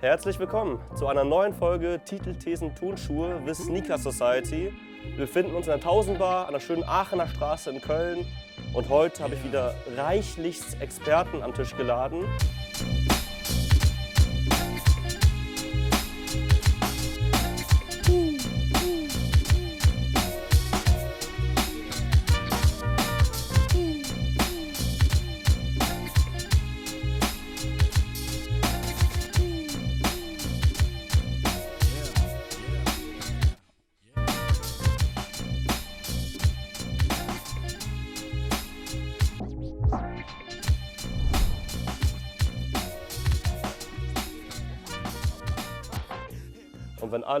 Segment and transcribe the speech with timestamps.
[0.00, 4.72] Herzlich willkommen zu einer neuen Folge Titelthesen Tonschuhe with Sneaker Society.
[5.02, 8.26] Wir befinden uns in der Tausendbar an der schönen Aachener Straße in Köln
[8.72, 12.24] und heute habe ich wieder reichlichst Experten am Tisch geladen.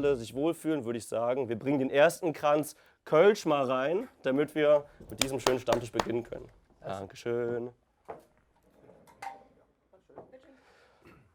[0.00, 4.54] Alle sich wohlfühlen, würde ich sagen, wir bringen den ersten Kranz Kölsch mal rein, damit
[4.54, 6.48] wir mit diesem schönen Stammtisch beginnen können.
[6.80, 7.70] Dankeschön.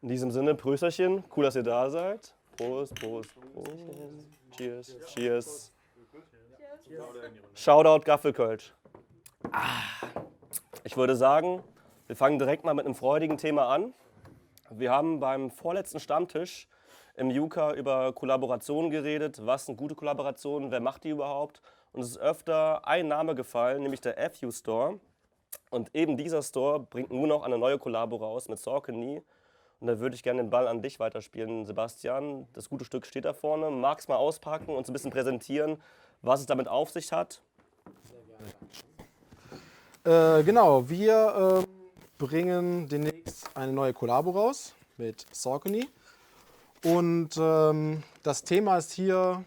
[0.01, 2.35] In diesem Sinne, Prösterchen, cool, dass ihr da seid.
[2.57, 3.71] Prost, Prost, Prost.
[4.57, 5.71] Cheers, Cheers.
[7.53, 8.73] Shoutout Gaffelkölsch.
[9.51, 9.81] Ah,
[10.83, 11.63] ich würde sagen,
[12.07, 13.93] wir fangen direkt mal mit einem freudigen Thema an.
[14.69, 16.67] Wir haben beim vorletzten Stammtisch
[17.17, 19.45] im Juka über Kollaborationen geredet.
[19.45, 20.71] Was sind gute Kollaborationen?
[20.71, 21.61] Wer macht die überhaupt?
[21.93, 24.99] Und es ist öfter ein Name gefallen, nämlich der FU Store.
[25.69, 29.21] Und eben dieser Store bringt nur noch eine neue Kollabo raus mit Saucony.
[29.79, 32.47] Und da würde ich gerne den Ball an dich weiterspielen, Sebastian.
[32.53, 33.69] Das gute Stück steht da vorne.
[33.69, 35.81] Magst mal auspacken und so ein bisschen präsentieren,
[36.21, 37.41] was es damit auf sich hat?
[40.03, 41.65] Äh, genau, wir ähm,
[42.17, 45.87] bringen demnächst eine neue Kollabo raus mit Saucony.
[46.85, 49.43] Und ähm, das Thema ist hier,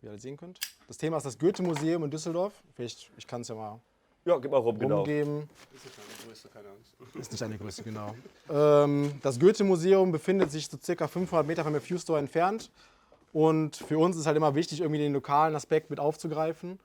[0.00, 2.54] wie ihr alle sehen könnt, das Thema ist das Goethe-Museum in Düsseldorf.
[2.74, 3.78] Vielleicht, ich kann es ja mal
[4.24, 4.98] Ja, gib mal rum, genau.
[4.98, 5.50] rumgeben.
[7.14, 8.14] Ist nicht eine Größe, genau.
[8.48, 12.70] ähm, das Goethe-Museum befindet sich so circa 500 Meter vom FU Store entfernt.
[13.34, 16.80] Und für uns ist halt immer wichtig, irgendwie den lokalen Aspekt mit aufzugreifen.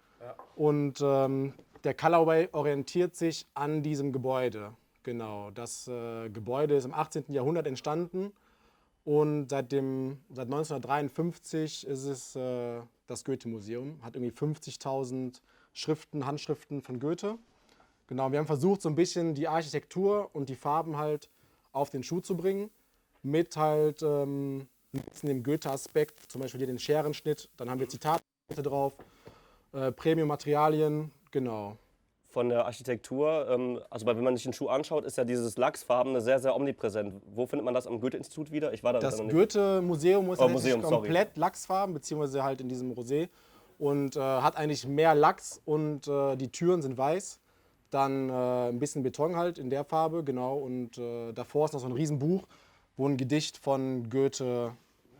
[0.57, 1.53] Und ähm,
[1.85, 4.73] der Colorway orientiert sich an diesem Gebäude.
[5.03, 7.25] Genau, das äh, Gebäude ist im 18.
[7.29, 8.33] Jahrhundert entstanden
[9.03, 13.99] und seit, dem, seit 1953 ist es äh, das Goethe-Museum.
[14.03, 15.41] Hat irgendwie 50.000
[15.73, 17.37] Schriften, Handschriften von Goethe.
[18.07, 21.29] Genau, wir haben versucht, so ein bisschen die Architektur und die Farben halt
[21.71, 22.69] auf den Schuh zu bringen.
[23.23, 27.49] Mit halt ähm, ein bisschen dem Goethe-Aspekt, zum Beispiel hier den Scherenschnitt.
[27.57, 28.23] Dann haben wir Zitate
[28.57, 28.93] drauf,
[29.73, 31.77] äh, Premium-Materialien, genau.
[32.31, 36.21] Von der Architektur, ähm, also wenn man sich den Schuh anschaut, ist ja dieses Lachsfarbene
[36.21, 37.21] sehr, sehr omnipräsent.
[37.35, 38.71] Wo findet man das am Goethe-Institut wieder?
[38.71, 39.17] Ich war da Das.
[39.17, 40.95] Goethe-Museum ist Oh, Museum, sorry.
[40.95, 43.27] komplett Lachsfarben, beziehungsweise halt in diesem Rosé.
[43.77, 47.39] Und äh, hat eigentlich mehr Lachs und äh, die Türen sind weiß.
[47.89, 50.57] Dann äh, ein bisschen Beton halt in der Farbe, genau.
[50.57, 52.47] Und äh, davor ist noch so ein Riesenbuch,
[52.95, 54.71] wo ein Gedicht von Goethe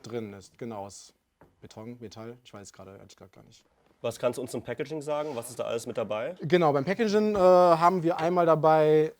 [0.04, 0.58] drin ist.
[0.58, 1.14] Genau, aus
[1.60, 2.38] Beton, Metall.
[2.46, 3.66] Ich weiß gerade ehrlich gesagt gar nicht.
[4.02, 5.36] Was kannst du uns zum Packaging sagen?
[5.36, 6.36] Was ist da alles mit dabei?
[6.42, 9.14] Genau, beim Packaging äh, haben wir einmal dabei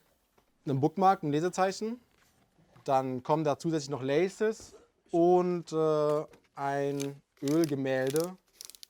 [0.66, 2.00] einen Bookmark, ein Lesezeichen.
[2.84, 4.74] Dann kommen da zusätzlich noch Laces
[5.12, 6.24] und äh,
[6.56, 8.36] ein Ölgemälde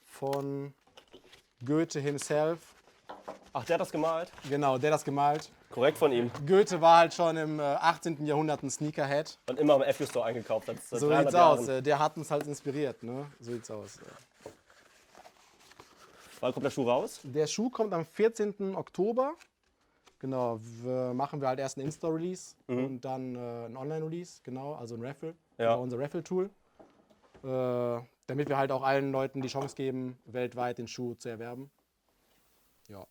[0.05, 0.73] von
[1.65, 2.59] Goethe himself.
[3.53, 4.31] Ach, der hat das gemalt?
[4.49, 5.49] Genau, der das gemalt.
[5.71, 6.31] Korrekt von ihm.
[6.47, 8.25] Goethe war halt schon im äh, 18.
[8.25, 9.37] Jahrhundert ein Sneakerhead.
[9.49, 10.77] Und immer am FU Store eingekauft hat.
[10.83, 11.59] So 300 sieht's Jahren.
[11.59, 11.67] aus.
[11.67, 13.03] Äh, Der hat uns halt inspiriert.
[13.03, 13.25] Ne?
[13.41, 13.99] So sieht's aus.
[16.41, 17.21] Wann kommt der Schuh raus?
[17.23, 18.75] Der Schuh kommt am 14.
[18.75, 19.35] Oktober.
[20.19, 24.95] Genau, wir machen wir halt erst einen Insta-Release und dann äh, einen Online-Release, genau, also
[24.95, 25.71] ein Raffle, Ja.
[25.71, 26.45] genau, unser Raffle-Tool.
[27.43, 31.71] Äh, damit wir halt auch allen Leuten die Chance geben, weltweit den Schuh zu erwerben.
[32.87, 33.05] Ja.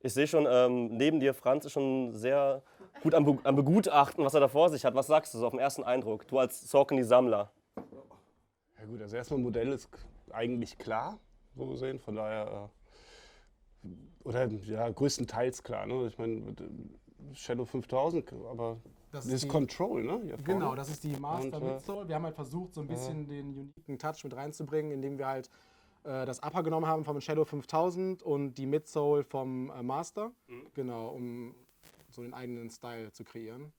[0.00, 2.62] Ich sehe schon, ähm, neben dir, Franz, ist schon sehr
[3.02, 4.94] gut am, Be am Begutachten, was er da vor sich hat.
[4.94, 6.26] Was sagst du so auf den ersten Eindruck?
[6.28, 7.50] Du als Saucony-Sammler.
[7.76, 9.88] Ja gut, also erstmal Modell ist
[10.32, 11.18] eigentlich klar,
[11.56, 11.98] so gesehen.
[11.98, 12.70] Von daher,
[13.84, 13.88] äh,
[14.24, 15.86] oder ja, größtenteils klar.
[15.86, 16.06] Ne?
[16.08, 18.78] Ich meine, äh, Shadow 5000, aber
[19.12, 20.36] Das das ist die- Control, ne?
[20.44, 22.08] Genau, das ist die Master Und, äh, Midsole.
[22.08, 25.50] Wir haben halt versucht, so ein bisschen den uniken Touch mit reinzubringen, indem wir halt
[26.04, 30.32] äh, das Upper genommen haben vom Shadow 5000 und die Midsole vom äh, Master.
[30.74, 31.54] Genau, um
[32.08, 33.70] so den eigenen Style zu kreieren.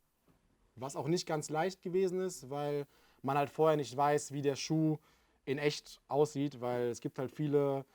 [0.75, 2.86] Was auch nicht ganz leicht gewesen ist, weil
[3.24, 4.98] man halt vorher nicht weiß, wie der Schuh
[5.46, 7.86] in echt aussieht, weil es gibt halt viele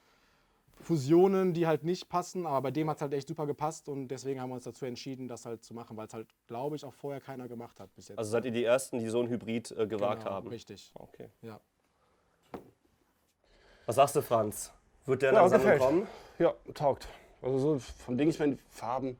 [0.80, 4.08] Fusionen, die halt nicht passen, aber bei dem hat es halt echt super gepasst und
[4.08, 6.84] deswegen haben wir uns dazu entschieden, das halt zu machen, weil es halt, glaube ich,
[6.84, 8.18] auch vorher keiner gemacht hat bis jetzt.
[8.18, 10.48] Also seid ihr die Ersten, die so ein Hybrid äh, gewagt Genau, haben?
[10.48, 11.30] Richtig, Okay.
[11.42, 11.60] ja.
[13.86, 14.72] Was sagst du, Franz?
[15.06, 15.80] Wird der Ja, Sammlung gefällt.
[15.80, 16.06] kommen?
[16.38, 17.08] Ja, taugt.
[17.40, 19.16] Also so von Ding, ich meine, die Farben,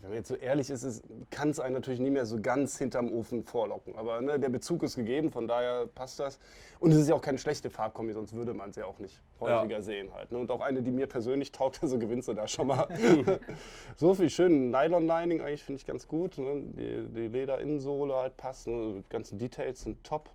[0.00, 3.12] wenn man jetzt so ehrlich ist, kann es einen natürlich nie mehr so ganz hinterm
[3.12, 3.96] Ofen vorlocken.
[3.96, 6.38] Aber ne, der Bezug ist gegeben, von daher passt das.
[6.80, 9.20] Und es ist ja auch keine schlechte Farbkombi, sonst würde man es ja auch nicht
[9.40, 9.82] häufiger ja.
[9.82, 10.30] sehen halt.
[10.30, 10.38] Ne?
[10.38, 12.88] Und auch eine, die mir persönlich taugt, also gewinnst du da schon mal.
[13.96, 16.38] so viel schön Nylon-Lining eigentlich finde ich ganz gut.
[16.38, 16.62] Ne?
[16.76, 19.02] Die, die Lederinnensohle halt passt, ne?
[19.02, 20.30] die ganzen Details sind top.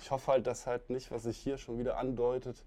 [0.00, 2.64] Ich hoffe halt, dass halt nicht, was sich hier schon wieder andeutet,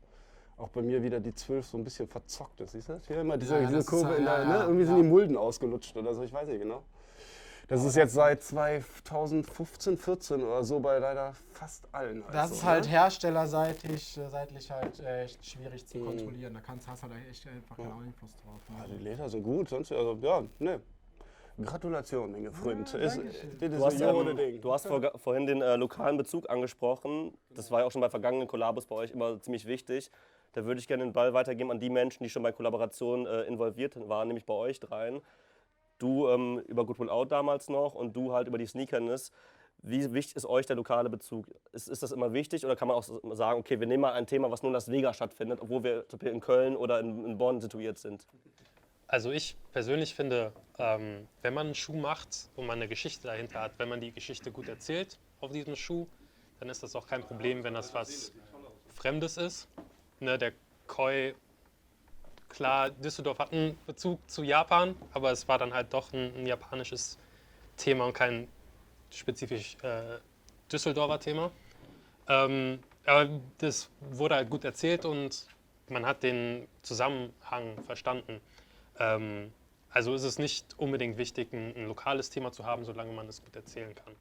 [0.62, 2.72] auch bei mir wieder die 12 so ein bisschen verzockt ist.
[2.72, 3.08] Siehst du das?
[3.08, 4.64] Hier immer diese, ja, diese Kurve, halt, der, ne?
[4.64, 6.84] irgendwie sind die Mulden ausgelutscht oder so, ich weiß nicht genau.
[7.68, 12.22] Das ist jetzt seit 2015, 14 oder so bei leider fast allen.
[12.28, 12.92] Das also, ist halt ne?
[12.92, 16.06] herstellerseitig, äh, seitlich halt echt schwierig zu mhm.
[16.08, 16.54] kontrollieren.
[16.54, 17.86] Da kannst, hast halt echt einfach ja.
[17.86, 18.62] keinen Einfluss drauf.
[18.70, 18.76] Ne?
[18.78, 20.82] Ja, die Leder sind gut, sonst, also ja, ne.
[21.64, 22.92] Gratulation, mein Freund.
[22.92, 23.18] Ja, ist,
[23.60, 27.38] du, hast, ähm, du hast vor, vorhin den äh, lokalen Bezug angesprochen.
[27.52, 30.12] Das war ja auch schon bei vergangenen Kollabos bei euch immer ziemlich wichtig.
[30.54, 33.44] Da würde ich gerne den Ball weitergeben an die Menschen, die schon bei Kollaborationen äh,
[33.44, 35.22] involviert waren, nämlich bei euch dreien.
[35.98, 39.32] Du ähm, über Good Will Out damals noch und du halt über die Sneakerness.
[39.84, 41.48] Wie wichtig ist euch der lokale Bezug?
[41.72, 43.04] Ist, ist das immer wichtig oder kann man auch
[43.34, 46.06] sagen, okay, wir nehmen mal ein Thema, was nur in Las Vegas stattfindet, obwohl wir
[46.22, 48.28] in Köln oder in, in Bonn situiert sind?
[49.08, 53.62] Also ich persönlich finde, ähm, wenn man einen Schuh macht und man eine Geschichte dahinter
[53.62, 56.08] hat, wenn man die Geschichte gut erzählt auf diesem Schuh,
[56.60, 58.34] dann ist das auch kein Problem, wenn das was
[58.94, 59.68] Fremdes ist
[60.22, 60.54] ne, der
[60.88, 61.34] Koi,
[62.50, 66.46] klar, Düsseldorf hat einen Bezug zu Japan, aber es war dann halt doch ein, ein
[66.46, 67.18] japanisches
[67.78, 68.48] Thema und kein
[69.10, 70.20] spezifisch äh,
[70.72, 71.52] Düsseldorfer Thema.
[72.28, 75.48] Ähm, aber das wurde halt gut erzählt und
[75.90, 78.40] man hat den Zusammenhang verstanden.
[79.00, 79.52] Ähm,
[79.90, 83.44] also ist es nicht unbedingt wichtig, ein, ein, lokales Thema zu haben, solange man es
[83.44, 84.14] gut erzählen kann.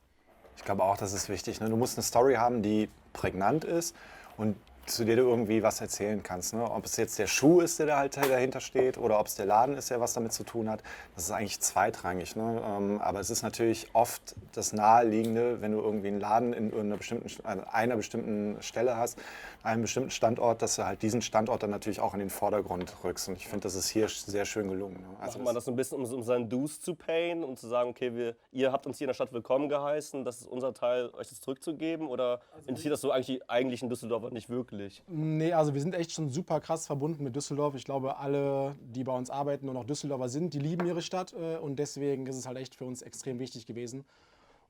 [0.57, 1.61] Ich glaube auch, das ist wichtig.
[1.61, 1.71] Ne?
[1.71, 3.95] Du musst eine Story haben, die prägnant ist
[4.37, 4.57] und
[4.91, 6.55] zu der du irgendwie was erzählen kannst.
[6.55, 6.71] Ne?
[6.71, 9.47] Ob es jetzt der Schuh ist, der da halt dahinter steht, oder ob es der
[9.47, 10.83] Laden ist, der was damit zu tun hat,
[11.15, 12.37] das ist eigentlich zweitrangig.
[12.37, 12.63] Ne?
[12.65, 16.97] Ähm, aber es ist natürlich oft das Naheliegende, wenn du irgendwie einen Laden in einer
[16.97, 19.19] bestimmten, einer bestimmten Stelle hast,
[19.63, 23.29] einem bestimmten Standort, dass du halt diesen Standort dann natürlich auch in den Vordergrund rückst.
[23.29, 24.95] Und ich finde, das ist hier sehr schön gelungen.
[24.95, 25.17] Ne?
[25.21, 27.69] Also Macht man das so ein bisschen, um, um seinen Dues zu payen, um zu
[27.69, 30.73] sagen, okay, wir, ihr habt uns hier in der Stadt willkommen geheißen, das ist unser
[30.73, 32.07] Teil, euch das zurückzugeben?
[32.09, 34.80] Oder also interessiert das so eigentlich, eigentlich in Düsseldorf nicht wirklich?
[35.09, 37.75] Nee, also wir sind echt schon super krass verbunden mit Düsseldorf.
[37.75, 41.35] Ich glaube, alle, die bei uns arbeiten und auch Düsseldorfer sind, die lieben ihre Stadt.
[41.35, 44.05] Äh, und deswegen ist es halt echt für uns extrem wichtig gewesen.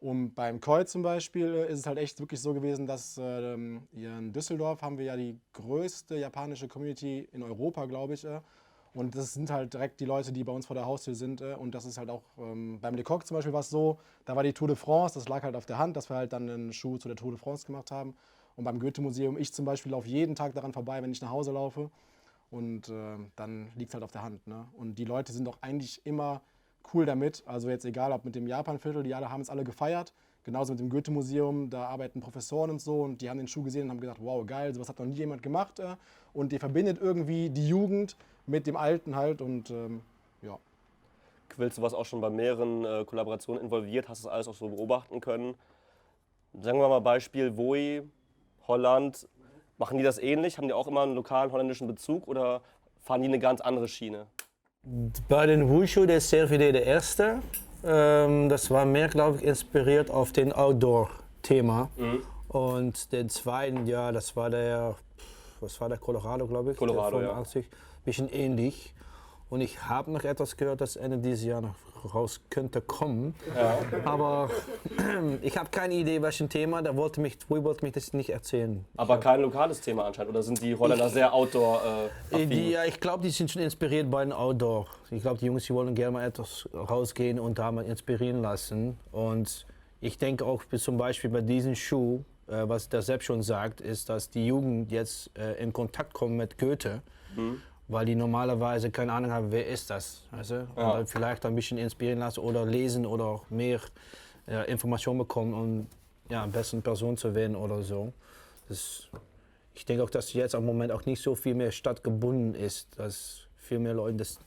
[0.00, 3.82] Und beim Koi zum Beispiel äh, ist es halt echt wirklich so gewesen, dass ähm,
[3.92, 8.24] hier in Düsseldorf haben wir ja die größte japanische Community in Europa, glaube ich.
[8.24, 8.40] Äh.
[8.92, 11.42] Und das sind halt direkt die Leute, die bei uns vor der Haustür sind.
[11.42, 14.42] Und das ist halt auch ähm, beim Lecoq zum Beispiel war es so, da war
[14.42, 16.72] die Tour de France, das lag halt auf der Hand, dass wir halt dann einen
[16.72, 18.16] Schuh zu der Tour de France gemacht haben.
[18.60, 21.50] Und beim Goethe-Museum, ich zum Beispiel laufe jeden Tag daran vorbei, wenn ich nach Hause
[21.50, 21.88] laufe.
[22.50, 24.46] Und äh, dann liegt es halt auf der Hand.
[24.46, 24.66] Ne?
[24.76, 26.42] Und die Leute sind auch eigentlich immer
[26.92, 27.42] cool damit.
[27.46, 30.12] Also jetzt egal, ob mit dem Japan-Viertel, die alle haben es alle gefeiert.
[30.44, 33.84] Genauso mit dem Goethe-Museum, da arbeiten Professoren und so und die haben den Schuh gesehen
[33.84, 35.78] und haben gedacht, wow, geil, sowas hat noch nie jemand gemacht.
[35.78, 35.96] Äh.
[36.34, 40.02] Und die verbindet irgendwie die Jugend mit dem Alten halt und ähm,
[40.42, 40.58] ja.
[41.48, 44.68] Quills, du warst auch schon bei mehreren äh, Kollaborationen involviert, hast das alles auch so
[44.68, 45.54] beobachten können.
[46.60, 48.02] Sagen wir mal Beispiel Voi,
[48.68, 49.28] Holland.
[49.78, 50.58] Machen die das ähnlich?
[50.58, 52.60] Haben die auch immer einen lokalen holländischen Bezug oder
[53.00, 54.26] fahren die eine ganz andere Schiene?
[55.28, 57.40] Bei den Wushu, der ist CRVD der erste.
[57.84, 61.90] Ähm, das war mehr, glaube ich, inspiriert auf den Outdoor-Thema.
[61.96, 62.22] Mhm.
[62.48, 64.96] Und den zweiten, ja, das war der,
[65.60, 66.76] was war der Colorado, glaube ich.
[66.76, 67.66] Colorado, der 85.
[67.66, 67.76] Ja.
[68.04, 68.94] Bisschen ähnlich.
[69.50, 73.34] Und ich habe noch etwas gehört, dass Ende dieses Jahr noch raus könnte kommen.
[73.54, 73.78] Ja.
[74.04, 74.50] Aber
[75.42, 76.82] ich habe keine Idee, welches Thema.
[76.82, 78.84] Da wollte mich, wollte mich das nicht erzählen.
[78.96, 80.30] Aber kein lokales Thema anscheinend.
[80.30, 81.82] Oder sind die Holländer ich, sehr outdoor
[82.32, 84.86] äh, die, Ja, ich glaube, die sind schon inspiriert bei den Outdoor.
[85.10, 88.98] Ich glaube, die Jungs, die wollen gerne mal etwas rausgehen und da mal inspirieren lassen.
[89.12, 89.66] Und
[90.00, 94.08] ich denke auch zum Beispiel bei diesem Schuh, äh, was der Sepp schon sagt, ist,
[94.08, 97.02] dass die Jugend jetzt äh, in Kontakt kommt mit Goethe.
[97.36, 100.22] Mhm weil die normalerweise keine Ahnung haben, wer ist das.
[100.30, 100.68] Weißt du?
[100.76, 100.90] ja.
[100.92, 103.80] Und vielleicht ein bisschen inspirieren lassen oder lesen oder mehr
[104.46, 105.86] äh, Informationen bekommen, um
[106.30, 108.12] ja, eine bessere Person zu werden oder so.
[108.68, 109.08] Das,
[109.74, 113.48] ich denke auch, dass jetzt am Moment auch nicht so viel mehr stadtgebunden ist, dass
[113.56, 114.38] viel mehr Leute, das,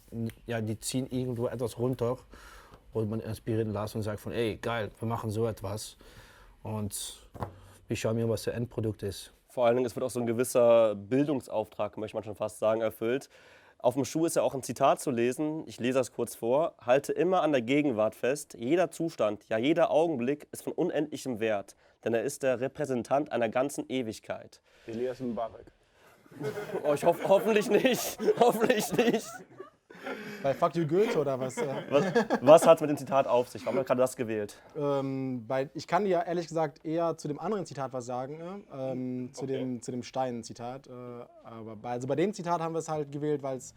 [0.47, 2.17] ja, die ziehen irgendwo etwas runter
[2.93, 5.97] und man inspirieren lassen und sagt von, ey, geil, wir machen so etwas
[6.61, 7.27] und
[7.89, 9.33] wir schauen mal, was der Endprodukt ist.
[9.53, 12.81] Vor allen Dingen, es wird auch so ein gewisser Bildungsauftrag, möchte man schon fast sagen,
[12.81, 13.29] erfüllt.
[13.77, 15.63] Auf dem Schuh ist ja auch ein Zitat zu lesen.
[15.67, 16.73] Ich lese das kurz vor.
[16.83, 18.55] Halte immer an der Gegenwart fest.
[18.57, 23.47] Jeder Zustand, ja jeder Augenblick ist von unendlichem Wert, denn er ist der Repräsentant einer
[23.47, 24.59] ganzen Ewigkeit.
[24.87, 25.67] Elias Mbarek.
[26.83, 28.17] Oh, ich hoffe hoffentlich nicht.
[28.39, 29.27] hoffentlich nicht.
[30.41, 31.55] Bei Fuck You Goethe oder was?
[31.89, 32.05] Was,
[32.41, 33.65] was hat es mit dem Zitat auf sich?
[33.65, 34.57] Warum hat er gerade das gewählt?
[34.75, 38.61] Ähm, bei, ich kann dir ehrlich gesagt eher zu dem anderen Zitat was sagen, ne?
[38.73, 40.87] ähm, zu, dem, zu dem Stein-Zitat.
[40.87, 40.91] Äh,
[41.43, 43.73] aber bei, also bei dem Zitat haben wir es halt gewählt, weil es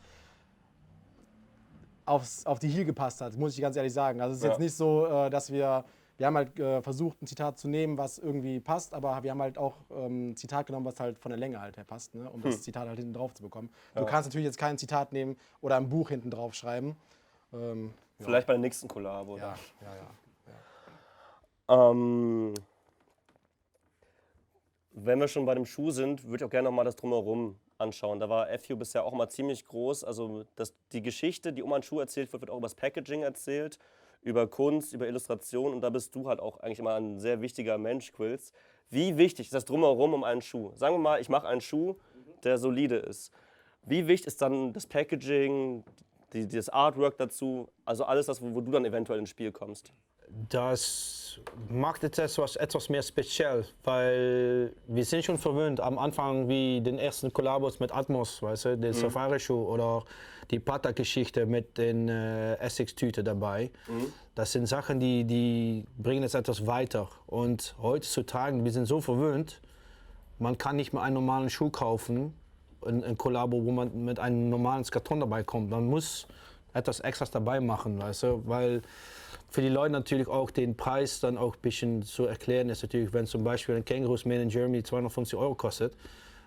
[2.05, 4.21] aufs- auf die hier gepasst hat, muss ich ganz ehrlich sagen.
[4.21, 4.51] Also es ist Ja.
[4.51, 5.85] jetzt nicht so, äh, dass wir,
[6.19, 9.43] wir haben halt äh, versucht, ein Zitat zu nehmen, was irgendwie passt, aber wir haben
[9.43, 12.31] halt auch ähm, ein Zitat genommen, was halt von der Länge halt her passt, ne?
[12.31, 13.71] um das Zitat halt hinten drauf zu bekommen.
[13.95, 16.97] Du kannst natürlich jetzt kein Zitat nehmen oder ein Buch hinten drauf schreiben.
[17.53, 19.37] Ähm, Vielleicht bei der nächsten Kollabo.
[19.37, 20.07] ja, ja, ja.
[21.69, 22.55] Ähm,
[24.93, 27.57] wenn wir schon bei dem Schuh sind, würde ich auch gerne noch mal das Drumherum
[27.79, 28.19] anschauen.
[28.19, 30.05] Da war FU bisher auch mal ziemlich groß.
[30.05, 33.23] Also das, die Geschichte, die um einen Schuh erzählt wird, wird auch über das Packaging
[33.23, 33.79] erzählt,
[34.27, 35.73] über Kunst, über Illustration.
[35.73, 38.53] Und da bist du halt auch eigentlich immer ein sehr wichtiger Mensch, Quills.
[38.91, 40.73] Wie wichtig ist das Drumherum um einen Schuh?
[40.75, 41.95] Sagen wir mal, ich mache einen Schuh,
[42.43, 43.33] der solide ist.
[43.85, 45.85] Wie wichtig ist dann das Packaging,
[46.33, 49.93] die, das Artwork dazu, also alles das, wo, wo du dann eventuell ins Spiel kommst?
[50.49, 56.99] Das macht etwas, etwas mehr speziell, weil wir sind schon verwöhnt am Anfang wie den
[56.99, 60.05] ersten Kollabos mit Atmos, weißt du, den Safari-Schuh oder
[60.51, 63.71] die Pata-Geschichte mit den äh, Essex-Tüte dabei.
[64.35, 67.09] Das sind Sachen, die, die bringen es etwas weiter.
[67.27, 69.61] Und heutzutage, wir sind so verwöhnt,
[70.39, 72.35] man kann nicht mehr einen normalen Schuh kaufen,
[72.85, 75.71] ein, ein Kollabo, wo man mit einem normalen Karton dabei kommt.
[75.71, 76.27] Man muss
[76.75, 78.83] etwas Extras dabei machen, weißt du, weil
[79.49, 83.13] für die Leute natürlich auch den Preis dann auch ein bisschen zu erklären ist natürlich,
[83.13, 85.97] wenn zum Beispiel ein Kängurus Made in Germany 250 Euro kostet,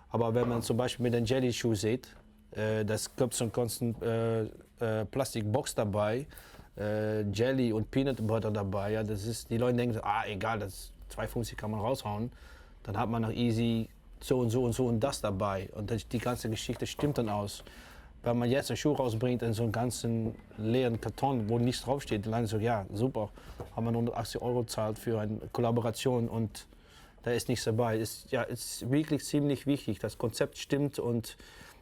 [0.09, 2.15] aber wenn man zum Beispiel mit einem Jelly-Schuh sieht,
[2.51, 4.41] äh, das gibt so eine ganzen äh,
[4.79, 6.27] äh, Plastikbox dabei,
[6.77, 10.91] äh, Jelly und Peanut Butter dabei, ja, das ist, die Leute denken, ah egal, das
[11.09, 12.31] 250 kann man raushauen,
[12.83, 13.87] dann hat man noch easy
[14.21, 17.63] so und so und so und das dabei und die ganze Geschichte stimmt dann aus.
[18.29, 22.27] Wenn man jetzt einen Schuh rausbringt in so einen ganzen leeren Karton, wo nichts draufsteht,
[22.27, 23.31] dann so, ja, super,
[23.75, 26.67] haben wir 180 Euro gezahlt für eine Kollaboration und
[27.23, 27.97] da ist nichts dabei.
[27.97, 31.37] Ist, ja, ist wirklich ziemlich wichtig, das Konzept stimmt und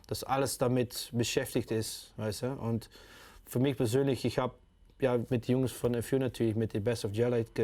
[0.08, 2.54] dass alles damit beschäftigt ist, weißt du.
[2.54, 2.89] Und
[3.46, 4.54] für mich persönlich, ich habe
[5.01, 7.56] ja mit den Jungs von FU natürlich mit den Best of Jellight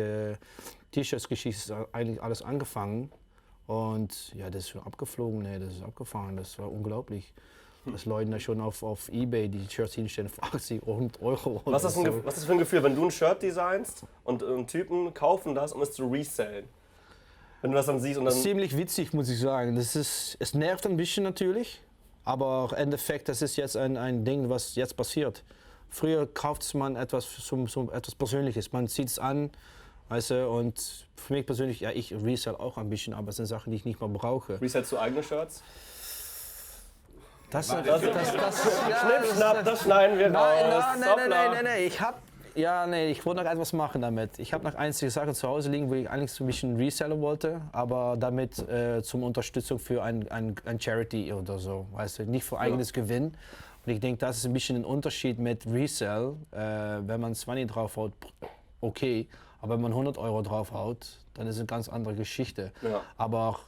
[0.91, 3.13] T-Shirts-Geschichte eigentlich alles angefangen
[3.65, 7.33] und ja, das ist abgeflogen, nee, das ist abgefahren, das war unglaublich.
[7.85, 11.11] Dass Leute da schon auf, auf Ebay die Shirts hinstellen für 80 Euro.
[11.21, 12.25] oder Was ist, das ein, so.
[12.25, 15.53] Was ist das für ein Gefühl, wenn du ein Shirt designst und äh, Typen kaufen
[15.53, 16.67] das, um es zu resellen?
[17.61, 18.33] Wenn du das dann siehst und dann.
[18.33, 19.75] ziemlich witzig, muss ich sagen.
[19.75, 21.81] Das ist, es nervt ein bisschen natürlich,
[22.25, 25.43] aber im Endeffekt, das ist jetzt ein, ein Ding, was jetzt passiert.
[25.89, 29.51] Früher kauft man etwas zum, zum etwas Persönliches, man zieht es an,
[30.09, 33.45] weißt du, und für mich persönlich, ja, ich resell auch ein bisschen, aber es sind
[33.45, 34.59] Sachen, die ich nicht mehr brauche.
[34.59, 35.63] Resellst du eigene Shirts?
[37.53, 38.33] Das, das, das, das,
[38.89, 40.83] ja, Schnipp, schnapp, das schneiden wir Nein, raus.
[40.98, 42.19] nein, nein, nein, nein, nein, ich hab,
[42.55, 44.39] ja, nee, ich wollte noch etwas machen damit.
[44.39, 47.22] Ich habe noch einzige Sachen zu Hause liegen, wo ich eigentlich so ein bisschen reseller
[47.22, 52.24] wollte, aber damit äh, zum Unterstützung für ein, ein, ein Charity oder so, weißt du,
[52.24, 53.36] nicht für eigenes Gewinn.
[53.86, 56.33] Und ich denke, das ist ein bisschen ein Unterschied mit Resell.
[56.51, 58.13] Äh, wenn man 20 draufhaut,
[58.81, 59.27] okay,
[59.62, 62.72] aber wenn man 100 Euro draufhaut, dann ist es eine ganz andere Geschichte.
[62.81, 63.01] Ja.
[63.15, 63.60] Aber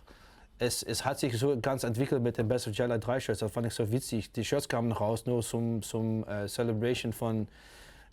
[0.57, 3.39] es, es hat sich so ganz entwickelt mit den Best of Jelly 3 Shirts.
[3.39, 4.31] Das fand ich so witzig.
[4.31, 7.47] Die Shirts kamen raus nur zum, zum äh, Celebration von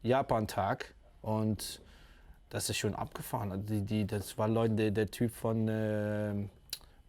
[0.02, 0.92] Japan-Tag.
[1.22, 1.80] Und
[2.50, 3.52] das ist schon abgefahren.
[3.52, 6.34] Also Die, die, das war Leute, der, der Typ von, äh,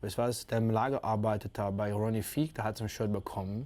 [0.02, 2.90] was war es, der im Lager arbeitet da bei Ronnie Feek, der hat so ein
[2.90, 3.66] Shirt bekommen.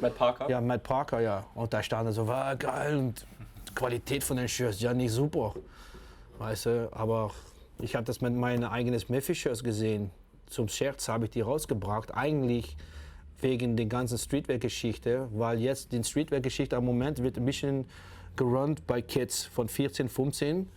[0.00, 0.50] Matt Parker?
[0.50, 1.46] Ja, Matt Parker, ja.
[1.54, 3.26] Und da stand er so, war geil und
[3.68, 5.54] die Qualität von den Shirts, ja, nicht super.
[6.38, 7.30] Weißt du, aber
[7.78, 10.10] ich habe das mit meinen eigenen Memphis-Shirts gesehen.
[10.46, 12.76] Zum Scherz habe ich die rausgebracht, eigentlich
[13.40, 17.86] wegen der ganzen Streetwear-Geschichte, weil jetzt die Streetwear-Geschichte am Moment wird ein bisschen
[18.36, 20.68] gerunnt bei Kids von 14, 15.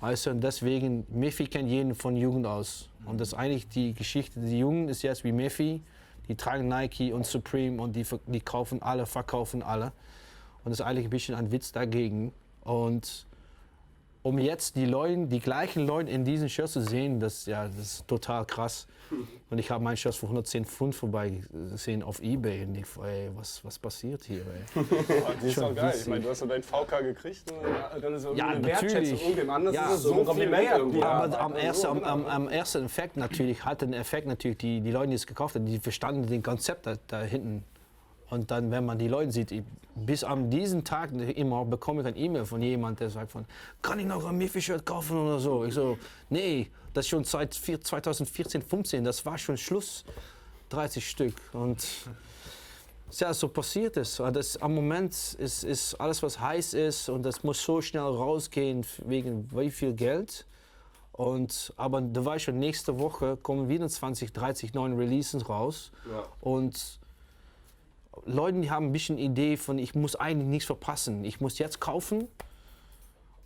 [0.00, 2.90] Weißt du, und deswegen, Mephi kennt jeden von Jugend aus.
[3.06, 5.82] Und das ist eigentlich die Geschichte, die Jugend ist jetzt wie Mephi,
[6.28, 9.92] die tragen Nike und Supreme und die, die kaufen alle, verkaufen alle.
[10.64, 12.32] Und das ist eigentlich ein bisschen ein Witz dagegen.
[12.62, 13.26] Und
[14.24, 17.76] um jetzt die Leute, die gleichen Leute in diesen Shirts zu sehen, das, ja, das
[17.78, 18.86] ist total krass.
[19.50, 23.28] Und ich habe meinen Shirts für 110 Pfund vorbei gesehen auf Ebay und ich, ey,
[23.36, 24.40] was, was passiert hier?
[24.40, 24.82] Ey?
[25.36, 25.94] Das ist doch geil.
[25.94, 28.98] Ich meine, du hast ja dein VK gekriegt und dann ist Ja, eine Wertschätzung.
[28.98, 29.22] natürlich.
[29.22, 31.02] Irgendwem anders Ja, ist es so ein Kompliment irgendwie.
[31.02, 34.90] Aber am ersten, am, am, am ersten Effekt natürlich hat den Effekt natürlich die, die
[34.90, 37.62] Leute, die es gekauft haben, die verstanden den Konzept da, da hinten.
[38.34, 39.62] Und dann, wenn man die Leute sieht,
[39.94, 43.44] bis an diesen Tag immer bekomme ich ein E-Mail von jemandem, der sagt von,
[43.80, 45.64] kann ich noch ein Miffy-Shirt kaufen oder so?
[45.64, 45.96] Ich so,
[46.30, 50.04] nee, das ist schon seit vier- 2014, 15, das war schon Schluss,
[50.70, 51.34] 30 Stück.
[51.52, 51.86] Und
[53.12, 54.16] ja, so passiert es.
[54.16, 58.84] Das, am Moment ist, ist alles, was heiß ist und das muss so schnell rausgehen
[59.06, 60.44] wegen wie viel Geld.
[61.12, 65.92] Und, aber da war schon, nächste Woche kommen wieder 20, 30 neue Releases raus.
[66.40, 66.98] Und
[68.24, 71.24] Leute, die haben ein bisschen Idee von, ich muss eigentlich nichts verpassen.
[71.24, 72.28] Ich muss jetzt kaufen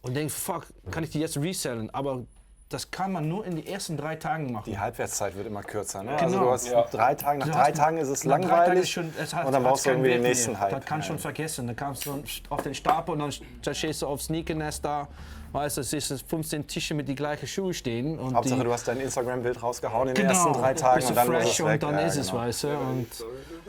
[0.03, 1.91] und denke, fuck, kann ich die jetzt resellen?
[1.95, 2.25] Aber
[2.69, 4.65] das kann man nur in den ersten drei Tagen machen.
[4.71, 6.03] Die Halbwertszeit wird immer kürzer.
[6.03, 6.11] Ne?
[6.21, 6.51] Genau.
[6.51, 9.13] Also du hast drei Tage, nach Du drei hast- Tagen ist es langweilig ist schon-
[9.19, 10.61] es hat- und dann brauchst du irgendwie den nächsten mehr.
[10.61, 10.71] Hype.
[10.73, 11.67] Das kannst du schon vergessen.
[11.67, 13.33] Dann kannst du auf den Stapel und dann,
[13.63, 15.09] dann stehst du auf Sneakernest da.
[15.53, 18.19] Weißt du, es ist 15 Tische mit die gleichen Schuhe stehen.
[18.19, 21.27] Und Hauptsache, du hast dein Instagram-Bild rausgehauen in den genau, ersten drei Tagen und dann
[21.27, 21.73] fresh es weg.
[21.73, 22.43] und dann ist es, genau.
[22.43, 22.79] weißt du.
[22.79, 23.07] Und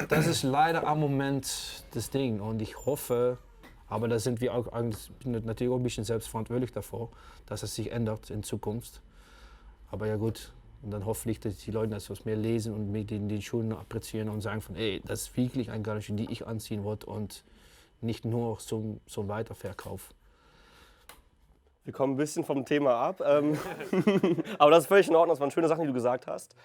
[0.10, 2.42] das ist leider am Moment das Ding.
[2.42, 3.38] Und ich hoffe,
[3.88, 4.68] aber da sind wir auch
[5.24, 7.10] natürlich auch ein bisschen selbstverantwortlich davor,
[7.46, 9.02] dass es sich ändert in Zukunft.
[9.90, 13.10] Aber ja gut, und dann hoffentlich, dass die Leute das was mehr lesen und mit
[13.10, 16.46] den, den Schuhen appreciieren und sagen von, ey, das ist wirklich geile Schuhe, die ich
[16.46, 17.44] anziehen wollte und
[18.02, 20.14] nicht nur zum, zum Weiterverkauf.
[21.90, 23.20] Wir kommen ein bisschen vom Thema ab.
[23.26, 23.58] Ähm,
[24.60, 25.34] aber das ist völlig in Ordnung.
[25.34, 26.56] Das waren schöne Sachen, die du gesagt hast.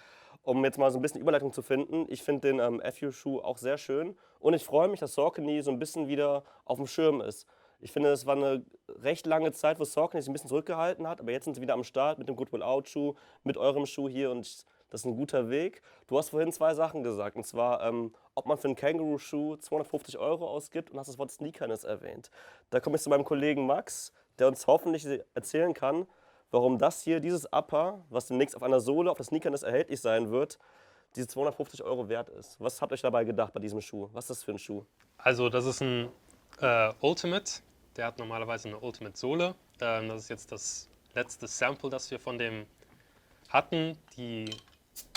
[0.43, 2.05] Um jetzt mal so ein bisschen Überleitung zu finden.
[2.11, 4.19] Ich finde den ähm, FU-Schuh auch sehr schön.
[4.39, 7.47] Und ich freue mich, dass Saucony so ein bisschen wieder auf dem Schirm ist.
[7.81, 8.67] Ich finde, es war eine
[9.03, 11.21] recht lange Zeit, wo Saucony sich ein bisschen zurückgehalten hat.
[11.21, 13.15] Aber jetzt sind sie wieder am Start mit dem Goodwill Out-Schuh,
[13.45, 14.31] mit eurem Schuh hier.
[14.31, 15.83] Und ich, das ist ein guter Weg.
[16.07, 17.37] Du hast vorhin zwei Sachen gesagt.
[17.37, 21.33] Und zwar, ähm, ob man für einen Känguru-Schuh 250 Euro ausgibt und hast das Wort
[21.33, 22.31] Sneakerness erwähnt.
[22.71, 26.07] Da komme ich zu meinem Kollegen Max, der uns hoffentlich erzählen kann,
[26.53, 30.31] warum das hier, dieses Upper, was demnächst auf einer Sohle auf das Sneakerness erhältlich sein
[30.31, 30.61] wird,
[31.17, 32.61] diese 250 Euro wert ist.
[32.61, 34.09] Was habt ihr euch dabei gedacht bei diesem Schuh?
[34.13, 34.85] Was ist das für ein Schuh?
[35.19, 36.09] Also das ist ein
[36.61, 37.63] äh, Ultimate.
[37.97, 39.57] Der hat normalerweise eine Ultimate-Sohle.
[39.81, 42.67] Ähm, das ist jetzt das letzte Sample, das wir von dem
[43.49, 43.99] hatten.
[44.17, 44.49] Die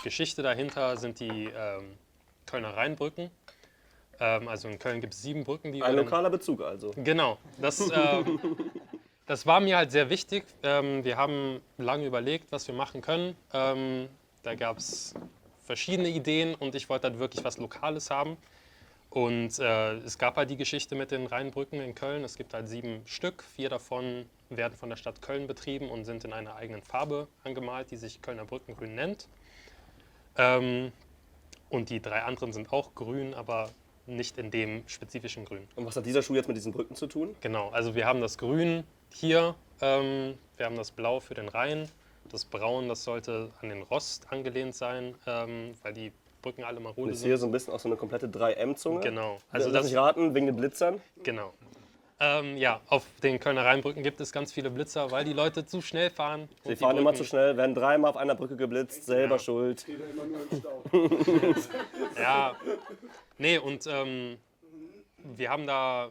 [0.04, 1.98] Geschichte dahinter sind die ähm,
[2.46, 3.32] Kölner Rheinbrücken.
[4.20, 6.92] Ähm, also in Köln gibt es sieben Brücken, die Ein lokaler Bezug also.
[6.96, 8.40] Genau, das, ähm,
[9.26, 10.46] das war mir halt sehr wichtig.
[10.64, 13.36] Ähm, wir haben lange überlegt, was wir machen können.
[13.54, 14.08] Ähm,
[14.44, 15.14] da gab es
[15.66, 18.38] verschiedene Ideen und ich wollte halt wirklich was Lokales haben.
[19.10, 22.24] Und äh, es gab halt die Geschichte mit den Rheinbrücken in Köln.
[22.24, 23.44] Es gibt halt sieben Stück.
[23.56, 27.92] Vier davon werden von der Stadt Köln betrieben und sind in einer eigenen Farbe angemalt,
[27.92, 29.28] die sich Kölner Brückengrün nennt.
[30.38, 30.92] Ähm,
[31.70, 33.70] und die drei anderen sind auch grün, aber
[34.06, 35.68] nicht in dem spezifischen Grün.
[35.76, 37.36] Und was hat dieser Schuh jetzt mit diesen Brücken zu tun?
[37.42, 41.90] Genau, also wir haben das Grün hier, ähm, wir haben das Blau für den Rhein,
[42.32, 47.12] das Braun, das sollte an den Rost angelehnt sein, ähm, weil die Brücken alle marode
[47.12, 47.40] ich sehe sind.
[47.42, 49.02] so ein bisschen auch so eine komplette 3M-Zunge.
[49.02, 51.02] Genau, Also also Lass das, mich raten, wegen den Blitzern.
[51.24, 51.54] genau.
[52.20, 55.82] Ähm, ja, auf den Kölner Rheinbrücken gibt es ganz viele Blitzer, weil die Leute zu
[55.82, 56.50] schnell fahren.
[56.64, 59.40] Sie die fahren immer Brücken- zu schnell, werden dreimal auf einer Brücke geblitzt, selber Ja.
[59.40, 59.86] schuld.
[62.20, 62.56] Ja,
[63.38, 64.38] nee, und ähm,
[65.24, 66.10] wir haben da,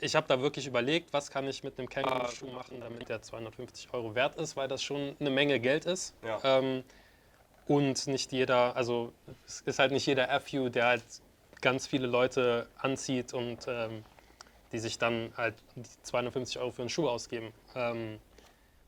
[0.00, 3.92] ich habe da wirklich überlegt, was kann ich mit einem Känguru-Schuh machen, damit der 250
[3.94, 6.14] Euro wert ist, weil das schon eine Menge Geld ist.
[6.24, 6.40] Ja.
[6.42, 6.82] Ähm,
[7.68, 9.12] und nicht jeder, also
[9.46, 11.04] es ist halt nicht jeder FU, der halt
[11.60, 14.04] ganz viele Leute anzieht und ähm,
[14.72, 17.52] die sich dann halt die 250 Euro für einen Schuh ausgeben.
[17.74, 18.18] Ähm,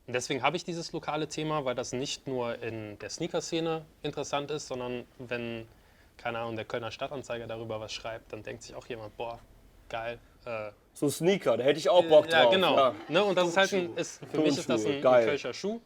[0.07, 4.49] und deswegen habe ich dieses lokale Thema, weil das nicht nur in der Sneaker-Szene interessant
[4.51, 5.67] ist, sondern wenn,
[6.17, 9.39] keine Ahnung, der Kölner Stadtanzeiger darüber was schreibt, dann denkt sich auch jemand, boah,
[9.87, 10.17] geil.
[10.45, 12.45] Äh, So Sneaker, da hätte ich auch Bock drauf.
[12.45, 12.75] ja, genau.
[12.75, 12.95] Ja.
[13.07, 13.23] Ne?
[13.23, 15.21] Und das ist halt ein, ist, für mich ist das ein, geil.
[15.21, 15.79] ein Kölscher Schuh.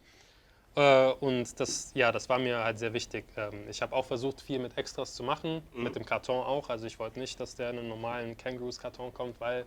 [0.75, 3.25] Äh, und das, ja, das war mir halt sehr wichtig.
[3.37, 5.83] Ähm, ich habe auch versucht, viel mit Extras zu machen, Mhm.
[5.83, 6.69] mit dem Karton auch.
[6.69, 9.65] Also ich wollte nicht, dass der in einen normalen Kangaroos-Karton kommt, weil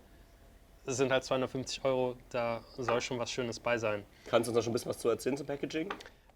[0.87, 4.05] es sind halt 250 Euro, da soll schon was Schönes bei sein.
[4.29, 5.88] Kannst du uns da schon ein bisschen was zu erzählen zum Packaging?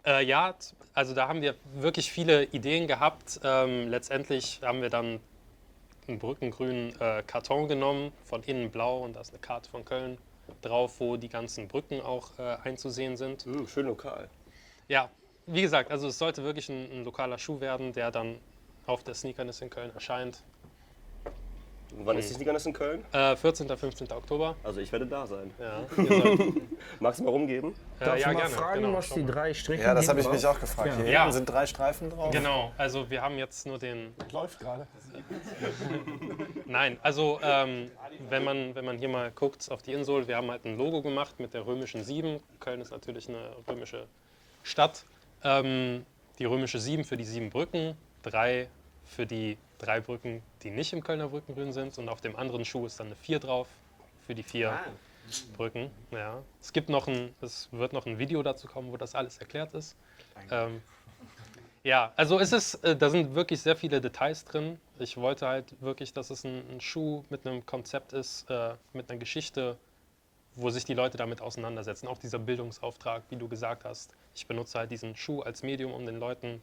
[0.05, 0.55] Äh, ja,
[0.95, 3.41] also da haben wir wirklich viele Ideen gehabt.
[3.45, 5.21] Ähm, letztendlich haben wir dann
[6.09, 10.19] einen brückengrünen äh, Karton genommen, von innen blau und da ist eine Karte von Köln
[10.63, 13.45] drauf, wo die ganzen Brücken auch äh, einzusehen sind.
[13.45, 14.29] Hm, schön lokal.
[14.89, 15.11] Ja,
[15.47, 18.39] wie gesagt, also es sollte wirklich ein, ein lokaler Schuh werden, der dann
[18.87, 20.43] auf der Sneakerness in Köln erscheint.
[21.97, 23.05] Und wann ist die Sneakerness in Köln?
[23.13, 23.69] Äh, 14.
[23.69, 24.13] 15.
[24.13, 24.55] Oktober.
[24.63, 25.51] Also ich werde da sein.
[25.59, 25.83] Ja,
[27.01, 27.75] Magst du mal rumgeben?
[27.99, 28.55] äh, Darf ja ich mal gerne.
[28.55, 30.89] fragen, genau, was die drei Striche Ja, das habe ich mich auch gefragt.
[30.99, 31.03] Ja.
[31.05, 31.33] Hier Ja.
[31.33, 32.31] sind drei Streifen drauf.
[32.31, 34.87] Genau, also wir haben jetzt nur den Läuft gerade.
[36.67, 37.91] Nein, also ähm,
[38.29, 41.03] wenn, man, wenn man hier mal guckt auf die Insel, wir haben halt ein Logo
[41.03, 42.41] gemacht mit der römischen 7.
[42.61, 44.07] Köln ist natürlich eine römische
[44.63, 45.05] Stadt.
[45.43, 46.05] Ähm,
[46.39, 48.69] die römische 7 für die sieben Brücken, 3
[49.05, 51.99] für die drei Brücken, die nicht im Kölner Brückengrün sind.
[51.99, 53.69] Und auf dem anderen Schuh ist dann eine 4 drauf
[54.27, 54.79] für die vier
[55.57, 55.91] Brücken.
[56.11, 56.43] Ja.
[56.61, 59.75] Es gibt noch ein, es wird noch ein Video dazu kommen, wo das alles erklärt
[59.75, 59.97] ist.
[60.51, 60.83] Ähm,
[61.83, 64.79] Ja, also es ist, äh, da sind wirklich sehr viele Details drin.
[64.99, 69.11] Ich wollte halt wirklich, dass es ein, ein Schuh mit einem Konzept ist, äh, mit
[69.11, 69.79] einer Geschichte,
[70.57, 72.07] wo sich die Leute damit auseinandersetzen.
[72.07, 74.15] Auch dieser Bildungsauftrag, wie du gesagt hast.
[74.35, 76.61] Ich benutze halt diesen Schuh als Medium, um den Leuten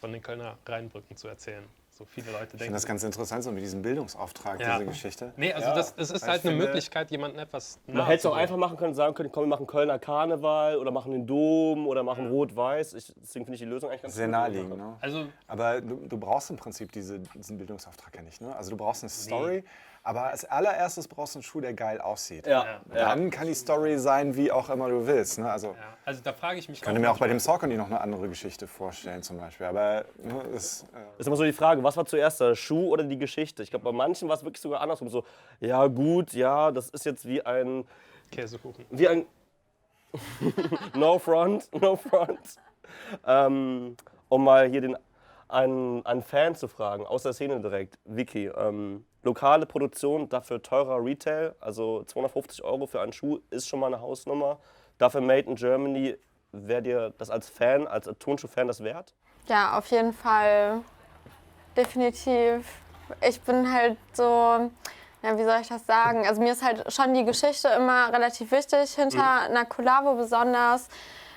[0.00, 1.64] von den Kölner Rheinbrücken zu erzählen.
[2.00, 2.58] So viele Leute Ich denken.
[2.64, 4.78] finde das ganz interessant, so mit diesem Bildungsauftrag, Ja.
[4.78, 5.34] diese Geschichte.
[5.36, 8.20] Nee, also Ja, das, es ist ich halt eine finde- Möglichkeit, jemandem etwas Man hätte
[8.20, 11.26] es auch einfach machen können, sagen können, komm, wir machen Kölner Karneval oder machen den
[11.26, 12.94] Dom oder machen Rot-Weiß.
[12.94, 14.32] Ich- Deswegen finde ich die Lösung eigentlich ganz Sehr gut.
[14.32, 14.78] naheliegend.
[14.78, 14.96] Ne?
[15.02, 18.40] Also Aber du, du brauchst im Prinzip diese, diesen Bildungsauftrag ja nicht.
[18.40, 18.56] Ne?
[18.56, 19.62] Also du brauchst eine Story,
[20.10, 22.44] aber als allererstes brauchst du einen Schuh, der geil aussieht.
[22.44, 22.80] Ja, ja.
[22.92, 25.38] Dann kann die Story sein, wie auch immer du willst.
[25.38, 25.48] Ne?
[25.48, 27.86] Also Ja, also da frage ich mich ich könnte mir auch bei dem Saucony noch
[27.86, 29.66] eine andere Geschichte vorstellen zum Beispiel.
[29.66, 33.04] Aber ne, ist, äh, Ist immer so die Frage, was war zuerst, der Schuh oder
[33.04, 33.62] die Geschichte?
[33.62, 35.08] Ich glaube, bei manchen war es wirklich sogar andersrum.
[35.10, 35.22] So,
[35.60, 37.84] ja gut, ja, das ist jetzt wie ein,
[38.32, 38.84] Käsekuchen.
[38.90, 39.26] wie ein,
[40.94, 42.56] no front, no front.
[43.24, 43.96] Ähm,
[44.28, 44.96] um mal hier den,
[45.46, 48.46] einen, einen Fan zu fragen, aus der Szene direkt, Vicky.
[48.48, 53.88] Ähm, lokale Produktion, dafür teurer Retail, also 250 Euro für einen Schuh ist schon mal
[53.88, 54.58] eine Hausnummer.
[54.98, 56.16] Dafür Made in Germany,
[56.52, 59.14] wäre dir das als Fan, als Turnschuh-Fan das wert?
[59.46, 60.80] Ja, auf jeden Fall.
[61.76, 62.66] Definitiv.
[63.26, 64.70] Ich bin halt so,
[65.22, 66.26] ja, wie soll ich das sagen?
[66.26, 70.88] Also mir ist halt schon die Geschichte immer relativ wichtig, hinter einer Collabo besonders.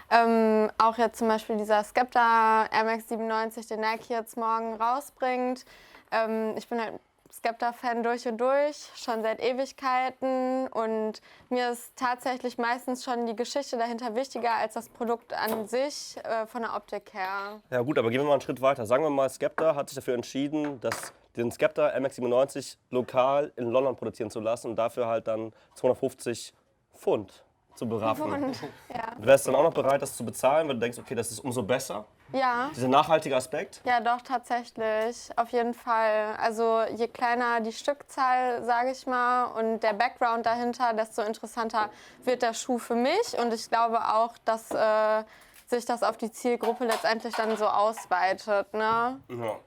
[0.10, 5.66] Ähm, auch jetzt zum Beispiel dieser Skepta Air Max 97, den Nike jetzt morgen rausbringt.
[6.12, 6.94] Ähm, ich bin halt
[7.34, 10.68] Skepta-Fan durch und durch, schon seit Ewigkeiten.
[10.68, 16.16] Und mir ist tatsächlich meistens schon die Geschichte dahinter wichtiger als das Produkt an sich,
[16.24, 17.60] äh, von der Optik her.
[17.72, 18.86] Ja gut, aber gehen wir mal einen Schritt weiter.
[18.86, 23.96] Sagen wir mal, Skepta hat sich dafür entschieden, dass den Skepta MX97 lokal in London
[23.96, 26.54] produzieren zu lassen und dafür halt dann 250
[26.96, 27.44] Pfund
[27.74, 28.32] zu beraffen.
[28.32, 29.14] Und, ja.
[29.18, 31.40] Wärst du dann auch noch bereit, das zu bezahlen, weil du denkst, okay, das ist
[31.40, 32.06] umso besser?
[32.34, 33.82] Ja, Dieser nachhaltige Aspekt?
[33.86, 35.30] ja, doch, tatsächlich.
[35.36, 36.36] Auf jeden Fall.
[36.38, 41.90] Also je kleiner die Stückzahl, sage ich mal, und der Background dahinter, desto interessanter
[42.24, 43.38] wird der Schuh für mich.
[43.40, 45.24] Und ich glaube auch, dass äh,
[45.68, 48.74] sich das auf die Zielgruppe letztendlich dann so ausweitet.
[48.74, 49.20] Ne?
[49.30, 49.60] Ja.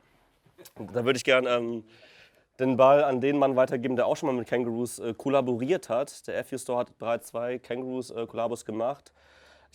[0.93, 1.85] Da würde ich gerne ähm,
[2.59, 6.27] den Ball an den Mann weitergeben, der auch schon mal mit Kangaroos äh, kollaboriert hat.
[6.27, 9.13] Der FU Store hat bereits zwei Kangaroos-Kollabos gemacht.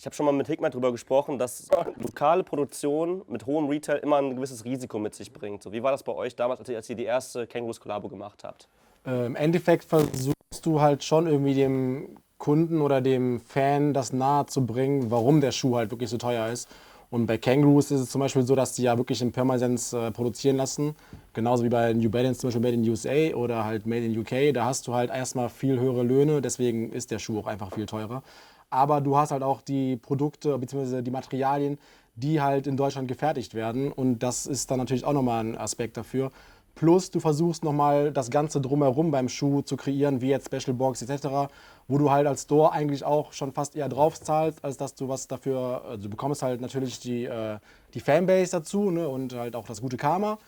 [0.02, 4.16] Ich habe schon mal mit Hikmet darüber gesprochen, dass lokale Produktion mit hohem Retail immer
[4.16, 5.62] ein gewisses Risiko mit sich bringt.
[5.62, 8.42] So, wie war das bei euch damals, als ihr, als ihr die erste Kangaroos-Kollabo gemacht
[8.42, 8.66] habt?
[9.06, 10.34] Äh, Im Endeffekt versuchst
[10.64, 15.52] du halt schon irgendwie dem Kunden oder dem Fan das nahe zu bringen, warum der
[15.52, 16.68] Schuh halt wirklich so teuer ist.
[17.12, 20.10] Und bei Kangaroos ist es zum Beispiel so, dass die ja wirklich in Permasens äh,
[20.10, 20.96] produzieren lassen.
[21.32, 24.52] Genauso wie bei New Balance zum Beispiel Made in USA oder halt Made in UK.
[24.52, 27.86] Da hast du halt erstmal viel höhere Löhne, deswegen ist der Schuh auch einfach viel
[27.86, 28.24] teurer.
[28.72, 31.02] Aber du hast halt auch die Produkte bzw.
[31.02, 31.78] die Materialien,
[32.14, 33.92] die halt in Deutschland gefertigt werden.
[33.92, 36.30] Und das ist dann natürlich auch nochmal ein Aspekt dafür.
[36.74, 41.02] Plus du versuchst nochmal das Ganze drumherum beim Schuh zu kreieren, wie jetzt Special Box
[41.02, 41.52] etc.,
[41.86, 45.06] wo du halt als Store eigentlich auch schon fast eher drauf zahlst, als dass du
[45.06, 47.58] was dafür, also du bekommst halt natürlich die, äh,
[47.92, 50.38] die Fanbase dazu ne, und halt auch das gute Karma,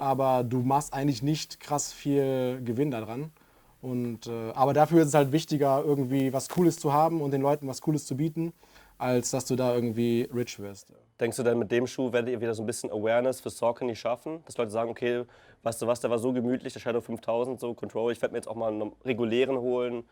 [0.00, 3.30] aber du machst eigentlich nicht krass viel Gewinn daran.
[3.82, 7.40] Und, äh, aber dafür ist es halt wichtiger, irgendwie was Cooles zu haben und den
[7.40, 8.52] Leuten was Cooles zu bieten,
[8.98, 10.92] als dass du da irgendwie rich wirst.
[11.18, 13.96] Denkst du denn, mit dem Schuh werdet ihr wieder so ein bisschen Awareness für Saucony
[13.96, 14.42] schaffen?
[14.46, 15.24] Dass Leute sagen, okay,
[15.62, 18.38] weißt du was, der war so gemütlich, der Shadow 5000, so Control, ich werde mir
[18.38, 20.04] jetzt auch mal einen regulären holen.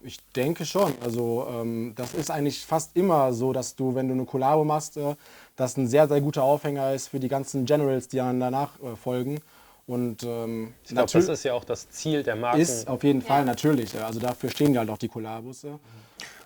[0.00, 0.92] Ich denke schon.
[1.02, 4.96] Also ähm, das ist eigentlich fast immer so, dass du, wenn du eine Kollabo machst,
[4.96, 5.14] äh,
[5.56, 8.96] das ein sehr, sehr guter Aufhänger ist für die ganzen Generals, die dann danach äh,
[8.96, 9.40] folgen.
[9.86, 12.60] Und ähm, Ich glaube, das ist ja auch das Ziel der Marken.
[12.60, 13.92] ist auf jeden Fall natürlich.
[13.92, 14.06] ja.
[14.06, 15.62] Also dafür stehen ja halt auch die Kollabos.
[15.62, 15.78] Ja.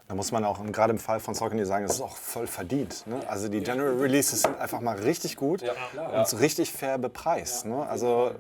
[0.09, 3.07] Da muss man auch gerade im Fall von Saucony sagen, das ist auch voll verdient.
[3.07, 3.21] Ne?
[3.29, 7.67] Also die General Releases sind einfach mal richtig gut und so richtig fair bepreist.
[7.67, 7.87] Ne?
[7.87, 8.31] Also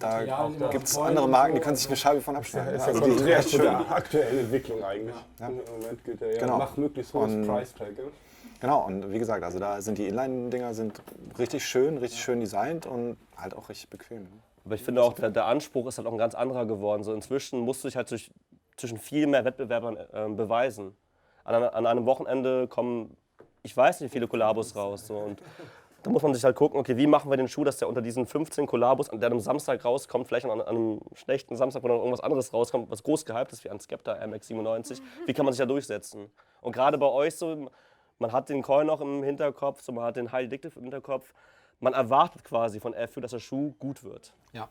[0.00, 2.74] da gibt es andere Marken, die können sich eine Scheibe von abschneiden.
[2.74, 3.60] ist ja Also konträr zu schön.
[3.62, 5.14] der aktuellen Entwicklung eigentlich.
[5.38, 5.46] Im
[5.80, 6.58] Moment gilt ja, ja Genau.
[6.58, 7.88] mach möglichst hohes Und- Price Tag.
[7.96, 8.04] Ja?
[8.60, 11.00] Genau, und wie gesagt, also da sind die Inline-Dinger sind
[11.38, 14.24] richtig schön, richtig schön designt und halt auch richtig bequem.
[14.24, 14.28] Ne?
[14.66, 17.02] Aber ich finde auch, der, der Anspruch ist halt auch ein ganz anderer geworden.
[17.02, 18.30] So inzwischen musst du dich halt durch,
[18.76, 20.94] zwischen viel mehr Wettbewerbern ähm, beweisen.
[21.44, 23.16] An, an einem Wochenende kommen,
[23.62, 25.06] ich weiß nicht, wie viele Kollabos raus.
[25.06, 25.40] So, und
[26.02, 28.02] da muss man sich halt gucken, okay, wie machen wir den Schuh, dass der unter
[28.02, 31.82] diesen 15 Kollabos, an der an einem Samstag rauskommt, vielleicht an, an einem schlechten Samstag,
[31.82, 35.44] wo dann irgendwas anderes rauskommt, was groß gehypt ist, wie ein Skepta MX97, wie kann
[35.44, 36.30] man sich da durchsetzen?
[36.60, 37.70] Und gerade bei euch so,
[38.20, 41.32] man hat den Coin noch im Hinterkopf, so, man hat den High Addictive im Hinterkopf,
[41.80, 44.32] man erwartet quasi von FU, dass der Schuh gut wird.
[44.52, 44.68] Ja.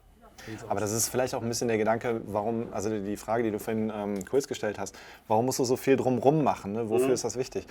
[0.70, 3.60] Aber das ist vielleicht auch ein bisschen der Gedanke, warum, also die Frage, die du
[3.60, 6.72] vorhin ähm, kurz gestellt hast, warum musst du so viel drumrum machen?
[6.74, 6.90] Ne?
[6.90, 7.66] Wofür ist das wichtig?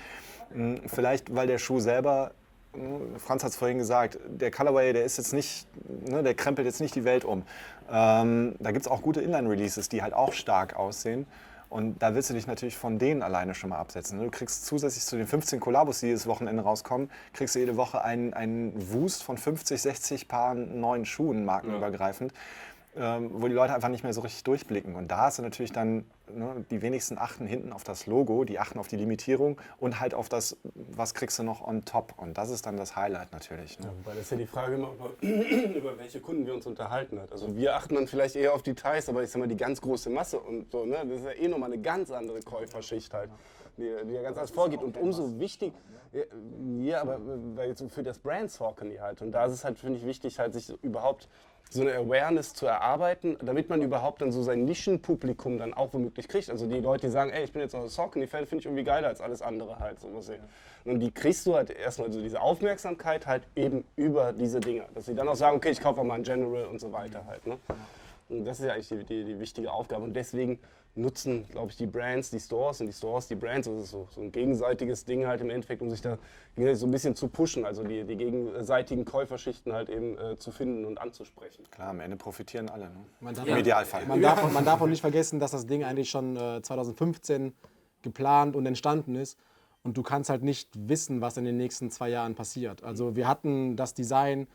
[0.52, 2.32] Hm, Vielleicht, weil der Schuh selber
[3.16, 5.66] Franz hat es vorhin gesagt, der Colorway, der ist jetzt nicht,
[6.06, 7.42] ne, der krempelt jetzt nicht die Welt um.
[7.90, 11.26] Ähm, da gibt es auch gute Inline-Releases, die halt auch stark aussehen.
[11.68, 14.18] Und da willst du dich natürlich von denen alleine schon mal absetzen.
[14.18, 18.02] Du kriegst zusätzlich zu den 15 Kollabos, die dieses Wochenende rauskommen, kriegst du jede Woche
[18.02, 22.32] einen, einen Wust von 50, 60 Paar neuen Schuhen, markenübergreifend
[22.98, 24.96] ähm, wo die Leute einfach nicht mehr so richtig durchblicken.
[24.96, 28.78] Und da ist natürlich dann, ne, die wenigsten achten hinten auf das Logo, die achten
[28.78, 32.14] auf die Limitierung und halt auf das, was kriegst du noch on top.
[32.16, 33.78] Und das ist dann das Highlight natürlich.
[33.78, 33.92] Ne?
[34.04, 35.10] Weil das ist ja die Frage immer, über,
[35.76, 37.30] über welche Kunden wir uns unterhalten hat.
[37.30, 40.10] Also wir achten dann vielleicht eher auf Details, aber ich sag mal, die ganz große
[40.10, 43.30] Masse und so, ne, das ist ja eh nochmal eine ganz andere Käuferschicht halt,
[43.76, 44.82] die, die ja ganz anders vorgeht.
[44.82, 45.72] Und umso wichtig,
[46.12, 46.22] ja,
[46.80, 47.20] ja, aber
[47.66, 49.22] jetzt für das Brand Saucony halt.
[49.22, 51.28] Und da ist es halt, finde ich, wichtig, halt sich überhaupt
[51.70, 56.28] so eine Awareness zu erarbeiten, damit man überhaupt dann so sein Nischenpublikum dann auch womöglich
[56.28, 56.48] kriegt.
[56.50, 58.84] Also die Leute, die sagen, ey, ich bin jetzt noch ein Saucony-Fan, finde ich irgendwie
[58.84, 60.38] geiler als alles andere halt, so muss ich.
[60.84, 64.86] Und die kriegst du halt erstmal so diese Aufmerksamkeit halt eben über diese Dinger.
[64.94, 67.26] Dass sie dann auch sagen, okay, ich kaufe auch mal ein General und so weiter
[67.26, 67.46] halt.
[67.46, 67.58] Ne?
[68.30, 70.04] Und das ist ja eigentlich die, die, die wichtige Aufgabe.
[70.04, 70.58] Und deswegen
[70.98, 73.66] nutzen, glaube ich, die Brands, die Stores und die Stores die Brands.
[73.66, 76.18] Das ist so, so ein gegenseitiges Ding halt im Endeffekt, um sich da
[76.74, 80.84] so ein bisschen zu pushen, also die, die gegenseitigen Käuferschichten halt eben äh, zu finden
[80.84, 81.64] und anzusprechen.
[81.70, 82.86] Klar, am Ende profitieren alle.
[82.86, 83.04] Ne?
[83.20, 84.06] Man darf, Im Idealfall.
[84.06, 87.54] Man darf, man darf auch nicht vergessen, dass das Ding eigentlich schon äh, 2015
[88.02, 89.38] geplant und entstanden ist.
[89.84, 92.82] Und du kannst halt nicht wissen, was in den nächsten zwei Jahren passiert.
[92.82, 94.48] Also wir hatten das Design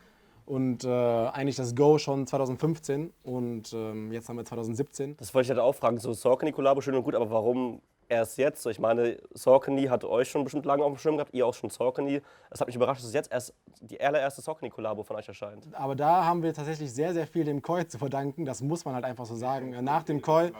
[0.46, 5.16] und äh, eigentlich das Go schon 2015 und ähm, jetzt haben wir 2017.
[5.16, 5.98] Das wollte ich halt auch fragen.
[5.98, 8.62] So Saucony Kollabo schön und gut, aber warum erst jetzt?
[8.62, 11.54] So, ich meine, Saucony hat euch schon bestimmt lange auf dem Schirm gehabt, ihr auch
[11.54, 12.20] schon Saucony.
[12.50, 15.66] Es hat mich überrascht, dass jetzt erst die allererste Saucony Kollabo von euch erscheint.
[15.72, 18.44] Aber da haben wir tatsächlich sehr, sehr viel dem Koi zu verdanken.
[18.44, 19.70] Das muss man halt einfach so sagen.
[19.84, 20.50] Nach dem Koi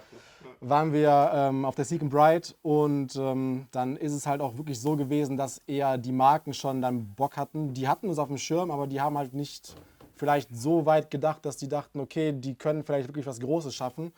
[0.61, 4.57] waren wir ähm, auf der Seek and Bright und ähm, dann ist es halt auch
[4.57, 7.75] wirklich so gewesen, dass eher die Marken schon dann Bock hatten.
[7.75, 9.75] Die hatten uns auf dem Schirm, aber die haben halt nicht
[10.17, 14.13] vielleicht so weit gedacht, dass die dachten, okay, die können vielleicht wirklich was Großes schaffen.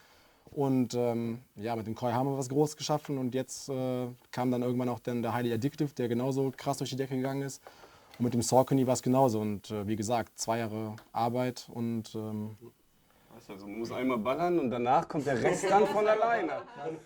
[0.50, 4.50] Und ähm, ja, mit dem Koi haben wir was Großes geschaffen und jetzt äh, kam
[4.50, 7.62] dann irgendwann auch dann der Highly Addictive, der genauso krass durch die Decke gegangen ist.
[8.18, 9.40] Und mit dem Saucony war es genauso.
[9.40, 12.56] Und äh, wie gesagt, zwei Jahre Arbeit und ähm,
[13.48, 16.52] also man muss einmal ballern und danach kommt der Rest dann von alleine.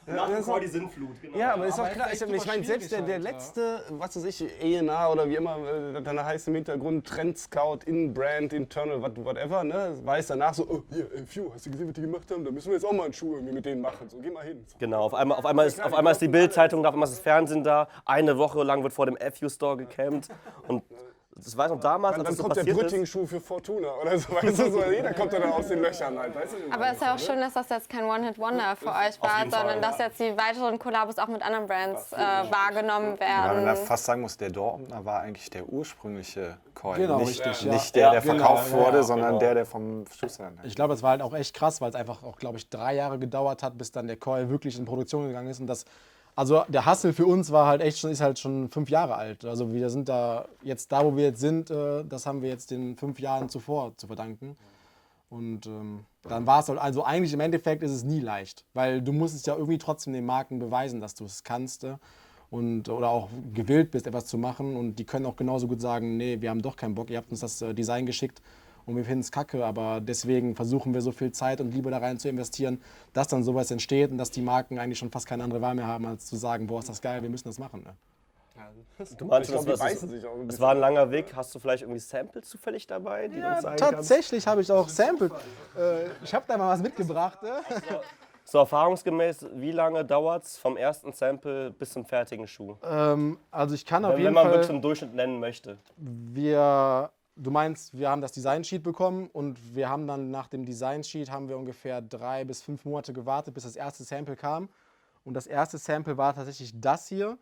[0.07, 1.37] Nach dem Koi die Sinnflut, genau.
[1.37, 2.13] Ja, aber ist doch klar.
[2.13, 6.03] Ich, ich meine, selbst der, der letzte, was weiß ich, ENA oder wie immer äh,
[6.03, 10.83] dann heißt im Hintergrund, Trend Scout, In Brand, Internal, whatever, ne, weiß danach so, oh,
[10.93, 12.45] hier, ey, Phew, hast du gesehen, was die gemacht haben?
[12.45, 14.09] Da müssen wir jetzt auch mal einen Schuh irgendwie mit denen machen.
[14.09, 14.65] So, geh mal hin.
[14.79, 17.17] Genau, auf einmal, auf einmal, ist, auf einmal ist die Bildzeitung da, auf einmal ist
[17.17, 17.89] das Fernsehen da.
[18.05, 20.29] Eine Woche lang wird vor dem FU-Store gecampt.
[20.69, 20.83] Und
[21.45, 22.75] das weiß noch damals, Dann, als dann das so kommt der.
[22.75, 26.35] Brütting-Schuh für Fortuna oder so, weißt du, so, jeder kommt dann aus den Löchern halt,
[26.35, 26.73] weißt du?
[26.73, 29.51] Aber es ist ja auch schön, dass das jetzt kein One-Hit-Wonder für euch war, jeden
[29.51, 33.65] Fall, sondern dass jetzt die weiteren Kollabos auch mit anderen Brands äh, wahrgenommen Ja, wenn
[33.65, 33.87] man werden.
[33.87, 36.97] fast sagen muss, der Dortmunder war eigentlich der ursprüngliche Koi.
[36.97, 37.73] Genau, nicht, richtig, ja.
[37.73, 39.39] nicht der, der Ja, verkauft genau, wurde, ja, sondern genau.
[39.41, 40.51] der, der vom Schuster.
[40.63, 42.95] ich glaube, das war halt auch echt krass, weil es einfach auch, glaube ich, drei
[42.95, 45.61] Jahre gedauert hat, bis dann der Koi wirklich in Produktion gegangen ist.
[45.61, 45.85] Und das,
[46.41, 49.45] also der Hustle für uns war halt echt schon, ist halt schon fünf Jahre alt.
[49.45, 52.71] Also wir sind da jetzt da, wo wir jetzt sind, äh, das haben wir jetzt
[52.71, 54.57] den fünf Jahren zuvor zu verdanken.
[55.29, 59.03] Und ähm, dann war es halt, also eigentlich im Endeffekt ist es nie leicht, weil
[59.03, 61.85] du musst es ja irgendwie trotzdem den Marken beweisen, dass du es kannst.
[61.85, 61.97] Äh,
[62.49, 64.77] und, oder auch gewillt bist, etwas zu machen.
[64.77, 67.31] Und die können auch genauso gut sagen, nee, wir haben doch keinen Bock, ihr habt
[67.31, 68.41] uns das äh, Design geschickt
[68.91, 69.65] und wir finden es kacke.
[69.65, 72.81] Aber deswegen versuchen wir so viel Zeit und Liebe da rein zu investieren,
[73.13, 75.87] dass dann sowas entsteht und dass die Marken eigentlich schon fast keine andere Wahl mehr
[75.87, 77.83] haben, als zu sagen, boah, ist das geil, wir müssen das machen.
[77.83, 77.95] Ne?
[79.17, 80.07] Du meinst, glaub, das, das,
[80.47, 81.35] das war ein langer Weg.
[81.35, 83.77] Hast du vielleicht irgendwie Samples zufällig dabei, die du uns zeigen?
[83.79, 85.31] Tatsächlich habe ich auch Sample.
[85.75, 87.43] Äh, ich habe da mal was mitgebracht.
[87.43, 87.63] Ne?
[88.45, 92.75] So erfahrungsgemäß, wie lange dauert es vom ersten Sample bis zum fertigen Schuh?
[92.83, 94.53] Ähm, also ich kann auf Wenn, jeden wenn man Fall.
[94.55, 95.79] wirklich einen Durchschnitt nennen möchte.
[95.97, 101.31] Wir, du meinst, wir haben das Design-Sheet bekommen und wir haben dann nach dem Design-Sheet
[101.31, 104.69] haben wir ungefähr drei bis fünf Monate gewartet, bis das erste Sample kam.
[105.25, 107.39] Und das erste Sample war tatsächlich das hier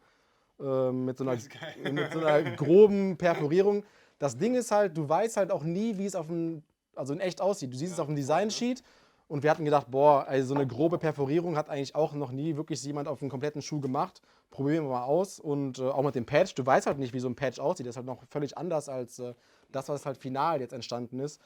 [0.61, 1.39] äh, mit, so einer,
[1.93, 3.85] mit so einer groben Perforierung.
[4.19, 6.63] Das Ding ist halt, du weißt halt auch nie, wie es auf dem,
[6.95, 7.73] also in echt aussieht.
[7.73, 8.83] Du siehst es auf dem Design-Sheet
[9.29, 12.57] und wir hatten gedacht, boah, ey, so eine grobe Perforierung hat eigentlich auch noch nie
[12.57, 14.23] wirklich jemand auf einem kompletten Schuh gemacht.
[14.51, 15.39] Probieren wir mal aus.
[15.39, 17.87] Und äh, auch mit dem Patch, du weißt halt nicht, wie so ein Patch aussieht.
[17.87, 19.35] Das ist halt noch völlig anders als äh,
[19.71, 21.43] das, was halt final jetzt entstanden ist.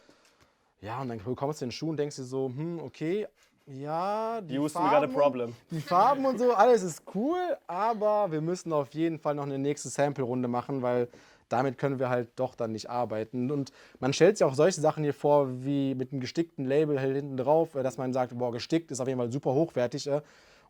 [0.80, 3.26] Ja, und dann bekommst du den Schuh und denkst dir so, hm, okay,
[3.66, 5.56] ja, die Houston, got a Farben, problem.
[5.70, 9.58] die Farben und so, alles ist cool, aber wir müssen auf jeden Fall noch eine
[9.58, 11.08] nächste Sample-Runde machen, weil
[11.52, 13.50] damit können wir halt doch dann nicht arbeiten.
[13.50, 17.14] Und man stellt sich auch solche Sachen hier vor, wie mit einem gestickten Label halt
[17.14, 20.06] hinten drauf, äh, dass man sagt, boah, gestickt ist auf jeden Fall super hochwertig.
[20.06, 20.22] äh,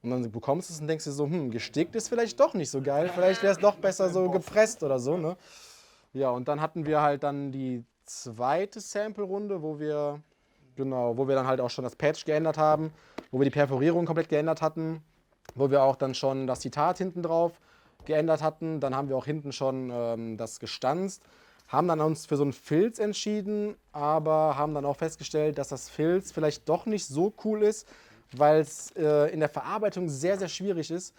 [0.02, 2.70] Und dann bekommst du es und denkst dir so, hm, gestickt ist vielleicht doch nicht
[2.70, 5.16] so geil, vielleicht wäre es doch besser so gepresst oder so.
[5.16, 5.36] Ne?
[6.12, 10.20] Ja, und dann hatten wir halt dann die zweite Sample-Runde, wo wir,
[10.74, 12.92] genau, wo wir dann halt auch schon das Patch geändert haben,
[13.30, 15.02] wo wir die Perforierung komplett geändert hatten,
[15.54, 17.52] wo wir auch dann schon das Zitat hinten drauf
[18.06, 18.80] geändert hatten.
[18.80, 21.22] Dann haben wir auch hinten schon ähm, das gestanzt,
[21.68, 25.88] haben dann uns für so einen Filz entschieden, aber haben dann auch festgestellt, dass das
[25.88, 27.88] Filz vielleicht doch nicht so cool ist,
[28.32, 31.14] weil es äh, in der Verarbeitung sehr, sehr schwierig ist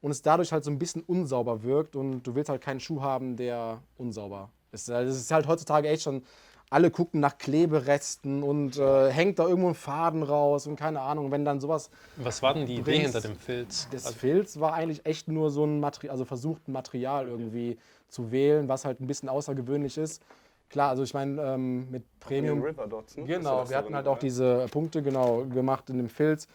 [0.00, 3.02] und es dadurch halt so ein bisschen unsauber wirkt und du willst halt keinen Schuh
[3.02, 4.90] haben, der unsauber ist.
[4.90, 6.22] Also es ist halt heutzutage echt schon,
[6.70, 11.30] alle gucken nach Kleberesten und äh, hängt da irgendwo ein Faden raus und keine Ahnung,
[11.30, 13.88] wenn dann sowas, Was war denn die Idee bringst- hinter dem Filz?
[13.90, 17.78] das Also, Filz war eigentlich echt nur so ein Material, also versucht ein Material irgendwie
[18.08, 20.22] zu wählen, was halt ein bisschen außergewöhnlich ist.
[20.70, 23.24] Klar, also ich meine, ähm, mit Premium River Dots, ne?
[23.24, 24.20] Genau, wir hatten halt auch ja?
[24.20, 26.46] diese Punkte genau gemacht in dem Filz.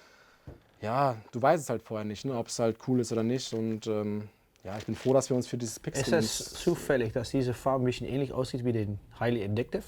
[0.81, 3.53] Ja, du weißt es halt vorher nicht, ne, ob es halt cool ist oder nicht.
[3.53, 4.29] Und ähm,
[4.63, 6.13] ja, ich bin froh, dass wir uns für dieses Ist Pixel.
[6.15, 9.83] es zufällig, dass diese Farbe ein bisschen ähnlich aussieht wie den Highly Addictive?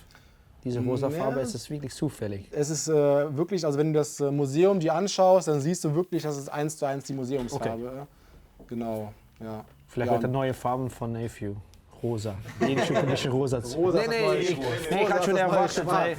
[0.63, 1.17] Diese rosa Ja.
[1.17, 2.47] Farbe, ist es wirklich zufällig?
[2.51, 2.93] Es ist äh,
[3.37, 6.49] wirklich, also wenn du das äh, Museum dir anschaust, dann siehst du wirklich, dass es
[6.49, 8.07] eins zu eins die Museumsfarbe.
[8.07, 9.63] äh, Genau, ja.
[9.87, 11.53] Vielleicht ja, wird der neue Farben von Nephew.
[12.01, 12.35] Rosa.
[12.67, 13.77] Jede Schuh ein bisschen rosa zu.
[13.77, 14.57] Rosa nee, ist nee, ich,
[14.91, 16.17] nee, ich hatte ist schon erwartet, weil,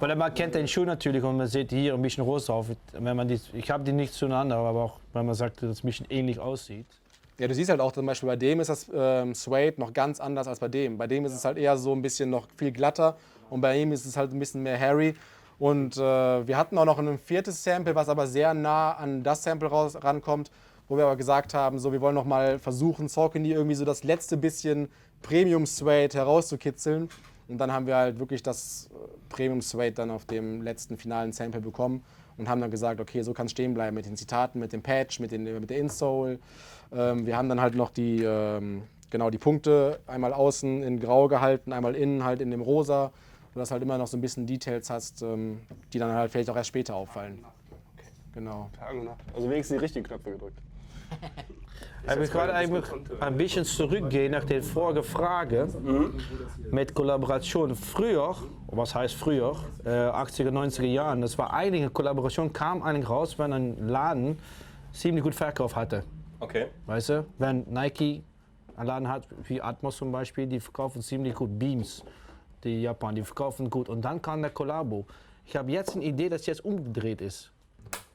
[0.00, 2.66] weil man kennt den Schuh natürlich und man sieht hier ein bisschen rosa drauf.
[2.92, 5.84] Wenn man die, ich habe die nicht zueinander, aber auch wenn man sagt, dass es
[5.84, 6.86] ein bisschen ähnlich aussieht.
[7.38, 10.20] Ja, du siehst halt auch zum Beispiel bei dem ist das ähm, Suede noch ganz
[10.20, 10.98] anders als bei dem.
[10.98, 13.16] Bei dem ist es halt eher so ein bisschen noch viel glatter
[13.50, 15.14] und bei ihm ist es halt ein bisschen mehr hairy.
[15.58, 19.44] Und äh, wir hatten auch noch ein viertes Sample, was aber sehr nah an das
[19.44, 20.50] Sample raus, rankommt,
[20.88, 24.04] wo wir aber gesagt haben, so wir wollen noch mal versuchen, Saucony irgendwie so das
[24.04, 24.88] letzte bisschen
[25.22, 27.08] Premium Suede herauszukitzeln.
[27.48, 28.96] Und dann haben wir halt wirklich das äh,
[29.28, 32.02] Premium Suede dann auf dem letzten finalen Sample bekommen
[32.36, 34.82] und haben dann gesagt, okay, so kann es stehen bleiben mit den Zitaten, mit dem
[34.82, 36.38] Patch, mit, den, mit der Insole.
[36.94, 41.28] Ähm, wir haben dann halt noch die, ähm, genau, die Punkte einmal außen in grau
[41.28, 43.12] gehalten, einmal innen halt in dem rosa,
[43.54, 45.60] sodass halt immer noch so ein bisschen Details hast, ähm,
[45.92, 47.44] die dann halt vielleicht auch erst später auffallen.
[48.34, 48.70] Genau.
[49.34, 50.58] Also wenigstens die richtigen Knöpfe gedrückt.
[52.04, 52.84] Ich will gerade eigentlich
[53.20, 55.68] ein bisschen zurückgehen nach der vorigen Frage
[56.72, 57.76] mit Kollaboration.
[57.76, 58.34] Früher,
[58.66, 63.38] was heißt früher, äh, 80er, 90er Jahren, das war eigentlich eine Kollaboration, kam eigentlich raus,
[63.38, 64.38] wenn ein Laden
[64.92, 66.02] ziemlich gut Verkauf hatte.
[66.42, 66.66] Okay.
[66.86, 68.24] Weißt du, wenn Nike
[68.74, 72.04] einen Laden hat, wie Atmos zum Beispiel, die verkaufen ziemlich gut Beams,
[72.64, 73.88] die Japan, die verkaufen gut.
[73.88, 75.06] Und dann kam der Kollabo.
[75.46, 77.52] Ich habe jetzt eine Idee, dass jetzt umgedreht ist.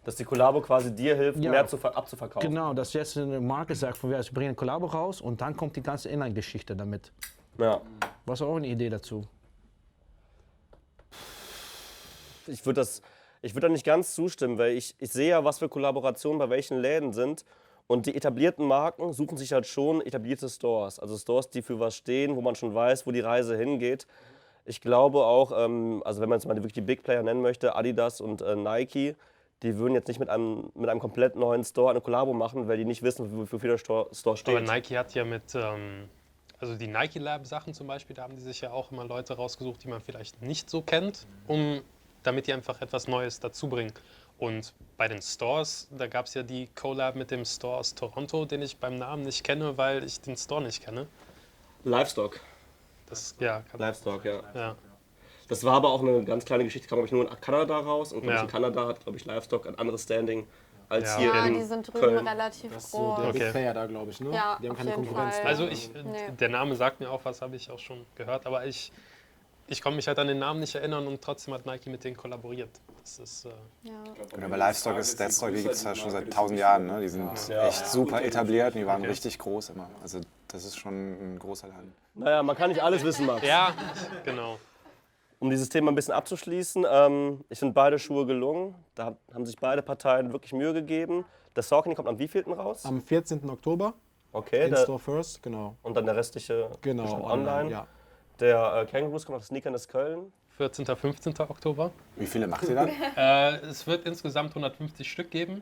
[0.03, 1.51] Dass die Kollabo quasi dir hilft, Ja.
[1.51, 2.49] mehr zu ver abzuverkaufen.
[2.49, 5.77] Genau, dass jetzt eine Marke sagt, von, wir bringen eine Kollabo raus und dann kommt
[5.77, 7.13] die ganze Inline-Geschichte damit.
[7.57, 7.79] Ja.
[8.25, 9.23] Was auch eine Idee dazu.
[12.45, 13.01] Ich würde das,
[13.41, 16.49] ich würde da nicht ganz zustimmen, weil ich, ich sehe ja, was für Kollaborationen bei
[16.49, 17.45] welchen Läden sind.
[17.87, 20.99] Und die etablierten Marken suchen sich halt schon etablierte Stores.
[20.99, 24.05] Also Stores, die für was stehen, wo man schon weiß, wo die Reise hingeht.
[24.65, 27.75] Ich glaube auch, ähm, also wenn man jetzt mal wirklich die Big Player nennen möchte,
[27.75, 29.15] Adidas und äh, Nike,
[29.63, 32.77] die würden jetzt nicht mit einem, mit einem komplett neuen Store eine Kollabo machen, weil
[32.77, 34.55] die nicht wissen, wofür der Store, Store steht.
[34.55, 36.09] aber Nike hat ja mit, ähm,
[36.59, 39.35] also die Nike Lab Sachen zum Beispiel, da haben die sich ja auch immer Leute
[39.35, 41.81] rausgesucht, die man vielleicht nicht so kennt, um,
[42.23, 43.93] damit die einfach etwas Neues dazu bringen.
[44.39, 48.45] Und bei den Stores, da gab es ja die Collab mit dem Store aus Toronto,
[48.45, 51.07] den ich beim Namen nicht kenne, weil ich den Store nicht kenne.
[51.83, 52.39] Livestock.
[53.07, 54.41] Das, ja, kann, Livestock, ja.
[54.53, 54.75] ja.
[55.47, 58.11] Das war aber auch eine ganz kleine Geschichte, kam glaube ich nur in Kanada raus.
[58.13, 58.41] Und Ja.
[58.41, 60.45] in Kanada hat, glaube ich, Livestock ein anderes Standing
[60.89, 62.27] als Ja, hier Ja, in die sind drüben Köln.
[62.27, 63.25] relativ Das ist so der groß.
[63.29, 63.39] Okay.
[63.39, 64.19] Big Player da, glaube ich.
[64.19, 64.31] Ne?
[64.33, 65.35] Ja, die haben keine Konkurrenz.
[65.43, 66.31] Also ich, Nee.
[66.39, 68.91] der Name sagt mir auch was, habe ich auch schon gehört, aber ich,
[69.67, 72.15] ich konnte mich halt an den Namen nicht erinnern und trotzdem hat Nike mit denen
[72.15, 72.69] kollaboriert.
[73.01, 73.49] Das ist, äh,
[73.83, 73.93] Ja.
[74.33, 76.85] Und aber Livestock ist Deadstock, die gibt es ja schon seit tausend Jahren.
[76.87, 77.01] Ne?
[77.01, 79.89] Die sind echt super etabliert und die waren richtig groß immer.
[80.01, 81.93] Also das ist schon ein großer Laden.
[82.15, 83.45] Naja, man kann nicht alles wissen, Max.
[83.45, 83.73] ja,
[84.23, 84.57] genau.
[85.39, 88.73] Um dieses Thema ein bisschen abzuschließen, ähm, ich finde beide Schuhe gelungen.
[88.95, 91.25] Da haben sich beide Parteien wirklich Mühe gegeben.
[91.55, 92.85] Der Saucony kommt am wievielten raus?
[92.85, 93.47] Am 14.
[93.49, 93.93] Oktober,
[94.31, 95.75] Okay, in Store First, genau.
[95.83, 97.69] und dann der restliche Genau, bestimmt online.
[97.71, 97.87] Ja.
[98.39, 100.31] Der äh, Kangaroos kommt auf Sneakerness Köln.
[100.57, 100.85] 14.
[100.85, 101.39] 15.
[101.39, 101.91] Oktober.
[102.15, 102.89] Wie viele macht ihr dann?
[103.15, 105.61] Äh, es wird insgesamt 150 Stück geben.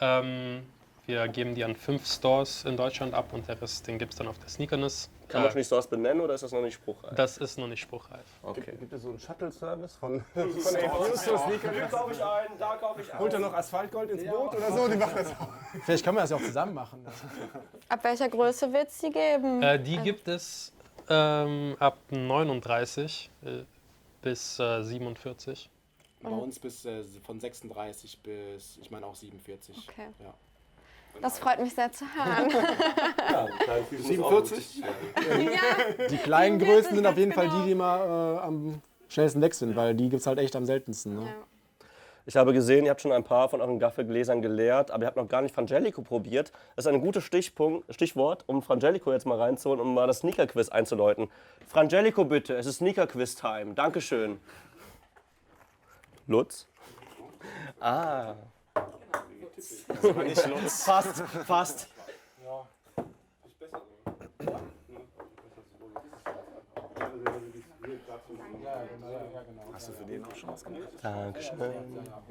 [0.00, 0.62] Ähm,
[1.06, 4.18] wir geben die an fünf Stores in Deutschland ab und der Rest, den gibt es
[4.18, 5.10] dann auf der Sneakerness.
[5.28, 7.14] Kann man Äh, schon die Stores benennen oder ist das noch nicht spruchreif?
[7.16, 8.24] das ist noch nicht spruchreif.
[8.42, 8.74] Okay.
[8.78, 11.88] Gibt es so einen Shuttle-Service von, von zu Sneaker?
[11.90, 14.88] kaufe ich ein, da kaufe ich Holt er noch Asphaltgold ins Boot oder so?
[14.88, 15.48] Die machen das auch.
[15.84, 17.04] Vielleicht können wir das ja auch zusammen machen.
[17.88, 19.60] Ab welcher Größe wird es die geben?
[19.62, 20.72] Äh, die gibt es
[21.12, 23.48] ähm, ab 39 äh,
[24.22, 25.68] bis äh, 47.
[26.22, 29.76] Bei uns bis äh, von 36 bis, ich meine auch 47.
[29.88, 30.08] Okay.
[30.20, 30.34] Ja.
[31.20, 32.50] Das freut mich sehr zu hören.
[33.90, 34.82] 47?
[36.10, 37.64] Die kleinen Größen sind auf jeden Fall die, Genau.
[37.66, 41.14] die immer äh, am schnellsten weg sind, weil die gibt es halt echt am seltensten.
[41.16, 41.26] Ne?
[41.26, 41.34] Ja.
[42.24, 45.16] Ich habe gesehen, ihr habt schon ein paar von euren Gaffelgläsern geleert, aber ihr habt
[45.16, 46.52] noch gar nicht Frangelico probiert.
[46.76, 50.68] Das ist ein gutes Stichpunkt, Stichwort, um Frangelico jetzt mal reinzuholen, um mal das Sneaker-Quiz
[50.68, 51.28] einzuläuten.
[51.66, 53.74] Frangelico bitte, es ist Sneaker-Quiz-Time.
[53.74, 54.38] Dankeschön.
[56.28, 56.68] Lutz?
[57.80, 58.34] Ah.
[60.68, 61.88] Fast, fast.
[69.72, 70.88] Hast du für den auch schon was gemacht?
[71.02, 71.72] Dankeschön.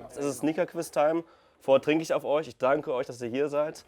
[0.10, 1.24] Es ist Sneaker-Quiz-Time.
[1.60, 2.48] Vorher trinke ich auf euch.
[2.48, 3.86] Ich danke euch, dass ihr hier seid.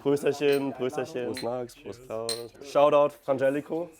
[0.00, 1.26] Prösterchen, Prösterchen.
[1.26, 2.52] Prost Max, Prost Klaus.
[2.64, 3.90] Shoutout Frangelico.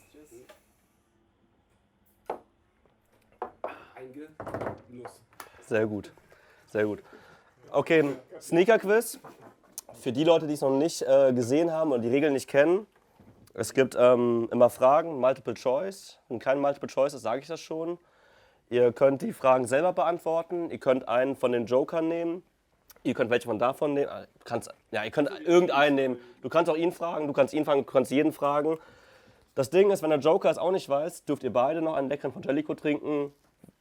[5.67, 6.13] Sehr gut,
[6.67, 7.03] sehr gut.
[7.71, 9.21] Okay, Sneaker-Quiz.
[10.01, 12.87] Für die Leute, die es noch nicht äh, gesehen haben und die Regeln nicht kennen.
[13.55, 16.19] Es gibt ähm, immer Fragen, Multiple Choice.
[16.29, 17.99] Wenn kein Multiple Choice ist, sage ich das schon.
[18.69, 20.71] Ihr könnt die Fragen selber beantworten.
[20.71, 22.45] Ihr könnt einen von den Jokern nehmen.
[23.03, 24.09] Ihr könnt welche von davon nehmen.
[24.39, 26.17] Du kannst, ja, ihr könnt irgendeinen nehmen.
[26.43, 28.79] Du kannst auch ihn fragen, du kannst ihn fragen, du kannst jeden fragen.
[29.55, 32.09] Das Ding ist, wenn der Joker es auch nicht weiß, dürft ihr beide noch einen
[32.09, 33.33] leckeren von Jellico trinken.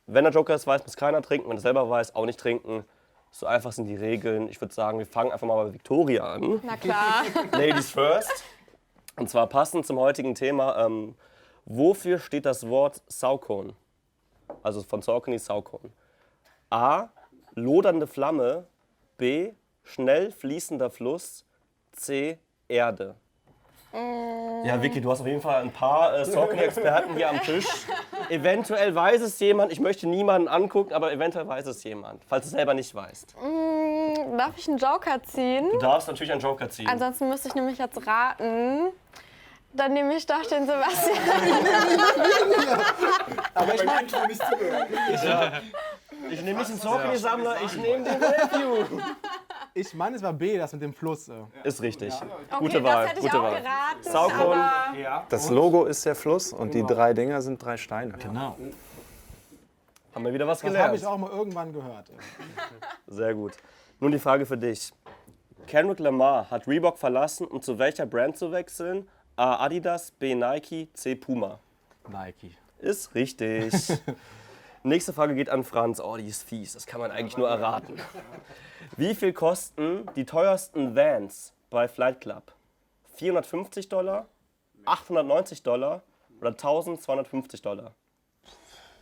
[0.08, 1.50] Wenn der Joker es weiß, muss keiner trinken.
[1.50, 2.86] Wenn er selber weiß, auch nicht trinken.
[3.32, 4.50] So einfach sind die Regeln.
[4.50, 6.62] Ich würde sagen, wir fangen einfach mal bei Victoria an.
[6.64, 7.24] Na klar.
[7.52, 8.44] Ladies first.
[9.20, 10.86] Und zwar passend zum heutigen Thema.
[10.86, 11.16] Ähm,
[11.66, 13.74] wofür steht das Wort Saucon?
[14.64, 15.92] Also von Saucony Saucon.
[16.70, 17.10] A.
[17.54, 18.66] Lodernde Flamme.
[19.18, 19.52] B.
[19.84, 21.44] Schnell fließender Fluss.
[21.92, 22.40] C.
[22.70, 23.16] Erde.
[23.92, 27.66] Ja, Vicky, du hast auf jeden Fall ein paar äh, Saucony-Experten hier am Tisch.
[28.30, 29.72] Eventuell weiß es jemand.
[29.72, 33.36] Ich möchte niemanden angucken, aber eventuell weiß es jemand, falls du es selber nicht weißt.
[34.38, 35.70] Darf ich einen Joker ziehen?
[35.72, 36.88] Du darfst natürlich einen Joker ziehen.
[36.88, 38.90] Ansonsten müsste ich nämlich jetzt raten.
[39.74, 41.18] Dann nehme ich doch den Sebastian.
[43.54, 44.08] Aber ich meine,
[46.32, 49.00] Ich nehme nicht den Saucony-Sammler, ich nehme den Review.
[49.76, 51.30] ich mein, es war B, das mit dem Fluss.
[51.30, 51.34] äh.
[51.64, 52.14] Ist richtig.
[52.16, 52.26] Okay,
[52.60, 53.62] Gute Wahl, das hätte ich gute auch Wahl.
[53.62, 54.42] geraten.
[54.42, 58.14] Aber- Das Logo ist der Fluss und die drei Dinger sind drei Steine.
[58.14, 58.56] Genau.
[60.16, 60.98] Haben wir wieder was Das habe gelernt.
[60.98, 62.08] ich auch mal irgendwann gehört.
[63.08, 63.54] Sehr gut.
[64.02, 64.93] Nun die Frage für dich.
[65.68, 69.08] Kendrick Lamar hat Reebok verlassen, um zu welcher Brand zu wechseln?
[69.36, 69.66] A.
[69.66, 70.36] Adidas, B.
[70.36, 71.16] Nike, C.
[71.16, 71.60] Puma.
[72.08, 72.56] Nike.
[72.80, 73.74] Ist richtig.
[74.84, 76.00] Nächste Frage geht an Franz.
[76.00, 76.74] Oh, die ist fies.
[76.74, 78.00] Das kann man eigentlich nur erraten.
[78.95, 82.54] Wie viel kosten die teuersten Vans bei Flight Club?
[83.16, 84.28] 450 Dollar,
[84.86, 86.04] 890 Dollar
[86.39, 87.93] oder 1250 Dollar?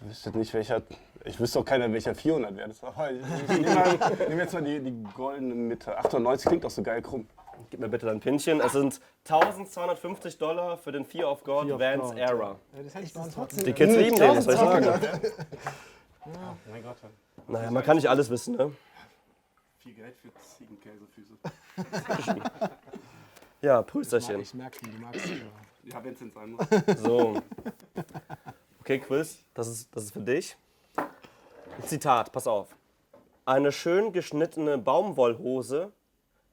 [0.01, 0.81] Ich wüsste nicht, welcher.
[1.27, 2.67] Ich wüsste auch keiner, welcher 400 wäre.
[2.69, 3.97] Das war- Ich ich nehme mal-
[4.29, 5.97] nehme jetzt mal die, die goldene Mitte.
[5.97, 7.27] 98 klingt doch so geil krumm.
[7.69, 8.61] Gib mir bitte dein Pinchen.
[8.61, 12.17] Es sind 1250 Dollar für den Fear of God Fear of Vans God.
[12.17, 12.55] Era.
[12.75, 13.65] Ja, das hätte ich beantwortet.
[13.65, 14.85] Die Kids lieben den, was soll ich sagen?
[16.71, 16.97] Mein Gott.
[17.47, 18.71] Naja, man kann nicht alles wissen, ne?
[19.79, 21.33] Viel Geld für Ziegenkäsefüße.
[23.61, 24.39] Ja, Prüsterchen.
[24.39, 25.27] Ich merke, du magst
[25.83, 26.65] Ja, wenn es denn sein muss.
[27.01, 27.41] So.
[28.81, 30.55] Okay, Quiz, das ist, das ist für dich.
[31.85, 32.75] Zitat, pass auf.
[33.45, 35.91] Eine schön geschnittene Baumwollhose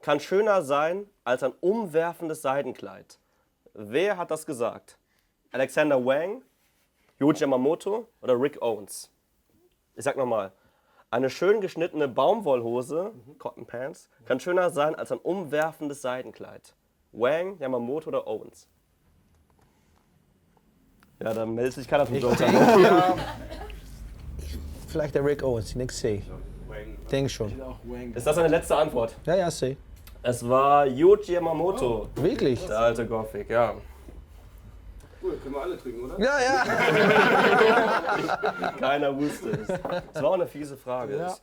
[0.00, 3.18] kann schöner sein als ein umwerfendes Seidenkleid.
[3.72, 4.98] Wer hat das gesagt?
[5.50, 6.42] Alexander Wang,
[7.18, 9.10] Yuji Yamamoto oder Rick Owens?
[9.94, 10.52] Ich sag nochmal.
[11.10, 16.74] Eine schön geschnittene Baumwollhose, Cotton Pants, kann schöner sein als ein umwerfendes Seidenkleid.
[17.12, 18.68] Wang, Yamamoto oder Owens?
[21.20, 23.16] Ja, dann meldet sich keiner vom Joker.
[24.94, 26.22] Vielleicht der Rick Owens, nichts C.
[27.10, 27.52] Denk schon.
[28.14, 29.16] Ist das eine letzte Antwort?
[29.24, 29.76] Ja, ja, C.
[30.22, 32.64] Es war Yuji Yamamoto, Wirklich?
[32.64, 33.74] der alte Gothic, ja.
[35.20, 36.20] Cool, können wir alle trinken, oder?
[36.20, 36.64] Ja, ja.
[38.78, 39.66] Keiner wusste es.
[39.66, 41.14] Das war auch eine fiese Frage.
[41.14, 41.42] Es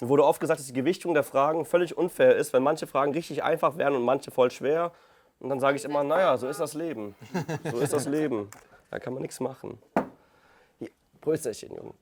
[0.00, 3.12] mir wurde oft gesagt, dass die Gewichtung der Fragen völlig unfair ist, wenn manche Fragen
[3.12, 4.92] richtig einfach wären und manche voll schwer.
[5.40, 7.16] Und dann sage ich immer, naja, so ist das Leben.
[7.64, 8.48] So ist das Leben.
[8.88, 9.82] Da kann man nichts machen.
[10.78, 10.90] Hier,
[11.20, 11.94] Prösterchen, Junge.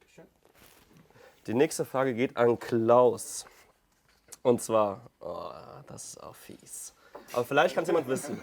[1.47, 3.47] Die nächste Frage geht an Klaus.
[4.43, 5.51] Und zwar, oh,
[5.87, 6.95] das ist auch fies.
[7.33, 8.43] Aber vielleicht kann es jemand wissen.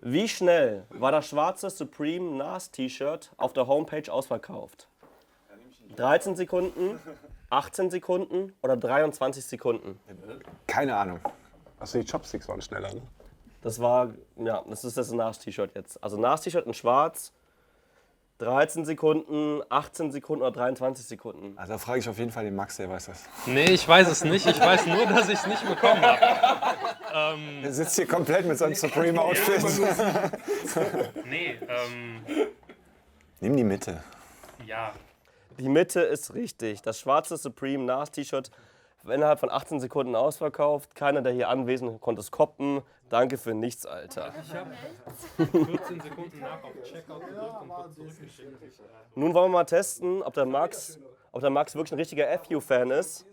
[0.00, 4.88] Wie schnell war das schwarze Supreme NAS T-Shirt auf der Homepage ausverkauft?
[5.96, 7.00] 13 Sekunden,
[7.50, 9.98] 18 Sekunden oder 23 Sekunden?
[10.66, 11.20] Keine Ahnung.
[11.78, 13.02] Achso, die Chopsticks waren schneller, ne?
[13.62, 16.02] Das war, ja, das ist das NAS T-Shirt jetzt.
[16.02, 17.32] Also NAS T-Shirt in schwarz,
[18.38, 21.56] 13 Sekunden, 18 Sekunden oder 23 Sekunden?
[21.56, 23.24] Also da frage ich auf jeden Fall den Max, der weiß das.
[23.46, 24.46] Nee, ich weiß es nicht.
[24.46, 26.20] Ich weiß nur, dass ich es nicht bekommen habe.
[27.62, 29.62] Er sitzt hier komplett mit seinem Supreme-Outfit.
[31.24, 32.20] Nee, ähm,
[33.40, 34.02] Nimm die Mitte.
[34.66, 34.92] ja.
[35.58, 36.82] Die Mitte ist richtig.
[36.82, 38.50] Das schwarze Supreme NAS-T-Shirt
[39.14, 40.94] innerhalb von 18 Sekunden ausverkauft.
[40.94, 42.82] Keiner der hier Anwesenden konnte es koppen.
[43.08, 44.32] Danke für nichts, Alter.
[45.36, 48.80] 14 Sekunden nach auf Checkout gedrückt und kurz zurückgeschickt.
[49.14, 50.98] Nun wollen wir mal testen, ob der Max,
[51.32, 53.26] ob der Max wirklich ein richtiger FU-Fan ist.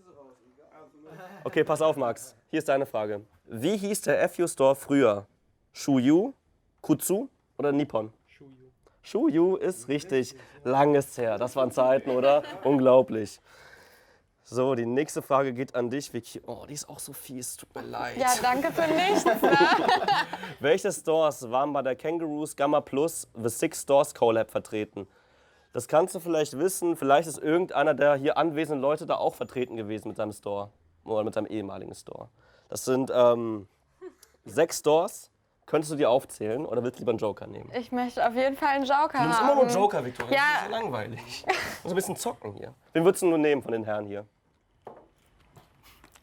[1.43, 2.35] Okay, pass auf, Max.
[2.49, 3.21] Hier ist deine Frage.
[3.45, 5.27] Wie hieß der FU-Store früher?
[5.73, 6.33] Shuyu,
[6.81, 8.13] Kutsu oder Nippon?
[9.01, 10.35] Shuyu ist richtig.
[10.63, 11.37] Lang ist her.
[11.37, 12.43] Das waren Zeiten, oder?
[12.63, 13.41] Unglaublich.
[14.45, 16.41] So, die nächste Frage geht an dich, Vicky.
[16.45, 17.55] Oh, die ist auch so fies.
[17.55, 18.17] Tut mir leid.
[18.17, 19.23] Ja, danke für nichts.
[19.23, 19.39] Ne?
[20.59, 25.07] Welche Stores waren bei der Kangaroos Gamma Plus The Six Stores Collab vertreten?
[25.71, 26.97] Das kannst du vielleicht wissen.
[26.97, 30.69] Vielleicht ist irgendeiner der hier anwesenden Leute da auch vertreten gewesen mit seinem Store
[31.05, 32.27] oder mit seinem ehemaligen Store.
[32.67, 33.67] Das sind ähm,
[34.45, 35.31] sechs Stores.
[35.65, 37.71] Könntest du die aufzählen oder willst du lieber einen Joker nehmen?
[37.73, 39.51] Ich möchte auf jeden Fall einen Joker Du bist haben.
[39.51, 40.35] immer nur Joker, Victoria.
[40.35, 40.41] Ja.
[40.53, 41.45] Das ist so langweilig.
[41.83, 42.73] Du musst ein bisschen zocken hier.
[42.93, 44.25] Wen würdest du nur nehmen von den Herren hier?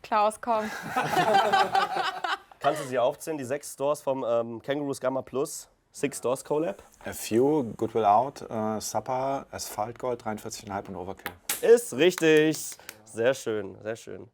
[0.02, 0.70] Klaus, komm.
[2.58, 3.38] Kannst du sie aufzählen?
[3.38, 6.82] Die sechs Stores vom ähm, Kangaroos Gamma Plus Six Stores Collab?
[7.04, 11.32] A Few, Goodwill Out, äh, Supper, Asphalt Gold, 43,5 und Overkill.
[11.62, 12.58] Ist richtig.
[13.04, 14.28] Sehr schön, sehr schön.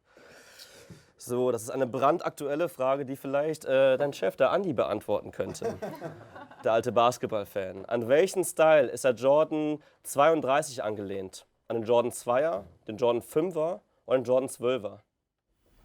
[1.27, 5.75] So, das ist eine brandaktuelle Frage, die vielleicht äh, dein Chef, der Andi, beantworten könnte.
[6.63, 7.85] Der alte Basketballfan.
[7.85, 11.45] An welchen Style ist der Jordan 32 angelehnt?
[11.67, 14.99] An den Jordan 2er, den Jordan 5er oder den Jordan 12er?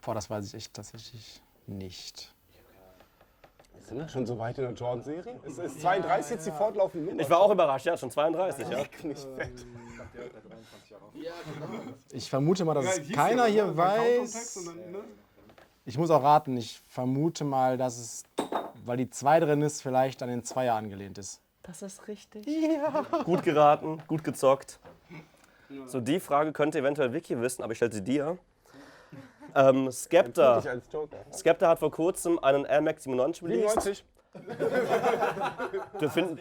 [0.01, 2.32] Boah, das weiß ich echt tatsächlich nicht.
[3.80, 5.40] Sind wir schon so weit in der Jordan-Serie?
[5.45, 7.20] Ist, ist 32 jetzt die fortlaufende Nummer?
[7.20, 8.78] Ich war auch überrascht, ja, schon 32, ja.
[8.78, 9.66] nicht fett.
[12.12, 14.70] Ich vermute mal, dass es keiner hier weiß.
[15.85, 18.24] Ich muss auch raten, ich vermute mal, dass es,
[18.85, 21.41] weil die 2 drin ist, vielleicht an den Zweier angelehnt ist.
[21.64, 22.47] Das ist richtig.
[22.47, 23.03] Ja.
[23.24, 24.78] Gut geraten, gut gezockt.
[25.87, 28.39] So, die Frage könnte eventuell Vicky wissen, aber ich stelle sie dir.
[29.55, 30.61] Ähm, Skepta.
[30.93, 31.16] Joker.
[31.33, 33.83] Skepta hat vor kurzem einen Air Max 97 released.
[33.83, 34.05] 97.
[36.01, 36.39] Den finden,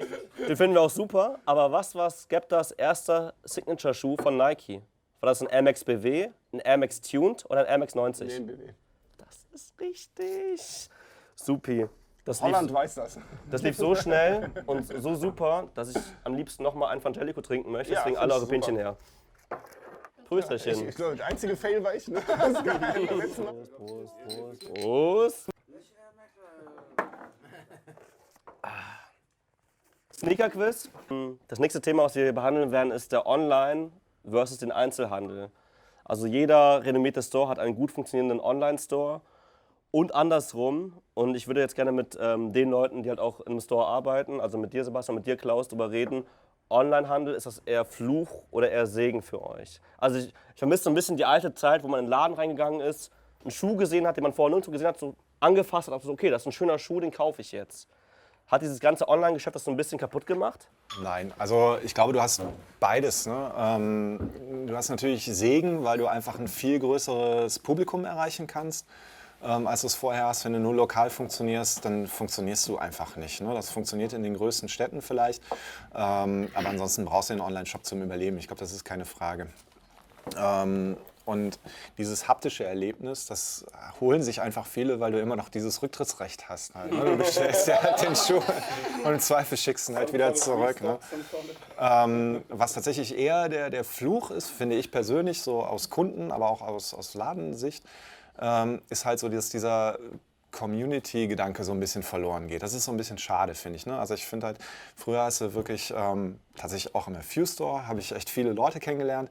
[0.48, 1.40] den finden wir auch super.
[1.46, 4.82] Aber was war Skeptas erster Signature-Schuh von Nike?
[5.20, 8.28] War das ein Air Max BW, ein Air Max Tuned oder ein Air Max 90?
[8.28, 8.74] Nee, BW.
[9.52, 10.90] Das ist richtig.
[11.36, 11.88] Supi.
[12.24, 13.20] Das Holland lief, weiß das.
[13.50, 17.42] das lief so schnell und so super, dass ich am liebsten noch mal ein Fantelico
[17.42, 17.94] trinken möchte.
[17.94, 18.96] Ja, Deswegen find alle ich eure Pinchen her.
[19.50, 20.88] Ich, Prösterchen.
[20.88, 22.08] ich glaube, der einzige Fail war ich.
[22.08, 22.22] Ne?
[22.28, 22.80] Das geil.
[22.80, 23.54] Mal.
[23.76, 25.50] Prost, Prost, Prost.
[30.16, 30.90] Sneaker-Quiz.
[31.48, 33.92] Das nächste Thema, was wir hier behandeln werden, ist der Online
[34.24, 35.50] versus den Einzelhandel.
[36.06, 39.22] Also jeder renommierte Store hat einen gut funktionierenden Online-Store
[39.92, 40.94] und andersrum.
[41.14, 44.42] Und ich würde jetzt gerne mit ähm, den Leuten, die halt auch im Store arbeiten,
[44.42, 46.26] also mit dir Sebastian, mit dir Klaus, darüber reden.
[46.70, 49.82] Onlinehandel, ist das eher Fluch oder eher Segen für euch?
[49.98, 52.34] Also ich, ich vermisse so ein bisschen die alte Zeit, wo man in den Laden
[52.34, 53.12] reingegangen ist,
[53.42, 56.30] einen Schuh gesehen hat, den man vorher nirgendwo gesehen hat, so angefasst hat, so, okay,
[56.30, 57.90] das ist ein schöner Schuh, den kaufe ich jetzt.
[58.48, 60.68] Hat dieses ganze Online-Geschäft das so ein bisschen kaputt gemacht?
[61.02, 62.42] Nein, also ich glaube, du hast
[62.80, 63.26] beides.
[63.26, 63.52] Ne?
[63.58, 68.86] Ähm, du hast natürlich Segen, weil du einfach ein viel größeres Publikum erreichen kannst,
[69.44, 70.46] ähm, als du es vorher hast.
[70.46, 73.42] Wenn du nur lokal funktionierst, dann funktionierst du einfach nicht.
[73.42, 73.54] Ne?
[73.54, 75.44] Das funktioniert in den größten Städten vielleicht,
[75.96, 78.38] ähm, aber ansonsten brauchst du den Online-Shop zum Überleben.
[78.38, 79.48] Ich glaube, das ist keine Frage.
[80.38, 81.60] Ähm, und
[81.98, 83.66] dieses haptische Erlebnis, das
[84.00, 86.74] holen sich einfach viele, weil du immer noch dieses Rücktrittsrecht hast.
[86.74, 87.06] Halt, ne?
[87.06, 88.42] Du bestellst dir halt den Schuh
[89.04, 90.82] und im Zweifel schickst ihn halt wieder zurück.
[90.82, 90.98] Ne?
[91.80, 96.50] Ähm, was tatsächlich eher der, der Fluch ist, finde ich persönlich, so aus Kunden, aber
[96.50, 97.84] auch aus, aus Ladensicht,
[98.42, 99.98] ähm, ist halt so, dass dieser
[100.52, 102.62] Community-Gedanke so ein bisschen verloren geht.
[102.62, 103.86] Das ist so ein bisschen schade, finde ich.
[103.86, 103.98] Ne?
[103.98, 104.58] Also ich finde halt,
[104.96, 108.80] früher hast du wirklich, ähm, tatsächlich auch im Few Store, habe ich echt viele Leute
[108.80, 109.30] kennengelernt.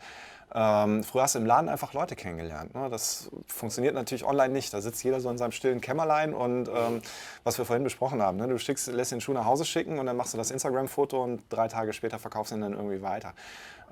[0.53, 2.75] Ähm, früher hast du im Laden einfach Leute kennengelernt.
[2.75, 2.89] Ne?
[2.91, 4.75] Das funktioniert natürlich online nicht.
[4.75, 7.03] Da sitzt jeder so in seinem stillen Kämmerlein und ähm,
[7.45, 8.37] was wir vorhin besprochen haben.
[8.37, 8.49] Ne?
[8.49, 11.43] Du schickst, lässt den Schuh nach Hause schicken und dann machst du das Instagram-Foto und
[11.51, 13.33] drei Tage später verkaufst du ihn dann irgendwie weiter.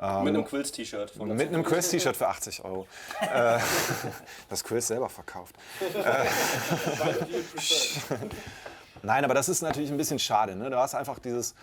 [0.01, 1.17] Ähm, Mit einem Quills-T-Shirt.
[1.17, 2.87] mit einem Quiz-T-Shirt für 80 Euro.
[3.21, 3.59] äh,
[4.49, 5.57] das Quiz selber verkauft.
[5.81, 6.25] Äh,
[9.03, 10.55] Nein, aber das ist natürlich ein bisschen schade.
[10.55, 10.71] Ne?
[10.71, 11.55] Du hast einfach dieses,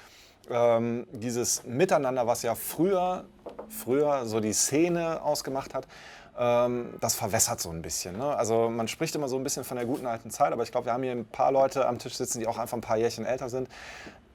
[0.50, 3.26] ähm, dieses Miteinander, was ja früher,
[3.70, 5.88] früher so die Szene ausgemacht hat.
[6.38, 8.18] Ähm, das verwässert so ein bisschen.
[8.18, 8.36] Ne?
[8.36, 10.88] Also man spricht immer so ein bisschen von der guten alten Zeit, aber ich glaube,
[10.88, 13.26] wir haben hier ein paar Leute am Tisch sitzen, die auch einfach ein paar Jährchen
[13.26, 13.70] älter sind.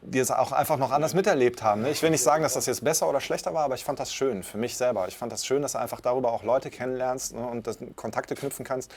[0.03, 1.83] Die es auch einfach noch anders miterlebt haben.
[1.83, 1.91] ne?
[1.91, 4.15] Ich will nicht sagen, dass das jetzt besser oder schlechter war, aber ich fand das
[4.15, 5.07] schön für mich selber.
[5.09, 8.65] Ich fand das schön, dass du einfach darüber auch Leute kennenlernst ne, und Kontakte knüpfen
[8.65, 8.91] kannst,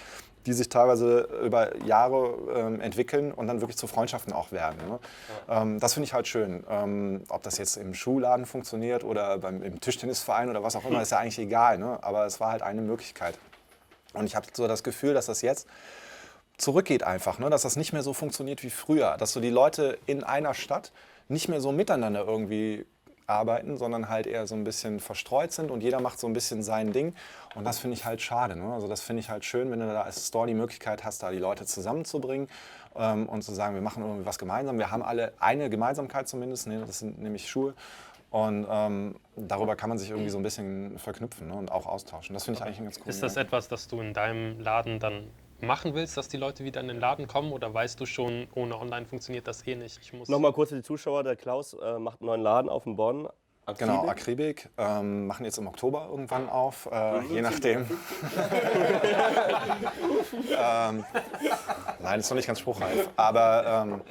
[0.45, 4.77] die sich teilweise über Jahre ähm, entwickeln und dann wirklich zu Freundschaften auch werden.
[4.87, 4.99] Ne?
[5.49, 6.63] Ähm, das finde ich halt schön.
[6.69, 11.01] Ähm, ob das jetzt im Schuhladen funktioniert oder beim, im Tischtennisverein oder was auch immer,
[11.01, 11.73] ist ja eigentlich egal.
[12.01, 13.37] Aber es war halt eine Möglichkeit.
[14.13, 15.67] Und ich habe so das Gefühl, dass das jetzt
[16.57, 17.49] zurückgeht einfach, ne?
[17.49, 20.91] dass das nicht mehr so funktioniert wie früher, dass so die Leute in einer Stadt
[21.27, 22.85] nicht mehr so miteinander irgendwie
[23.25, 26.61] arbeiten, sondern halt eher so ein bisschen verstreut sind und jeder macht so ein bisschen
[26.61, 27.15] sein Ding
[27.55, 28.55] und das finde ich halt schade.
[28.55, 28.73] Ne?
[28.73, 31.31] Also das finde ich halt schön, wenn du da als Store die Möglichkeit hast, da
[31.31, 32.49] die Leute zusammenzubringen
[32.95, 34.77] ähm, und zu sagen, wir machen irgendwie was gemeinsam.
[34.77, 36.83] Wir haben alle eine Gemeinsamkeit zumindest, ne?
[36.85, 37.73] das sind nämlich Schuhe
[38.29, 41.53] und ähm, darüber kann man sich irgendwie so ein bisschen verknüpfen ne?
[41.53, 42.33] und auch austauschen.
[42.33, 43.09] Das finde ich eigentlich ganz cool.
[43.09, 45.27] Ist das etwas, das du in deinem Laden dann
[45.63, 47.51] machen willst, dass die Leute wieder in den Laden kommen?
[47.51, 49.99] Oder weißt du schon, ohne Online funktioniert das eh nicht?
[50.01, 52.85] Ich muss Nochmal kurz für die Zuschauer, der Klaus äh, macht einen neuen Laden auf
[52.85, 53.27] in Bonn.
[53.77, 54.09] Genau, Akribik.
[54.09, 54.69] Akribik.
[54.77, 57.85] Ähm, machen jetzt im Oktober irgendwann auf, äh, je nachdem.
[60.49, 61.05] ähm,
[61.99, 63.07] nein, ist noch nicht ganz spruchreif.
[63.15, 64.01] Aber ähm,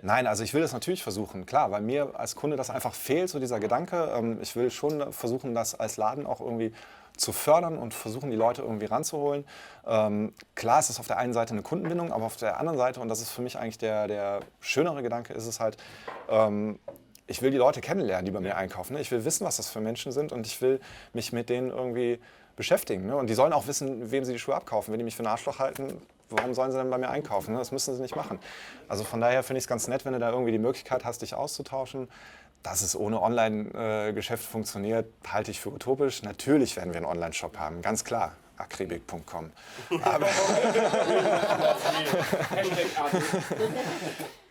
[0.00, 3.28] nein, also ich will das natürlich versuchen, klar, weil mir als Kunde das einfach fehlt,
[3.28, 4.14] so dieser Gedanke.
[4.16, 6.72] Ähm, ich will schon versuchen, das als Laden auch irgendwie
[7.16, 9.44] zu fördern und versuchen, die Leute irgendwie ranzuholen.
[9.86, 13.00] Ähm, klar ist es auf der einen Seite eine Kundenbindung, aber auf der anderen Seite,
[13.00, 15.76] und das ist für mich eigentlich der, der schönere Gedanke, ist es halt,
[16.28, 16.78] ähm,
[17.26, 18.94] ich will die Leute kennenlernen, die bei mir einkaufen.
[18.94, 19.00] Ne?
[19.00, 20.80] Ich will wissen, was das für Menschen sind und ich will
[21.12, 22.18] mich mit denen irgendwie
[22.56, 23.06] beschäftigen.
[23.06, 23.16] Ne?
[23.16, 24.92] Und die sollen auch wissen, wem sie die Schuhe abkaufen.
[24.92, 27.52] Wenn die mich für einen Arschloch halten, warum sollen sie denn bei mir einkaufen?
[27.52, 27.58] Ne?
[27.58, 28.38] Das müssen sie nicht machen.
[28.88, 31.22] Also von daher finde ich es ganz nett, wenn du da irgendwie die Möglichkeit hast,
[31.22, 32.08] dich auszutauschen.
[32.62, 36.22] Dass es ohne Online-Geschäft funktioniert, halte ich für utopisch.
[36.22, 38.36] Natürlich werden wir einen Online-Shop haben, ganz klar.
[38.56, 39.50] akribik.com.
[40.04, 40.26] Aber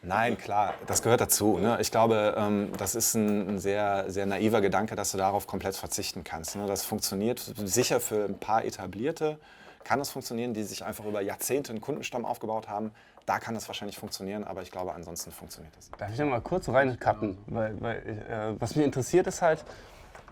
[0.03, 1.59] Nein, klar, das gehört dazu.
[1.59, 1.77] Ne?
[1.79, 6.23] Ich glaube, ähm, das ist ein, sehr, sehr naiver Gedanke, dass du darauf komplett verzichten
[6.23, 6.55] kannst.
[6.55, 6.65] Ne?
[6.65, 9.37] Das funktioniert sicher für ein paar etablierte,
[9.83, 12.91] kann das funktionieren, die sich einfach über Jahrzehnte einen Kundenstamm aufgebaut haben.
[13.25, 15.91] Da kann das wahrscheinlich funktionieren, aber ich glaube, ansonsten funktioniert das.
[15.97, 17.37] Darf ich noch mal kurz reincutten?
[17.47, 19.63] Weil, weil, äh, was mich interessiert ist halt,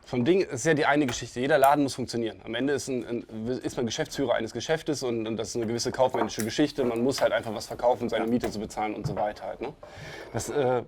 [0.09, 1.39] vom Ding ist ja die eine Geschichte.
[1.39, 2.41] Jeder Laden muss funktionieren.
[2.43, 5.67] Am Ende ist, ein, ein, ist man Geschäftsführer eines Geschäftes und, und, das ist eine
[5.67, 6.83] gewisse kaufmännische Geschichte.
[6.83, 9.45] Man muss halt einfach was verkaufen, um seine Miete zu bezahlen und so weiter.
[9.45, 9.71] Halt, ne?
[10.33, 10.81] Das äh,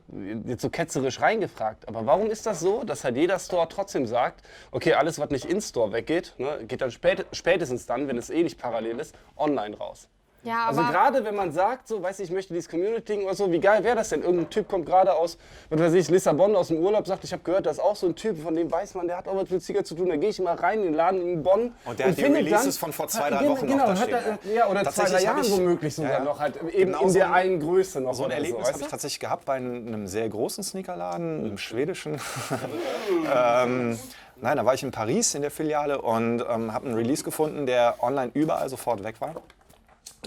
[0.48, 1.88] jetzt so ketzerisch reingefragt.
[1.88, 5.46] Aber warum ist das so, dass halt jeder Store trotzdem sagt, okay, alles, was nicht
[5.46, 9.14] in Store weggeht, ne, geht dann spät, spätestens dann, wenn es eh nicht parallel ist,
[9.38, 10.10] online raus?
[10.44, 13.36] Ja, Also aber gerade wenn man sagt, so, weiß ich, ich möchte dieses Community oder
[13.36, 14.24] so, wie geil wäre das denn?
[14.24, 15.38] Irgendein Typ kommt gerade aus,
[15.70, 18.08] was weiß ich, Lissabon aus dem Urlaub, sagt, ich habe gehört, da ist auch so
[18.08, 20.10] ein Typ, von dem weiß man, der hat auch was mit Zigaretten zu tun.
[20.10, 22.46] Da gehe ich mal rein in den Laden in Bonn Und der hat die findet
[22.46, 24.68] Releases von vor zwei, drei Genau, Wochen noch genau, da und hat stehen, da, ja,
[24.70, 27.28] oder zwei, drei Jahren ich- womöglich sogar Ja, noch, halt eben Genau in so der
[27.28, 28.14] ein- einen Größe noch.
[28.16, 32.16] So ein Erlebnis weißt habe ich tatsächlich gehabt bei einem sehr großen Sneakerladen, einem schwedischen.
[33.36, 34.00] ähm,
[34.38, 37.66] nein, da war ich in Paris in der Filiale und ähm, habe einen Release gefunden,
[37.66, 39.36] der online überall sofort weg war.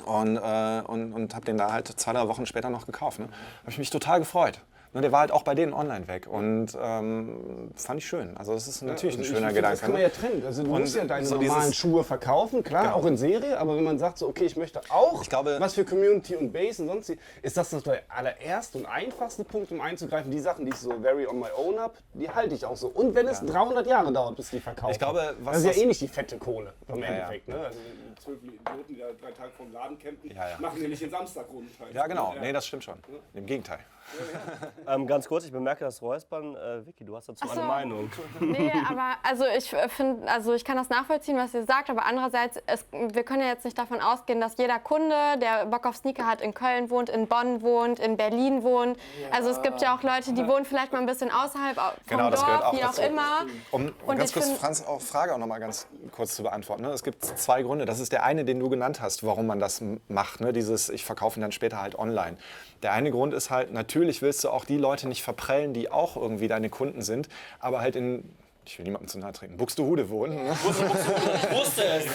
[0.05, 3.21] Und, äh, und, und habe den da halt zwei, drei Wochen später noch gekauft.
[3.21, 3.29] Ne?
[3.61, 4.61] Habe ich mich total gefreut.
[4.95, 8.37] Ne, der war halt auch bei denen online weg und ähm, fand ich schön.
[8.37, 9.73] Also das ist natürlich Also ein schöner ich, Gedanke.
[9.73, 10.43] Das kann man ja trennen.
[10.47, 12.95] Also du Und musst ja deine so normalen dieses- Schuhe verkaufen, klar, Genau.
[12.97, 15.75] auch in Serie, aber wenn man sagt so, okay, ich möchte auch Ich glaube- was
[15.75, 19.81] für Community und Base und sonst, ist das das der allererste und einfachste Punkt, um
[19.81, 20.31] einzugreifen.
[20.31, 22.87] Die Sachen, die ich so very on my own habe, die halte ich auch so.
[22.87, 24.93] Und wenn es 300 Jahre dauert, bis die verkaufen.
[24.93, 27.07] Ich glaube, was das ist ja eh nicht die fette Kohle im ja.
[27.07, 27.49] Endeffekt.
[27.49, 27.59] Ne?
[27.59, 27.79] Also
[28.23, 30.57] zwölf Idioten, die da drei Tage vom Laden campen, Ja, ja.
[30.61, 31.69] machen die nicht den Samstag rund.
[31.93, 32.33] Ja, genau.
[32.41, 32.95] Nee, das stimmt schon.
[33.35, 33.81] Im Gegenteil.
[34.87, 36.55] Ähm, ganz kurz, ich bemerke das Räuspern.
[36.57, 37.67] Äh, Vicky, du hast dazu Ach eine so.
[37.67, 38.11] Meinung.
[38.41, 42.59] Nee, aber also ich finde, also ich kann das nachvollziehen, was ihr sagt, aber andererseits,
[42.67, 46.27] es, wir können ja jetzt nicht davon ausgehen, dass jeder Kunde, der Bock auf Sneaker
[46.27, 48.99] hat, in Köln wohnt, in Bonn wohnt, in Berlin wohnt.
[49.31, 51.97] Also es gibt ja auch Leute, die wohnen vielleicht mal ein bisschen außerhalb au- vom
[52.07, 53.01] Genau, das Dorf, gehört auch wie dazu.
[53.01, 53.47] auch immer.
[53.71, 56.83] Um Und ganz kurz Franz auch Frage auch noch mal ganz kurz zu beantworten.
[56.83, 56.91] Ne?
[56.91, 57.87] Es gibt zwei Gründe.
[57.87, 60.41] Das ist der eine, den du genannt hast, warum man das macht.
[60.43, 60.53] Ne?
[60.53, 62.37] Dieses, ich verkaufe ihn dann später halt online.
[62.83, 66.17] Der eine Grund ist halt, natürlich willst du auch die Leute nicht verprellen, die auch
[66.17, 67.29] irgendwie deine Kunden sind,
[67.61, 68.25] aber halt in
[68.67, 70.53] ich will niemandem zu nahe treten, Buxtehude wohnen, ne?
[70.53, 72.07] Ich wusste es.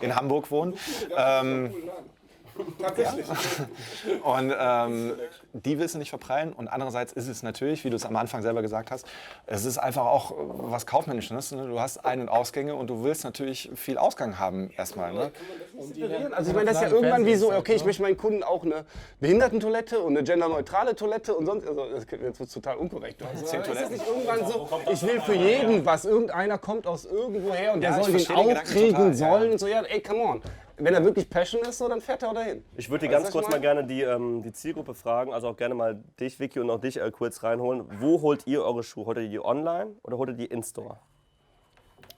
[0.00, 0.74] in Hamburg wohnen.
[1.16, 1.74] Ähm,
[2.80, 3.26] Tatsächlich.
[4.22, 5.12] Und ähm,
[5.52, 6.52] die willst du nicht verprellen.
[6.52, 9.06] Und andererseits ist es natürlich, wie du es am Anfang selber gesagt hast,
[9.46, 11.52] es ist einfach auch äh, was Kaufmännisches.
[11.52, 11.66] Ne?
[11.68, 15.12] Du hast Ein- und Ausgänge und du willst natürlich viel Ausgang haben erstmal.
[15.12, 15.30] Ne?
[16.32, 18.64] Also ich meine, das ist ja irgendwann wie so, okay, ich möchte meinen Kunden auch
[18.64, 18.84] eine
[19.20, 23.22] Behindertentoilette und eine genderneutrale Toilette und sonst, also das jetzt wird total unkorrekt.
[23.22, 27.74] Also, ist das nicht irgendwann so, ich will für jeden was, irgendeiner kommt aus irgendwoher
[27.74, 29.14] und der Ja, soll den auch kriegen ja.
[29.14, 30.42] sollen und so, ja, ey, come on.
[30.80, 32.64] Wenn er wirklich Passion ist, so, dann fährt er auch dahin.
[32.76, 33.62] Ich würde dir Weißt ganz kurz mal meine?
[33.62, 37.00] gerne die, ähm, die Zielgruppe fragen, also auch gerne mal dich, Vicky, und auch dich
[37.00, 37.86] äh, kurz reinholen.
[38.00, 39.06] Wo holt ihr eure Schuhe?
[39.06, 40.98] Holt ihr die online oder holt ihr die in-store?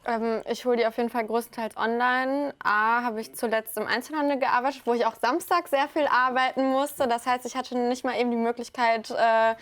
[0.05, 2.55] Ähm, ich hole die auf jeden Fall größtenteils online.
[2.63, 7.07] A, habe ich zuletzt im Einzelhandel gearbeitet, wo ich auch Samstag sehr viel arbeiten musste.
[7.07, 9.55] Das heißt, ich hatte nicht mal eben die Möglichkeit, äh,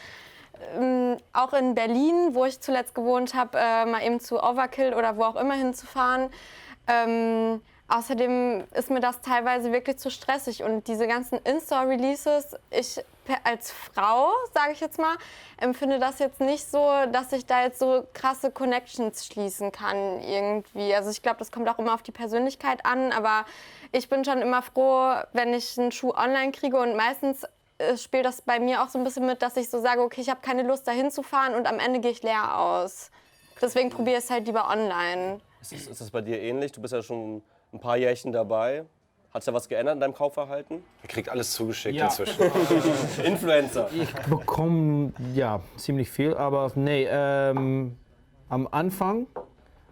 [0.77, 5.17] ähm, auch in Berlin, wo ich zuletzt gewohnt habe, äh, mal eben zu Overkill oder
[5.17, 6.31] wo auch immer hinzufahren.
[6.87, 7.61] Ähm,
[7.91, 13.03] außerdem ist mir das teilweise wirklich zu stressig und diese ganzen In-Store-Releases, ich
[13.45, 15.17] als Frau, sage ich jetzt mal,
[15.59, 20.95] empfinde das jetzt nicht so, dass ich da jetzt so krasse Connections schließen kann irgendwie.
[20.95, 23.45] Also ich glaube, das kommt auch immer auf die Persönlichkeit an, aber
[23.93, 27.45] ich bin schon immer froh, wenn ich einen Schuh online kriege und meistens
[27.79, 30.21] äh, spielt das bei mir auch so ein bisschen mit, dass ich so sage, okay,
[30.21, 33.11] ich habe keine Lust dahin zu fahren und am Ende gehe ich leer aus.
[33.61, 35.41] Deswegen probiere ich es halt lieber online.
[35.61, 36.73] Ist das, ist das bei dir ähnlich?
[36.73, 38.85] Du bist ja schon ein paar Jährchen dabei.
[39.33, 40.83] Hat sich da was geändert in deinem Kaufverhalten?
[41.03, 42.07] Er kriegt alles zugeschickt Ja.
[42.07, 42.43] inzwischen.
[43.25, 43.89] Influencer.
[43.95, 47.97] Ich bekomme ja ziemlich viel, aber nee, ähm,
[48.49, 49.27] am Anfang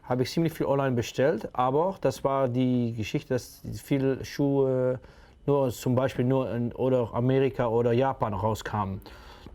[0.02, 4.98] habe ich ziemlich viel online bestellt, aber das war die Geschichte, dass viele Schuhe
[5.46, 9.00] nur zum Beispiel nur in oder Amerika oder Japan rauskamen.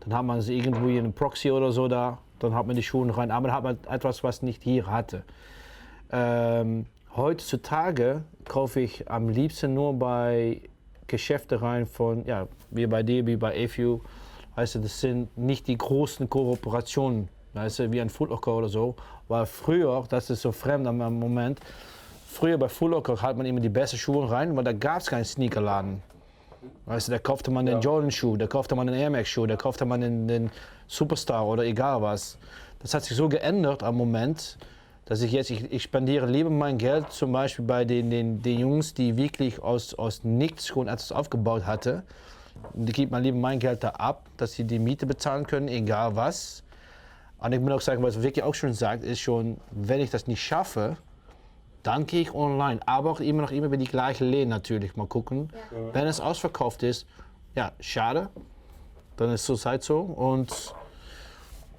[0.00, 2.82] Dann hat man sie irgendwo in einem Proxy oder so da, dann hat man die
[2.82, 5.24] Schuhe rein, aber dann hat man etwas, was nicht hier hatte.
[6.10, 6.86] Ähm,
[7.16, 10.60] heutzutage kaufe ich am liebsten nur bei
[11.06, 14.00] Geschäfte rein von, ja, wie bei dir, wie bei AFU.
[14.56, 18.68] Weißt du, das sind nicht die großen Kooperationen, weißt du, wie ein Foot Locker oder
[18.68, 18.94] so.
[19.28, 21.60] Weil früher, das ist so fremd am Moment,
[22.26, 25.06] früher bei Foot Locker hat man immer die besten Schuhe rein, weil da gab es
[25.06, 26.02] keinen Sneakerladen.
[26.86, 29.84] Weißt du, da kaufte man den Jordan-Schuh, da kaufte man den Air Max-Schuh, da kaufte
[29.84, 30.50] man den, den
[30.86, 32.38] Superstar oder egal was.
[32.80, 34.58] Das hat sich so geändert am Moment,
[35.06, 38.60] dass ich jetzt, ich, ich spendiere lieber mein Geld zum Beispiel bei den, den, den
[38.60, 42.02] Jungs, die wirklich aus, aus nichts schon etwas aufgebaut hatten.
[42.72, 46.16] Die gibt man lieber mein Geld da ab, dass sie die Miete bezahlen können, egal
[46.16, 46.62] was.
[47.38, 50.26] Und ich muss auch sagen, was Vicky auch schon sagt, ist schon, wenn ich das
[50.26, 50.96] nicht schaffe,
[51.82, 52.80] dann gehe ich online.
[52.86, 55.50] Aber auch immer noch immer über die gleiche Läden natürlich mal gucken.
[55.92, 57.06] Wenn es ausverkauft ist,
[57.54, 58.30] ja, schade.
[59.16, 60.00] Dann ist es halt so.
[60.00, 60.74] Und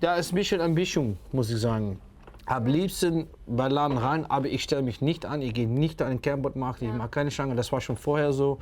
[0.01, 1.99] ja, ist ein bisschen Ambition, muss ich sagen.
[2.47, 5.41] Am liebsten bei Laden rein, aber ich stelle mich nicht an.
[5.41, 7.55] Ich gehe nicht an den Campbell-Markt, ich mache keine Schlange.
[7.55, 8.59] Das war schon vorher so.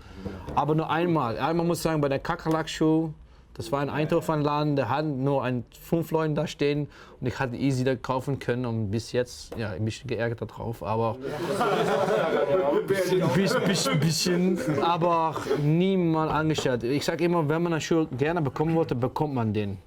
[0.56, 1.38] Aber nur einmal.
[1.38, 3.14] Einmal muss ich sagen, bei der Kakerlak-Show,
[3.56, 6.88] das war ein Eindhoven-Laden, der hat nur ein, fünf Leute da stehen
[7.20, 10.82] und ich hatte easy da kaufen können und bis jetzt, ja, ein bisschen geärgert darauf,
[10.82, 11.18] aber
[12.88, 16.84] bisschen, bisschen, bisschen, aber niemand angestellt.
[16.84, 19.78] Ich sage immer, wenn man einen Schuh gerne bekommen wollte, bekommt man den.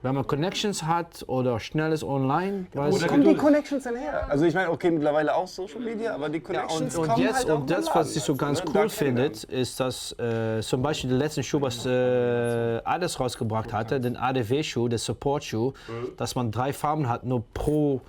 [0.00, 4.26] Wenn man Connections hat oder schnelles Online, weißt Wo kommen die Connections denn her?
[4.28, 7.22] Also ich meine, okay, mittlerweile auch Social Media, aber die Ja, Connections und, und kommen
[7.22, 8.64] jetzt, halt auch und das, was ich so ganz ne?
[8.68, 13.72] cool Da finde, ist, dass äh, zum Beispiel der letzte Schuh, was äh, Adidas rausgebracht
[13.72, 15.72] hatte, den ADW-Schuh, der Support-Schuh,
[16.16, 18.00] dass man drei Farben hat, nur pro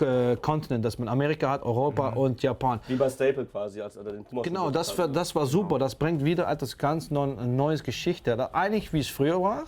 [0.00, 2.80] äh, Kontinent, dass man Amerika hat, Europa und Japan.
[2.88, 3.80] Wie bei Staple quasi.
[3.80, 5.78] Als, oder den Genau, das, war- das war super.
[5.80, 8.54] Das bringt wieder etwas ganz neues Geschichte.
[8.54, 9.64] Eigentlich wie es früher war,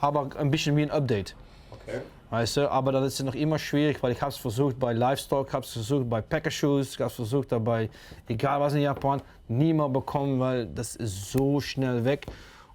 [0.00, 1.34] aber ein bisschen wie ein Update.
[2.30, 4.92] Weißt du, aber dann ist es noch immer schwierig, weil ich habe es versucht bei
[4.92, 7.88] Livestock, habe es versucht bei Packer Shoes, ich habe es versucht dabei,
[8.26, 12.26] egal was in Japan, niemand bekommen, weil das ist so schnell weg.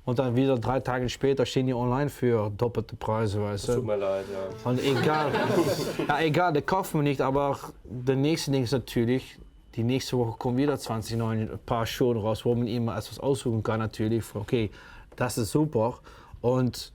[0.04, 3.76] Und dann wieder drei Tage später stehen die online für doppelte Preise, weißt du.
[3.76, 4.70] Tut mir leid, ja.
[4.70, 5.32] Und egal,
[6.08, 9.38] ja, egal, der kauft man nicht, aber der nächste Ding ist natürlich,
[9.76, 13.62] die nächste Woche kommen wieder 20 neue Paar Schuhe raus, wo man immer etwas aussuchen
[13.62, 14.24] kann natürlich.
[14.34, 14.72] Okay,
[15.16, 16.00] das ist super.
[16.42, 16.92] Und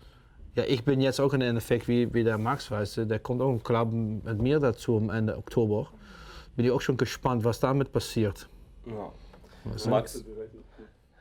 [0.56, 3.42] ja, ich bin jetzt auch im Endeffekt wie, wie der Max, weißt du, der kommt
[3.42, 5.88] auch im Club mit mir dazu am Ende Oktober.
[6.56, 8.48] Bin ich auch schon gespannt, was damit passiert.
[8.86, 9.12] Ja.
[9.90, 10.24] Max,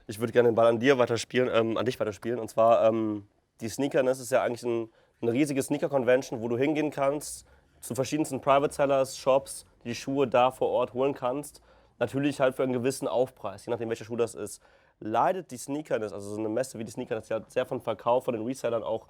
[0.07, 2.39] ich würde gerne den Ball an dir weiterspielen, ähm, an dich weiterspielen.
[2.39, 3.27] Und zwar ähm,
[3.59, 4.89] die Sneakerness ist ja eigentlich ein,
[5.21, 7.45] eine riesige Sneaker-Convention, wo du hingehen kannst
[7.81, 11.61] zu verschiedensten Private Sellers, Shops, die Schuhe da vor Ort holen kannst.
[11.99, 14.61] Natürlich halt für einen gewissen Aufpreis, je nachdem welcher Schuh das ist.
[15.01, 18.25] Leidet die Sneakerness, also so eine Messe wie die Sneakerness, die halt sehr von Verkauf
[18.25, 19.07] von den Resellern auch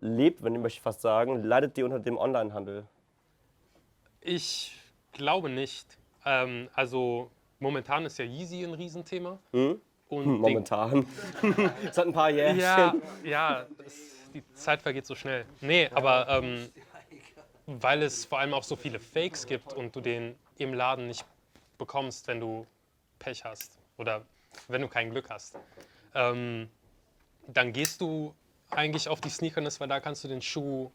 [0.00, 2.86] lebt, wenn ich möchte fast sagen, leidet die unter dem Onlinehandel?
[4.20, 4.76] Ich
[5.12, 5.86] glaube nicht.
[6.24, 9.38] Ähm, also momentan ist ja Yeezy ein Riesenthema.
[9.52, 9.80] Hm?
[10.08, 11.06] Und Hm, Momentan.
[11.88, 12.58] Es hat ein paar Jährchen.
[12.60, 13.94] Ja, ja das,
[14.34, 15.44] die Zeit vergeht so schnell.
[15.60, 16.68] Nee, aber ähm,
[17.66, 21.24] weil es vor allem auch so viele Fakes gibt und du den im Laden nicht
[21.78, 22.66] bekommst, wenn du
[23.18, 24.22] Pech hast oder
[24.68, 25.56] wenn du kein Glück hast,
[26.14, 26.68] ähm,
[27.46, 28.34] dann gehst du
[28.70, 30.90] eigentlich auf die Sneakerness, weil da kannst du den Schuh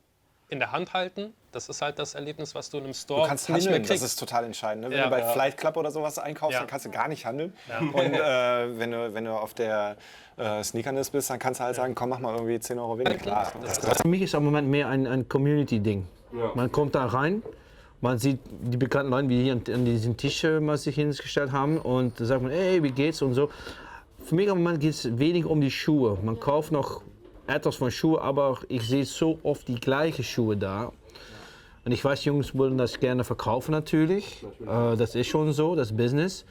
[0.47, 1.33] in der Hand halten.
[1.51, 3.81] Das ist halt das Erlebnis, was du in einem Store Du kannst nicht mehr handeln,
[3.83, 4.03] das kriegst.
[4.05, 4.83] ist total entscheidend.
[4.83, 4.91] Ne?
[4.91, 5.05] Wenn Ja.
[5.05, 5.27] du bei Ja.
[5.29, 6.59] Flight Club oder sowas einkaufst, Ja.
[6.59, 7.53] dann kannst du gar nicht handeln.
[7.93, 9.97] Und äh, wenn, du, wenn du auf der
[10.37, 13.15] äh, Sneakerness bist, dann kannst du halt sagen, komm, mach mal irgendwie 10 Euro weniger.
[13.17, 13.45] Klar.
[14.01, 16.05] Für mich ist am Moment mehr ein, ein Community-Ding.
[16.53, 17.41] Man kommt da rein,
[18.01, 21.51] man sieht die bekannten Leute, wie hier an, an diesen Tisch äh, mal sich hingestellt
[21.53, 23.49] haben und sagt man, hey, wie geht's und so.
[24.23, 26.17] Für mich am Moment geht es wenig um die Schuhe.
[26.21, 27.01] Man kauft noch
[27.47, 30.91] etwas von Schuhe, aber ich sehe so oft die gleichen Schuhe da.
[31.85, 34.43] Und ich weiß, Jungs wollen das gerne verkaufen natürlich.
[34.61, 36.45] Äh, das ist schon so, das Business.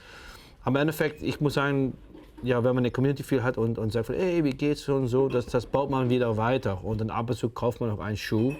[0.62, 1.97] Aber Endeffekt, ich muss sagen,
[2.42, 5.28] ja, wenn man eine Community viel hat und, und sagt, hey, wie geht's und so,
[5.28, 6.84] das, das baut man wieder weiter.
[6.84, 8.55] Und dann ab und zu kauft man noch einen Schuh,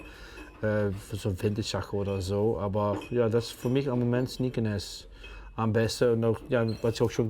[0.61, 2.57] äh, für so Vintage-Sache oder so.
[2.59, 5.07] Aber ja, das ist für mich am Moment Sneakerness
[5.55, 6.13] am besten.
[6.13, 7.29] Und auch, ja, was ich auch schon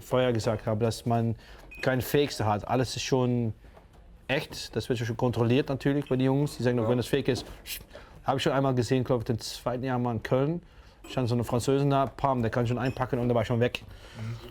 [0.00, 1.34] vorher gesagt habe, dass man
[1.80, 2.66] keine Fakes hat.
[2.68, 3.54] Alles ist schon
[4.32, 4.74] echt.
[4.74, 6.56] Das wird schon kontrolliert natürlich bei den Jungs.
[6.56, 7.44] Die sagen auch, wenn das Fake ist,
[8.24, 10.62] habe ich schon einmal gesehen, glaube ich, den zweiten Jahr mal in Köln.
[11.08, 13.82] Stand so eine Französin da, pam, der kann schon einpacken und der war schon weg.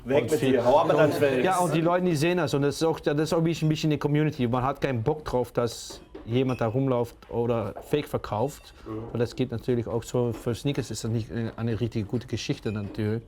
[0.04, 1.46] Weg Und mit viel- dir, hau ab deinen Fakes.
[1.46, 2.54] Ja, und die Leute, die sehen das.
[2.54, 4.48] Und das ist auch, das ist auch ein bisschen, bisschen die Community.
[4.48, 8.74] Man hat keinen Bock drauf, dass jemand da rumläuft oder Fake verkauft.
[9.14, 10.34] Und das geht natürlich auch so.
[10.34, 13.22] Für Sneakers ist das nicht eine, eine richtig gute Geschichte natürlich.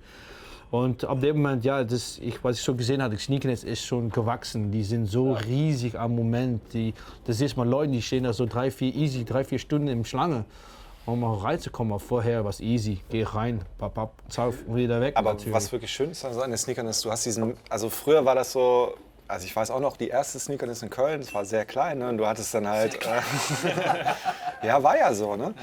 [0.74, 4.09] Und ab dem Moment, ja, das, ich, was ich so gesehen habe, Sneakers ist schon
[4.09, 4.71] gewachsen.
[4.71, 6.61] Die sind so riesig am Moment.
[6.74, 6.95] Die,
[7.26, 10.03] das ist mal Leute, die stehen da so drei, vier, easy, drei, vier Stunden im
[10.03, 10.45] Schlange.
[11.05, 13.01] Um mal reinzukommen, aber vorher was easy.
[13.11, 14.24] Geh rein, papp, papp,
[14.65, 15.15] und wieder weg.
[15.15, 15.53] Aber natürlich.
[15.53, 18.53] was wirklich schön ist an den Sneakern ist, du hast diesen, also früher war das
[18.53, 18.95] so,
[19.34, 22.09] also ich weiß auch noch, die erste Sneakerness in Köln, das war sehr klein, ne?
[22.09, 23.21] und du hattest dann halt, äh,
[24.67, 25.53] ja, war ja so, ne?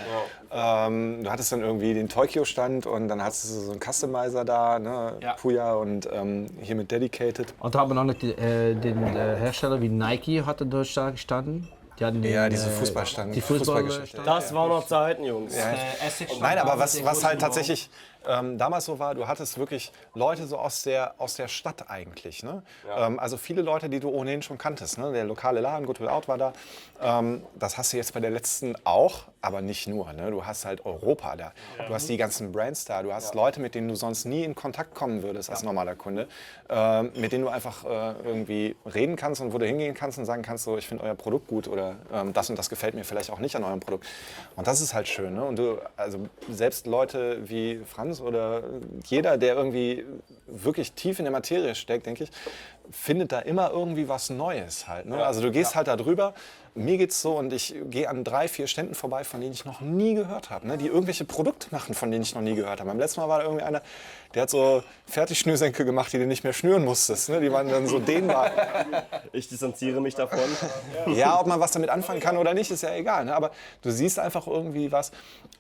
[0.50, 4.78] Ähm, du hattest dann irgendwie den Tokyo-Stand und dann hattest du so einen Customizer da,
[4.78, 5.14] ne?
[5.40, 7.54] Puya und ähm, hier mit Dedicated.
[7.60, 10.96] Und da haben wir noch nicht die, äh, den äh, Hersteller wie Nike hatte dort
[10.96, 11.68] da gestanden.
[12.00, 14.16] Die den, Ja, diese äh, Fußballstand, Die Fußballgeschichte.
[14.18, 14.26] Fußballstand.
[14.26, 15.54] Das waren noch Zeiten, Jungs.
[16.40, 17.90] Nein, aber was, was halt tatsächlich
[18.26, 22.42] ähm, damals so war, du hattest wirklich Leute so aus der, aus der Stadt eigentlich.
[22.42, 22.62] Ne?
[22.96, 24.98] Ähm, also viele Leute, die du ohnehin schon kanntest.
[24.98, 25.12] Ne?
[25.12, 26.52] Der lokale Laden, Good Will Out war da.
[27.00, 30.12] Ähm, das hast du jetzt bei der letzten auch, aber nicht nur.
[30.12, 30.30] Ne?
[30.30, 31.52] Du hast halt Europa da.
[31.86, 33.02] Du hast die ganzen Brands da.
[33.02, 36.28] Du hast Leute, mit denen du sonst nie in Kontakt kommen würdest als normaler Kunde.
[36.68, 40.26] Ähm, mit denen du einfach äh, irgendwie reden kannst und wo du hingehen kannst und
[40.26, 43.04] sagen kannst, so, ich finde euer Produkt gut oder ähm, das und das gefällt mir
[43.04, 44.06] vielleicht auch nicht an eurem Produkt.
[44.56, 45.34] Und das ist halt schön.
[45.34, 45.44] Ne?
[45.44, 48.62] Und du, also selbst Leute wie Franz oder
[49.06, 50.04] jeder, der irgendwie
[50.46, 52.30] wirklich tief in der Materie steckt, denke ich,
[52.90, 55.06] findet da immer irgendwie was Neues halt.
[55.06, 55.24] Ne?
[55.24, 56.34] Also du gehst halt da drüber.
[56.74, 59.80] Mir geht's so und ich gehe an drei, vier Ständen vorbei, von denen ich noch
[59.80, 60.78] nie gehört habe, ne?
[60.78, 62.88] die irgendwelche Produkte machen, von denen ich noch nie gehört habe.
[62.88, 63.82] Beim letzten Mal war da irgendwie einer,
[64.34, 67.30] der hat so Fertigschnürsenkel gemacht, die du nicht mehr schnüren musstest.
[67.30, 67.40] Ne?
[67.40, 68.50] Die waren dann so dehnbar.
[69.32, 70.38] Ich distanziere mich davon.
[71.14, 73.24] Ja, ob man was damit anfangen kann oder nicht, ist ja egal.
[73.24, 73.34] Ne?
[73.34, 73.50] Aber
[73.82, 75.10] du siehst einfach irgendwie was,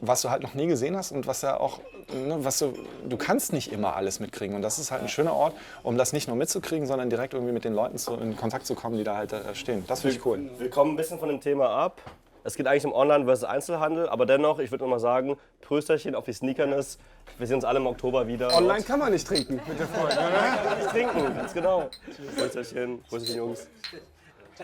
[0.00, 1.80] was du halt noch nie gesehen hast und was ja auch,
[2.12, 2.74] ne, was du,
[3.08, 4.54] du kannst nicht immer alles mitkriegen.
[4.54, 7.52] Und das ist halt ein schöner Ort, um das nicht nur mitzukriegen, sondern direkt irgendwie
[7.52, 9.84] mit den Leuten zu, in Kontakt zu kommen, die da halt äh, stehen.
[9.88, 10.50] Das finde ich cool.
[10.58, 12.00] Wir kommen ein bisschen von dem Thema ab.
[12.42, 16.14] Es geht eigentlich um Online versus Einzelhandel, aber dennoch, ich würde noch mal sagen, Prösterchen
[16.14, 16.98] auf die Sneakerness.
[17.38, 18.54] Wir sehen uns alle im Oktober wieder.
[18.56, 20.18] Online kann man nicht trinken mit der Freundin.
[20.18, 20.76] oder?
[20.76, 21.90] Nicht trinken, ganz genau.
[22.36, 23.68] Prösterchen, Prösterchen, Jungs.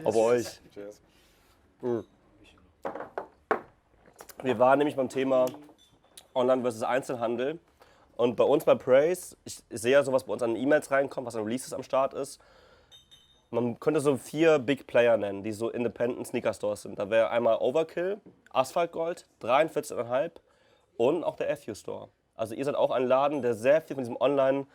[0.04, 0.60] Auf euch.
[4.42, 5.46] Wir waren nämlich beim Thema
[6.34, 7.58] Online versus Einzelhandel.
[8.16, 11.36] Und bei uns bei Praise, ich sehe ja sowas bei uns an E-Mails reinkommt, was
[11.36, 12.40] an Releases am Start ist.
[13.56, 16.98] Man könnte so vier Big Player nennen, die so Independent Sneaker Stores sind.
[16.98, 20.32] Da wäre einmal Overkill, Asphalt Gold, 43,5
[20.98, 22.10] und auch der FU Store.
[22.34, 24.66] Also ihr seid auch ein Laden, der sehr viel von diesem Online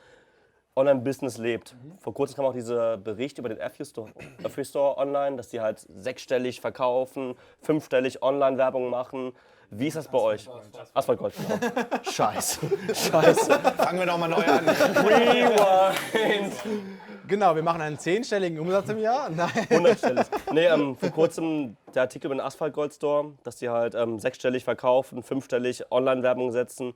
[0.76, 1.76] Online-Business lebt.
[2.00, 4.10] Vor kurzem kam auch dieser Bericht über den FU Store,
[4.64, 9.34] Store online, dass die halt sechsstellig verkaufen, fünfstellig Online-Werbung machen.
[9.72, 10.50] Wie ist das bei euch?
[10.94, 11.58] Asphaltgold, genau.
[12.04, 12.60] Scheiße.
[12.94, 13.60] Scheiße.
[13.78, 14.68] Fangen wir doch mal neu an.
[14.68, 16.54] Rewind.
[17.26, 19.30] Genau, wir machen einen zehnstelligen Umsatz im Jahr.
[19.30, 19.50] Nein.
[19.70, 20.26] Hundertstellig.
[20.52, 24.66] Nee, ähm, vor kurzem der Artikel über den Asphaltgold Store, dass die halt ähm, sechsstellig
[24.66, 26.94] verkaufen, fünfstellig Online-Werbung setzen.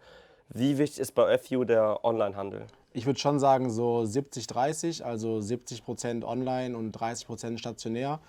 [0.50, 2.68] Wie wichtig ist bei FU der Online-Handel?
[2.92, 8.20] Ich würde schon sagen, so 70-30, also 70% online und 30% stationär.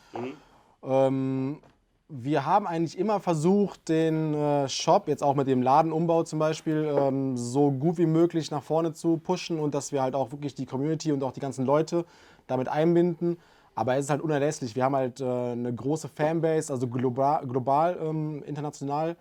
[0.85, 1.61] Ähm,
[2.09, 6.89] wir haben eigentlich immer versucht, den äh, Shop, jetzt auch mit dem Ladenumbau zum Beispiel,
[6.97, 10.55] ähm, so gut wie möglich nach vorne zu pushen und dass wir halt auch wirklich
[10.55, 12.05] die Community und auch die ganzen Leute
[12.47, 13.39] damit einbinden.
[13.75, 14.77] Aber es ist halt unerlässlich.
[14.77, 19.17] Wir haben halt äh, eine große Fanbase, also global, global ähm, international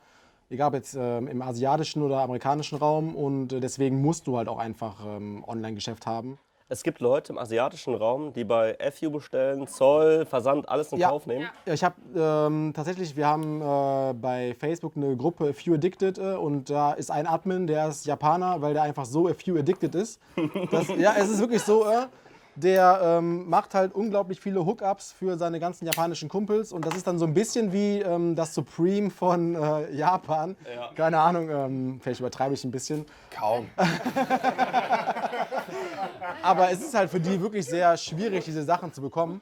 [0.51, 4.47] egal ob jetzt ähm, im asiatischen oder amerikanischen Raum und äh, deswegen musst du halt
[4.47, 6.37] auch einfach Online-Geschäft haben.
[6.67, 11.09] Es gibt Leute im asiatischen Raum, die bei FU bestellen, Zoll, Versand, alles in Ja.
[11.09, 11.47] Kauf nehmen.
[11.67, 16.33] Ja, Ich habe ähm, tatsächlich, wir haben äh, bei Facebook eine Gruppe Few Addicted äh,
[16.33, 20.19] und da ist ein Admin, der ist Japaner, weil der einfach so Few Addicted ist.
[20.71, 22.07] Das, ja, es ist wirklich so, äh,
[22.55, 27.05] der ähm, macht halt unglaublich viele Hookups für seine ganzen japanischen Kumpels und das ist
[27.07, 30.55] dann so ein bisschen wie ähm, das Supreme von äh, Japan.
[30.95, 33.05] Keine Ahnung, ähm, vielleicht übertreibe ich ein bisschen.
[33.31, 33.67] Kaum.
[36.43, 39.41] Aber es ist halt für die wirklich sehr schwierig, diese Sachen zu bekommen.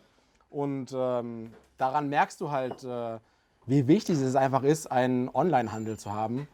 [0.49, 3.20] Und ähm, daran merkst du halt, äh,
[3.66, 6.47] wie wichtig es einfach ist, einen Online-Handel zu haben.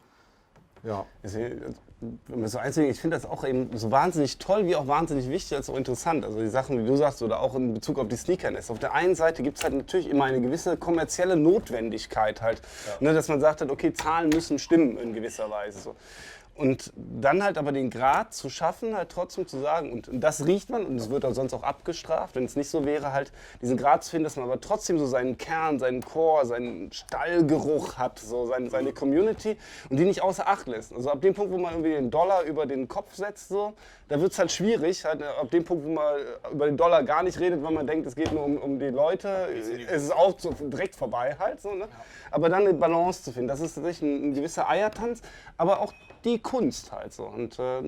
[0.82, 1.04] Ja.
[2.44, 5.68] So einzeln, ich finde das auch eben so wahnsinnig toll, wie auch wahnsinnig wichtig, als
[5.68, 6.24] auch interessant.
[6.24, 8.70] Also die Sachen, wie du sagst, oder auch in Bezug auf die Sneakerness.
[8.70, 12.62] Auf der einen Seite gibt es halt natürlich immer eine gewisse kommerzielle Notwendigkeit halt,
[13.00, 15.80] ne, dass man sagt, halt, okay, Zahlen müssen stimmen in gewisser Weise.
[15.80, 15.96] So.
[16.60, 20.68] Und dann halt aber den Grad zu schaffen, halt trotzdem zu sagen, und das riecht
[20.68, 23.32] man und es wird auch sonst auch abgestraft, wenn es nicht so wäre, halt
[23.62, 27.96] diesen Grad zu finden, dass man aber trotzdem so seinen Kern, seinen Core, seinen Stallgeruch
[27.96, 29.56] hat, so seine, seine Community
[29.88, 30.92] und die nicht außer Acht lässt.
[30.92, 33.72] Also ab dem Punkt, wo man irgendwie den Dollar über den Kopf setzt, so,
[34.10, 35.06] da wird es halt schwierig.
[35.06, 36.14] Halt, ab dem Punkt, wo man
[36.52, 38.88] über den Dollar gar nicht redet, weil man denkt, es geht nur um, um die
[38.88, 39.48] Leute,
[39.88, 41.62] es ist auch so direkt vorbei halt.
[41.62, 41.88] So, ne?
[42.30, 45.22] Aber dann eine Balance zu finden, das ist tatsächlich ein, ein gewisser Eiertanz,
[45.56, 45.94] aber auch
[46.24, 47.24] die Kunst halt so.
[47.24, 47.82] Und äh,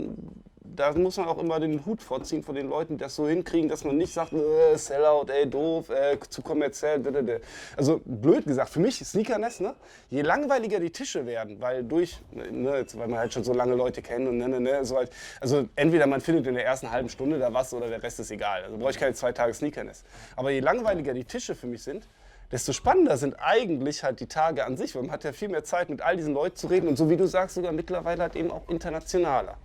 [0.65, 3.69] da muss man auch immer den Hut vorziehen von den Leuten, die das so hinkriegen,
[3.69, 6.99] dass man nicht sagt, äh, Sellout, ey, doof, äh, zu kommerziell.
[6.99, 7.37] blablabla.
[7.77, 9.75] Also blöd gesagt, für mich Sneakerness, ne?
[10.11, 14.03] je langweiliger die Tische werden, weil durch, ne, weil man halt schon so lange Leute
[14.03, 15.11] kennt und ne, ne, ne, so halt,
[15.41, 18.31] also entweder man findet in der ersten halben Stunde da was oder der Rest ist
[18.31, 18.63] egal.
[18.65, 20.05] Also brauche ich keine zwei Tage Sneakerness.
[20.37, 22.07] Aber je langweiliger die Tische für mich sind,
[22.53, 25.65] desto spannender sind eigentlich halt die Tage an sich, weil man hat ja viel mehr
[25.65, 28.37] Zeit, mit all diesen Leuten zu reden und so wie du sagst, sogar mittlerweile halt
[28.37, 29.57] eben auch internationaler.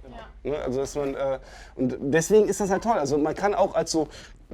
[0.44, 1.40] Ne, also dass man, äh,
[1.76, 2.98] und deswegen ist das halt toll.
[2.98, 4.08] Also man kann auch als so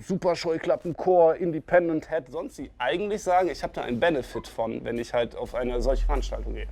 [0.07, 4.97] super Scheuklappenchor, Independent Head, sonst wie eigentlich sagen, ich habe da einen Benefit von, wenn
[4.97, 6.67] ich halt auf eine solche Veranstaltung gehe.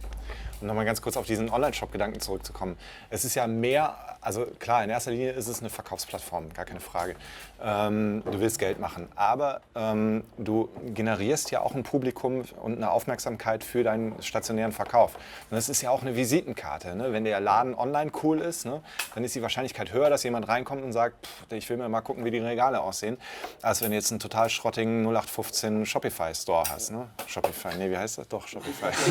[0.62, 2.78] Um nochmal ganz kurz auf diesen Online-Shop-Gedanken zurückzukommen.
[3.10, 6.80] Es ist ja mehr, also klar, in erster Linie ist es eine Verkaufsplattform, gar keine
[6.80, 7.16] Frage.
[7.64, 12.92] Ähm, du willst Geld machen, aber ähm, du generierst ja auch ein Publikum und eine
[12.92, 15.16] Aufmerksamkeit für deinen stationären Verkauf.
[15.16, 16.96] Und das ist ja auch eine Visitenkarte.
[16.96, 17.12] Ne?
[17.12, 18.82] Wenn der Laden online cool ist, ne,
[19.16, 22.02] dann ist die Wahrscheinlichkeit höher, dass jemand reinkommt und sagt, pff, ich will mir mal
[22.02, 23.18] gucken, wie die Regale aussehen,
[23.62, 26.92] als wenn du jetzt einen total schrottigen 0815 Shopify-Store hast.
[26.92, 27.08] Ne?
[27.28, 28.28] Shopify, nee, wie heißt das?
[28.28, 28.92] Doch, Shopify.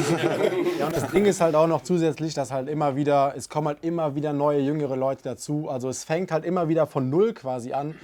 [0.78, 3.68] Ja, und das Ding ist halt auch noch zusätzlich, dass halt immer wieder, es kommen
[3.68, 5.68] halt immer wieder neue, jüngere Leute dazu.
[5.68, 7.94] Also es fängt halt immer wieder von Null quasi an.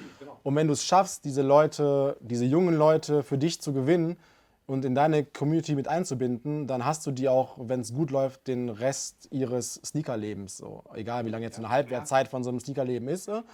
[0.43, 4.17] Und wenn du es schaffst, diese Leute, diese jungen Leute für dich zu gewinnen
[4.67, 8.47] und in deine Community mit einzubinden, dann hast du die auch, wenn es gut läuft,
[8.47, 10.57] den Rest ihres Sneakerlebens.
[10.57, 10.85] So.
[10.95, 13.29] Egal wie lange jetzt eine Halbwertzeit von so einem Sneakerleben ist.
[13.29, 13.45] ne?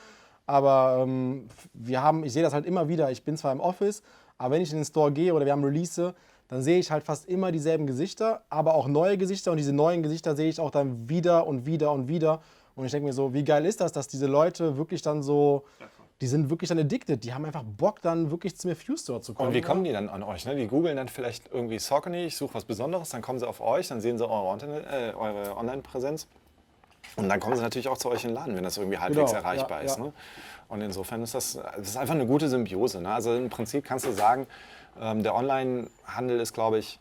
[0.46, 3.10] Aber ähm, wir haben, ich sehe das halt immer wieder.
[3.10, 4.02] Ich bin zwar im Office,
[4.38, 6.14] aber wenn ich in den Store gehe oder wir haben Release,
[6.48, 9.52] dann sehe ich halt fast immer dieselben Gesichter, aber auch neue Gesichter.
[9.52, 12.40] Und diese neuen Gesichter sehe ich auch dann wieder und wieder und wieder.
[12.74, 15.64] Und ich denke mir so, wie geil ist das, dass diese Leute wirklich dann so,
[16.20, 17.24] die sind wirklich dann addicted.
[17.24, 19.48] Die haben einfach Bock, dann wirklich zu mir Fuse Store zu kommen.
[19.48, 20.44] Und wie kommen die dann an euch?
[20.44, 20.54] Ne?
[20.54, 23.88] Die googeln dann vielleicht irgendwie Saucony, ich suche was Besonderes, dann kommen sie auf euch,
[23.88, 26.26] dann sehen sie eure, äh, eure Online-Präsenz.
[27.16, 29.32] Und dann kommen sie natürlich auch zu euch in den Laden, wenn das irgendwie halbwegs
[29.32, 29.98] Genau, erreichbar ja, ist.
[29.98, 30.04] ja.
[30.04, 30.12] Ne?
[30.68, 33.00] Und insofern ist das, das ist einfach eine gute Symbiose.
[33.02, 33.12] Ne?
[33.12, 34.46] Also im Prinzip kannst du sagen,
[35.00, 36.98] ähm, der Online-Handel ist, glaube ich,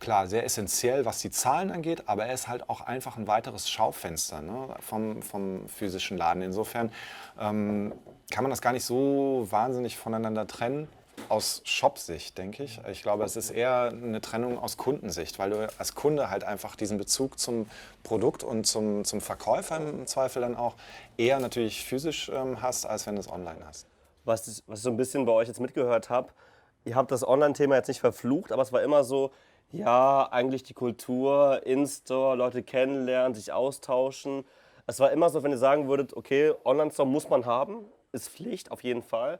[0.00, 3.68] klar, sehr essentiell, was die Zahlen angeht, aber er ist halt auch einfach ein weiteres
[3.68, 6.42] Schaufenster ne, vom, vom physischen Laden.
[6.42, 6.92] Insofern
[7.38, 7.92] ähm,
[8.30, 10.88] kann man das gar nicht so wahnsinnig voneinander trennen.
[11.28, 12.80] Aus Shop-Sicht, denke ich.
[12.88, 16.76] Ich glaube, es ist eher eine Trennung aus Kundensicht, weil du als Kunde halt einfach
[16.76, 17.68] diesen Bezug zum
[18.04, 20.76] Produkt und zum, zum Verkäufer im Zweifel dann auch
[21.16, 23.88] eher natürlich physisch ähm, hast, als wenn du es online hast.
[24.24, 26.28] was, ich- so ein bisschen bei euch jetzt mitgehört habe,
[26.84, 29.30] ihr habt das Online-Thema jetzt nicht verflucht, aber es war immer so,
[29.70, 34.44] ja, eigentlich die Kultur, In-Store, Leute kennenlernen, sich austauschen.
[34.86, 38.70] Es war immer so, wenn ihr sagen würdet, okay, Online-Store muss man haben, ist Pflicht
[38.70, 39.38] auf jeden Fall,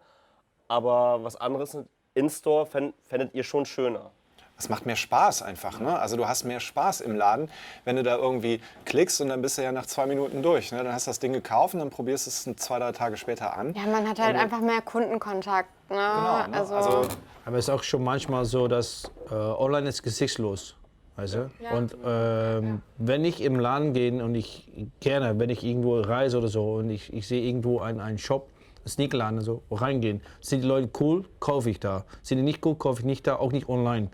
[0.69, 1.79] aber was anderes,
[2.15, 4.11] In-Store fänd- fändet ihr schon schöner.
[4.59, 5.79] Es macht mehr Spaß einfach.
[5.79, 5.97] Ne?
[5.97, 7.49] Also du hast mehr Spaß im Laden,
[7.85, 10.73] wenn du da irgendwie klickst und dann bist du ja nach zwei Minuten durch.
[10.73, 10.83] Ne?
[10.83, 13.57] Dann hast du das Ding gekauft und dann probierst du es zwei, drei Tage später
[13.57, 13.73] an.
[13.75, 15.71] Ja, man hat halt einfach mehr Kundenkontakt.
[15.89, 15.97] Ne?
[15.97, 16.49] Genau, ne?
[16.53, 17.09] also, also
[17.45, 20.75] Aber es ist auch schon manchmal so, dass äh, online ist gesichtslos.
[21.15, 21.51] Weißt du?
[21.73, 24.69] Und ähm, wenn ich im Laden gehe und ich
[25.01, 28.49] gerne, wenn ich irgendwo reise oder so und ich, ich sehe irgendwo einen, einen Shop,
[28.79, 32.05] einen Sneakerladen so, reingehen, sind die Leute cool, kaufe ich da.
[32.23, 34.11] Sind die nicht cool, kaufe ich nicht da, auch nicht online.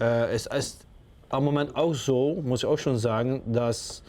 [0.00, 0.86] Äh, es ist
[1.28, 4.02] am Moment auch so, muss ich auch schon sagen, dass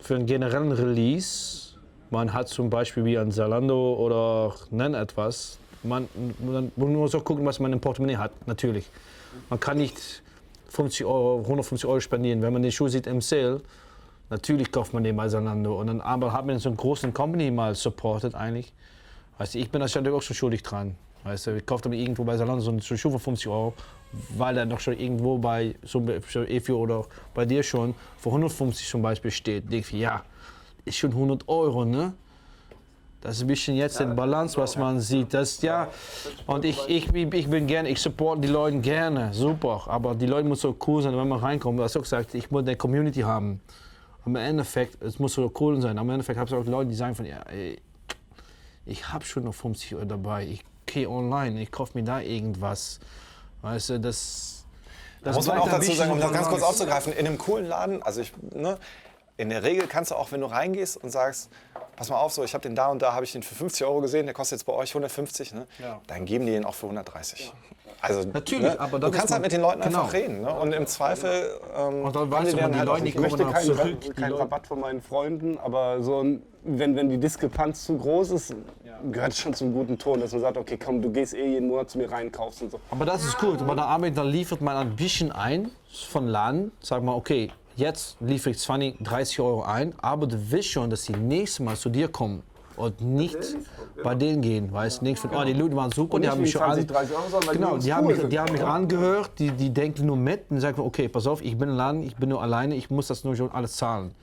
[0.00, 1.64] für einen generellen Release
[2.10, 5.58] Man hat zum Beispiel wie ein Zalando oder nenn etwas.
[5.82, 6.08] Man,
[6.38, 8.88] man, muss auch gucken, was man im Portemonnaie hat, natürlich.
[9.50, 10.22] Man kann nicht
[10.68, 12.40] 50 Euro, 150 Euro spendieren.
[12.40, 13.62] Wenn man den Schuh sieht im Sale,
[14.30, 15.80] natürlich kauft man den bei Zalando.
[15.80, 18.72] Und dann aber hat man so einen großen Company mal supported eigentlich.
[19.38, 20.94] Weißt du, ich bin da natürlich auch schon schuldig dran.
[21.24, 23.74] Weißt du, ich kaufe dann irgendwo bei Zalando so einen Schuh für 50 Euro,
[24.36, 27.04] weil er noch schon irgendwo bei so Efio oder
[27.34, 29.70] bei dir schon für 150 zum Beispiel steht.
[29.70, 30.22] Denke ich, ja,
[30.84, 32.14] ist schon 100 Euro, ne?
[33.24, 35.32] Das ist ein bisschen jetzt die Balance, was man sieht.
[35.32, 35.88] Das, ja,
[36.46, 39.84] und ich, ich, ich bin gerne, ich supporte die Leute gerne, super.
[39.86, 41.78] Aber die Leute müssen so cool sein, wenn man reinkommt.
[41.78, 43.62] Du hast auch gesagt, ich muss eine Community haben.
[44.26, 45.96] Am Endeffekt, es muss so cool sein.
[45.98, 47.80] Am Endeffekt habe ich auch Leute, die sagen von, ja, ey,
[48.84, 50.46] ich habe schon noch 50 Euro dabei.
[50.46, 53.00] Ich gehe online, ich kaufe mir da irgendwas.
[53.64, 54.64] Weißt du, das.
[55.22, 58.02] das Muss man auch dazu sagen, um das ganz kurz aufzugreifen, in einem coolen Laden,
[58.02, 58.76] also ich, ne,
[59.38, 61.50] in der Regel kannst du auch, wenn du reingehst und sagst,
[61.96, 63.86] pass mal auf, so, ich habe den da und da, habe ich den für 50
[63.86, 65.66] Euro gesehen, der kostet jetzt bei euch 150, ne?
[66.06, 67.52] dann geben die den auch für 130.
[68.00, 70.26] Also, Natürlich, ne, aber du kannst halt mit den Leuten einfach genau.
[70.26, 70.42] reden.
[70.42, 70.52] Ne?
[70.54, 73.08] Und im Zweifel ähm, Und dann haben weißt du, dann die halt auch Leute, die
[73.08, 73.80] Ich möchte kommen dann keinen, zurück.
[73.80, 77.96] Ra- Die keinen Rabatt von meinen Freunden, aber so ein, wenn, wenn die Diskrepanz zu
[77.96, 78.54] groß ist,
[79.12, 81.68] gehört es schon zum guten Ton, dass man sagt, okay, komm, du gehst eh jeden
[81.68, 82.80] Monat zu mir rein, kaufst und so.
[82.90, 83.60] Aber das ist gut.
[83.60, 85.70] Aber dann, arbeitet, dann liefert man ein bisschen ein
[86.08, 86.72] von Laden.
[86.80, 91.02] Sagt man, okay, jetzt liefere ich 20, 30 Euro ein, aber du willst schon, dass
[91.02, 92.42] die nächste Mal zu dir kommen
[92.76, 93.38] und nicht
[94.02, 94.72] bei denen gehen.
[94.72, 96.86] Weißt du, nicht von, oh, die Leute waren super, die haben mich schon an, 20,
[96.88, 100.06] 30 Euro, sondern weil Genau, die haben, mich, die haben mich angehört, die, die denken
[100.06, 102.74] nur mit und sagen, okay, pass auf, ich bin im Laden, ich bin nur alleine,
[102.74, 104.14] ich muss das nur schon alles zahlen.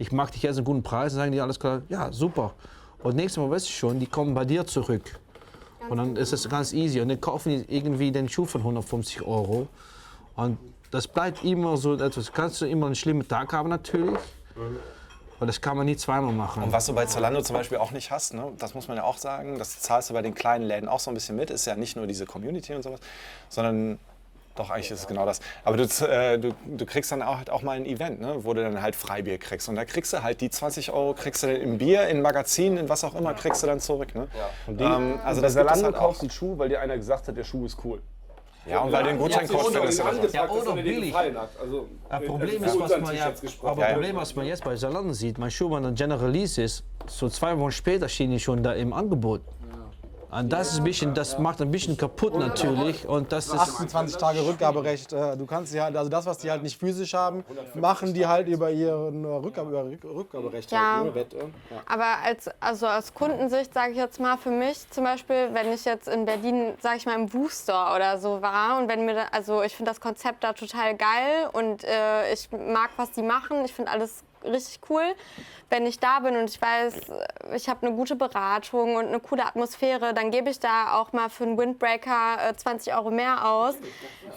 [0.00, 2.54] Ich mag dich jetzt einen guten Preis, dann sagen die alles klar, ja, super.
[3.02, 5.20] Und nächstes Mal weißt du schon, die kommen bei dir zurück.
[5.90, 7.02] Und dann ist es ganz easy.
[7.02, 9.68] Und dann kaufen die irgendwie den Schuh von 150 Euro.
[10.36, 10.56] Und
[10.90, 12.32] das bleibt immer so etwas.
[12.32, 14.18] Kannst du immer einen schlimmen Tag haben natürlich.
[15.36, 16.62] Aber das kann man nie zweimal machen.
[16.62, 19.04] Und was du bei Zalando zum Beispiel auch nicht hast, ne, das muss man ja
[19.04, 21.66] auch sagen, das zahlst du bei den kleinen Läden auch so ein bisschen mit, ist
[21.66, 23.00] ja nicht nur diese Community und sowas,
[23.50, 23.98] sondern
[24.54, 25.40] doch eigentlich ist es genau das.
[25.64, 28.52] Aber du, äh, du, du kriegst dann auch, halt auch mal ein Event, ne, wo
[28.52, 29.68] du dann halt Freibier kriegst.
[29.68, 32.76] Und da kriegst du halt die 20 Euro, kriegst du dann im Bier, in Magazin,
[32.76, 34.14] in was auch immer, kriegst du dann zurück.
[34.14, 34.28] Ne?
[34.78, 36.00] Ähm, also das Zalando halt auch.
[36.00, 38.00] kaufst einen Schuh, weil dir einer gesagt hat, der Schuh ist cool.
[38.66, 41.14] Ja, und weil du den Gutscheincode findest oder Ja, oder er billig.
[41.16, 43.32] Also, Das äh, Problem ist, was man ja,
[43.62, 46.84] aber Problem, was man jetzt bei Zalando sieht, mein Schuh, wenn ein General Release ist,
[47.06, 49.40] so zwei Wochen später stehen die schon da im Angebot.
[50.30, 53.06] Und das ist ein bisschen, das macht ein bisschen kaputt natürlich.
[53.06, 55.12] Und das ist 28 Tage Rückgaberecht.
[55.12, 58.26] äh, Du kannst sie halt, also das, was die halt nicht physisch haben, machen die
[58.26, 60.70] halt über ihren Rückgabe, über Rück- Rückgaberecht.
[60.70, 61.02] Ja.
[61.14, 61.40] Halt, ne?
[61.40, 61.80] Äh, ja.
[61.86, 65.84] Aber als, also aus Kundensicht sage ich jetzt mal für mich zum Beispiel, wenn ich
[65.84, 69.24] jetzt in Berlin, sage ich mal, im Buchstore oder so war und wenn mir, da,
[69.32, 73.64] also ich finde das Konzept da total geil und äh, ich mag, was die machen,
[73.64, 75.02] ich finde alles richtig cool.
[75.68, 76.94] Wenn ich da bin und ich weiß,
[77.54, 81.28] ich habe eine gute Beratung und eine coole Atmosphäre, dann gebe ich da auch mal
[81.28, 83.74] für einen Windbreaker äh, 20 Euro mehr aus.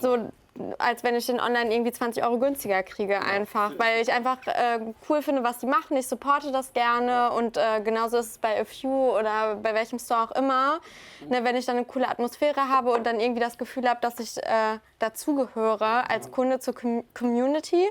[0.00, 0.30] So,
[0.78, 4.78] als wenn ich den online irgendwie 20 Euro günstiger kriege einfach, weil ich einfach äh,
[5.08, 5.96] cool finde, was die machen.
[5.96, 9.98] Ich supporte das gerne und äh, genauso ist es bei A Few oder bei welchem
[9.98, 10.80] Store auch immer.
[11.28, 14.20] Ne, wenn ich dann eine coole Atmosphäre habe und dann irgendwie das Gefühl habe, dass
[14.20, 17.88] ich äh, dazugehöre als Kunde zur Com Community,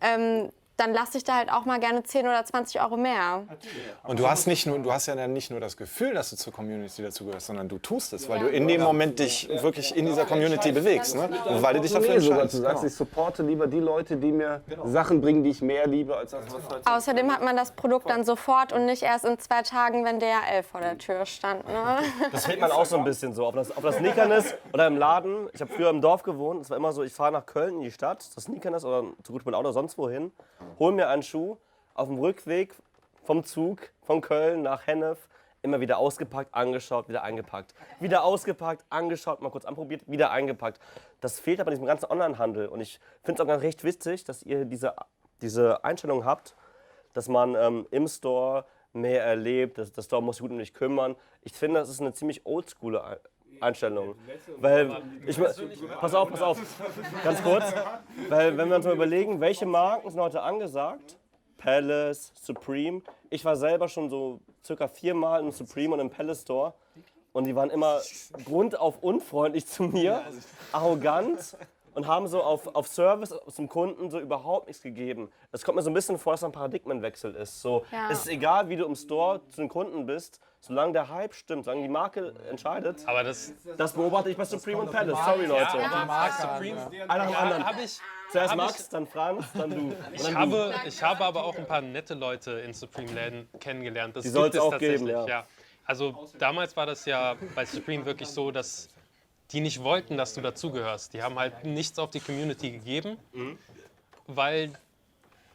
[0.00, 3.44] ähm, dann lasse ich da halt auch mal gerne 10 oder 20 Euro mehr.
[4.04, 6.36] Und du hast, nicht nur, du hast ja dann nicht nur das Gefühl, dass du
[6.36, 10.06] zur Community dazugehörst, sondern du tust es, weil du in dem Moment dich wirklich in
[10.06, 11.14] dieser Community bewegst.
[11.14, 11.30] Ne?
[11.46, 12.54] Und weil du dich dafür entscheidest.
[12.54, 16.16] du sagst, ich supporte lieber die Leute, die mir Sachen bringen, die ich mehr liebe,
[16.16, 19.38] als das, was halt Außerdem hat man das Produkt dann sofort und nicht erst in
[19.38, 21.66] zwei Tagen, wenn DHL vor der Tür stand.
[21.66, 21.98] Ne?
[22.32, 23.46] Das fehlt man auch so ein bisschen so.
[23.46, 25.48] Ob das, ob das Sneakern ist oder im Laden.
[25.54, 26.60] Ich habe früher im Dorf gewohnt.
[26.60, 29.04] Es war immer so, ich fahre nach Köln in die Stadt, das Sneakern ist oder
[29.22, 30.32] zu gut mit Auto sonst wohin,
[30.78, 31.56] hol mir einen Schuh,
[31.94, 32.74] auf dem Rückweg
[33.24, 35.28] vom Zug von Köln nach Hennef
[35.62, 37.74] immer wieder ausgepackt, angeschaut, wieder eingepackt.
[38.00, 40.80] Wieder ausgepackt, angeschaut, mal kurz anprobiert, wieder eingepackt.
[41.20, 42.68] Das fehlt aber in diesem ganzen Onlinehandel.
[42.68, 44.94] Und ich finde es auch ganz recht witzig, dass ihr diese,
[45.40, 46.54] diese Einstellung habt,
[47.14, 50.72] dass man ähm, im Store mehr erlebt, dass der Store muss sich gut um dich
[50.72, 51.16] kümmern.
[51.42, 52.96] Ich finde, das ist eine ziemlich oldschool
[53.60, 54.14] Einstellung.
[54.58, 55.38] Weil, ich,
[56.00, 56.60] pass auf, pass auf,
[57.24, 57.74] ganz kurz.
[58.28, 61.16] Weil, wenn wir uns mal überlegen, welche Marken sind heute angesagt?
[61.58, 63.02] Palace, Supreme.
[63.30, 66.74] Ich war selber schon so circa viermal im Supreme und im Palace Store.
[67.32, 68.00] Und die waren immer
[68.44, 70.22] grundauf unfreundlich zu mir,
[70.72, 71.56] arrogant
[71.94, 75.30] und haben so auf, auf Service zum Kunden so überhaupt nichts gegeben.
[75.50, 77.60] Es kommt mir so ein bisschen vor, dass da ein Paradigmenwechsel ist.
[77.60, 78.10] So, Ja.
[78.10, 81.64] Es ist egal, wie du im Store zu den Kunden bist, solange der Hype stimmt,
[81.64, 83.02] solange die Marke entscheidet.
[83.06, 85.18] Aber das, Das beobachte ich bei Supreme und Palace.
[85.24, 85.70] Sorry, Leute.
[86.40, 87.66] Supreme, Einer am anderen.
[87.66, 87.98] habe ich,
[88.32, 89.96] Zuerst hab ich- Max, dann Franz, dann du.
[90.12, 94.16] Ich dann habe, ich habe aber auch ein paar nette Leute in Supreme-Läden kennengelernt.
[94.16, 95.44] Das Die soll's es auch tatsächlich, geben, ja.
[95.84, 98.88] Also damals war das ja bei Supreme wirklich so, dass
[99.52, 101.14] die nicht wollten, dass du dazugehörst.
[101.14, 103.58] Die haben halt nichts auf die Community gegeben, Mhm.
[104.26, 104.72] weil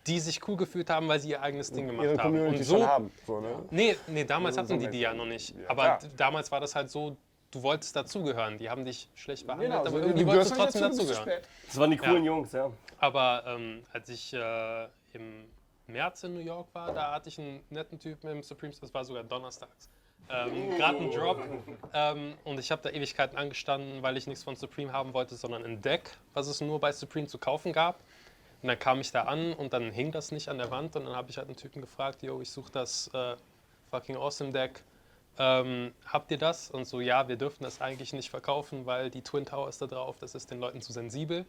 [0.08, 2.32] die sich cool gefühlt haben, weil sie ihr eigenes Ding gemacht Ihre haben.
[2.32, 3.12] Community Und so, schon haben.
[3.26, 3.66] So, ne?
[3.70, 5.54] Nee, nee, damals hatten die die ja noch nicht.
[5.68, 6.00] Aber klar.
[6.18, 7.16] damals war das halt so,
[7.52, 8.58] du wolltest dazugehören.
[8.58, 11.30] Die haben dich schlecht behandelt, Genau, aber so, irgendwie du wolltest du trotzdem dazugehören.
[11.68, 12.32] Das waren die coolen Ja.
[12.32, 12.72] Jungs, ja.
[13.00, 15.46] Aber ähm, als ich äh, im
[15.88, 18.94] März in New York war, da hatte ich einen netten Typen im Supreme Store, das
[18.94, 19.90] war sogar donnerstags.
[20.30, 21.42] Ähm, Gerade einen Drop.
[21.94, 25.66] Ähm, und ich habe da Ewigkeiten angestanden, weil ich nichts von Supreme haben wollte, sondern
[25.66, 28.00] ein Deck, was es nur bei Supreme zu kaufen gab.
[28.62, 30.96] Und dann kam ich da an und dann hing das nicht an der Wand.
[30.96, 33.36] Und dann habe ich halt einen Typen gefragt, yo, ich suche das äh,
[33.90, 34.84] fucking awesome Deck.
[35.40, 36.70] Ähm, habt ihr das?
[36.70, 40.18] Und so, ja, wir dürfen das eigentlich nicht verkaufen, weil die Twin Towers da drauf,
[40.20, 41.46] das ist den Leuten zu sensibel.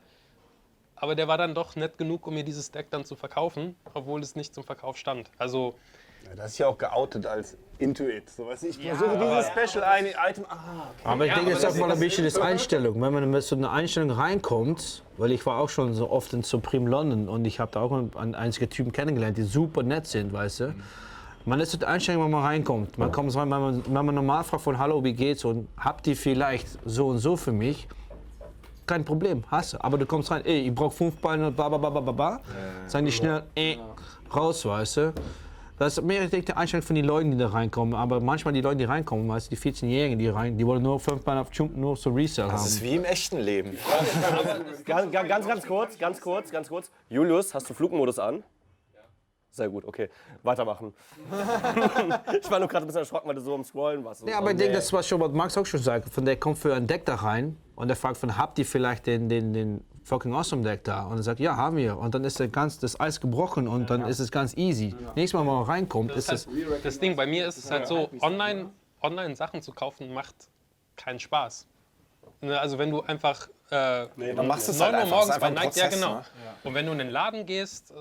[0.96, 4.22] Aber der war dann doch nett genug, um mir dieses Deck dann zu verkaufen, obwohl
[4.22, 5.30] es nicht zum Verkauf stand.
[5.36, 5.74] Also,
[6.28, 8.30] Ja, das ist ja auch geoutet als Intuit.
[8.30, 10.44] So, weißt du, ich versuche dieses Special ein Item.
[10.48, 13.00] Ah, Aber ich Ja, denke, aber es ist auch mal ein bisschen das Einstellung.
[13.00, 16.42] Wenn man mit so einer Einstellung reinkommt, weil ich war auch schon so oft in
[16.42, 20.32] Supreme London und ich habe da auch ein- einige Typen kennengelernt, die super nett sind,
[20.32, 20.74] weißt du.
[21.44, 22.98] Man ist so die Einstellung, wenn man reinkommt.
[22.98, 26.06] Man kommt rein, wenn man, wenn man normal fragt von Hallo, wie geht's und habt
[26.06, 27.88] ihr vielleicht so und so für mich?
[28.86, 29.82] Kein Problem, hast du.
[29.82, 32.40] Aber du kommst rein, ey, ich brauche fünf Beine, ba, ba, ba, ba, ba, ba.
[32.86, 33.76] Sagen die schnell, äh,
[34.32, 35.12] raus, weißt du.
[35.82, 37.94] Das ist mehr ich denke, die Einstellung von den Leuten, die da reinkommen.
[37.94, 41.00] Aber manchmal die Leute, die reinkommen, weißt du, die 14-Jährigen, die rein, die wollen nur
[41.00, 42.66] fünf Beine auf Jump, nur so Resell Das haben.
[42.66, 43.76] ist wie im echten Leben.
[44.86, 46.90] Ganz, ganz, ganz, ganz kurz, ganz kurz, ganz kurz.
[47.08, 48.44] Julius, hast du Flugmodus an?
[49.50, 50.08] Sehr gut, okay.
[50.44, 50.94] Weitermachen.
[52.40, 54.26] ich war nur gerade ein bisschen erschrocken, weil du so am Scrollen warst.
[54.26, 56.08] Ja, aber ich denke, das war schon, was Max auch schon sagt.
[56.10, 59.08] Von der kommt für ein Deck da rein und der fragt von, habt ihr vielleicht
[59.08, 61.04] den, den, den fucking awesome Deck da?
[61.04, 61.98] Und er sagt, ja, haben wir.
[61.98, 64.94] Und dann ist der ganz, das Eis gebrochen und dann ist es ganz easy.
[65.14, 66.48] Nächstes Mal, wenn man reinkommt, ist es.
[66.82, 68.70] das Ding bei mir ist es halt so, online,
[69.00, 70.34] online Sachen zu kaufen macht
[70.96, 71.66] keinen Spaß.
[72.40, 75.30] Ne, Also wenn du einfach äh, Dann machst du es 9 halt Uhr ist morgens
[75.30, 76.14] einfach bei Nike, ja genau.
[76.16, 76.24] ne?
[76.64, 77.94] Und wenn du in den Laden gehst, äh,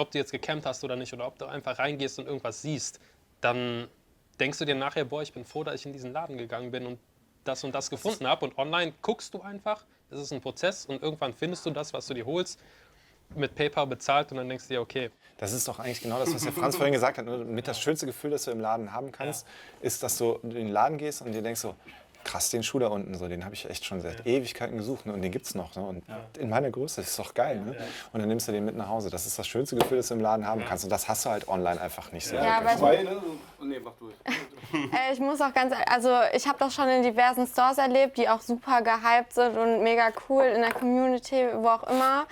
[0.00, 2.98] ob du jetzt gecampt hast oder nicht, oder ob du einfach reingehst und irgendwas siehst,
[3.40, 3.88] dann
[4.40, 6.86] denkst du dir nachher, boah, ich bin froh, dass ich in diesen Laden gegangen bin
[6.86, 6.98] und
[7.44, 8.46] das und das gefunden habe.
[8.46, 12.06] Und online guckst du einfach, es ist ein Prozess und irgendwann findest du das, was
[12.06, 12.58] du dir holst,
[13.34, 16.34] mit PayPal bezahlt und dann denkst du dir, okay, Das ist doch eigentlich genau das,
[16.34, 17.24] was der Franz vorhin gesagt hat.
[17.24, 17.38] ne?
[17.38, 19.46] Mit das schönste Gefühl, das du im Laden haben kannst,
[19.80, 21.74] ist, dass du in den Laden gehst und dir denkst so,
[22.24, 25.12] krass, den Schuh da unten, so, den habe ich echt schon seit Ewigkeiten gesucht ne?
[25.12, 25.74] und den gibt's noch.
[25.76, 25.82] Ne?
[25.82, 26.04] Und
[26.38, 27.60] in meiner Größe, das ist doch geil.
[27.60, 27.76] Ne?
[28.12, 29.10] Und dann nimmst du den mit nach Hause.
[29.10, 30.84] Das ist das schönste Gefühl, das du im Laden haben kannst.
[30.84, 32.36] Und das hast du halt online einfach nicht so.
[32.36, 33.22] Ja, aber ich, ne?
[33.60, 34.14] Nee, mach durch.
[34.74, 38.28] äh, ich muss auch ganz, also ich habe das schon in diversen Stores erlebt, die
[38.28, 42.26] auch super gehypt sind und mega cool in der Community, wo auch immer.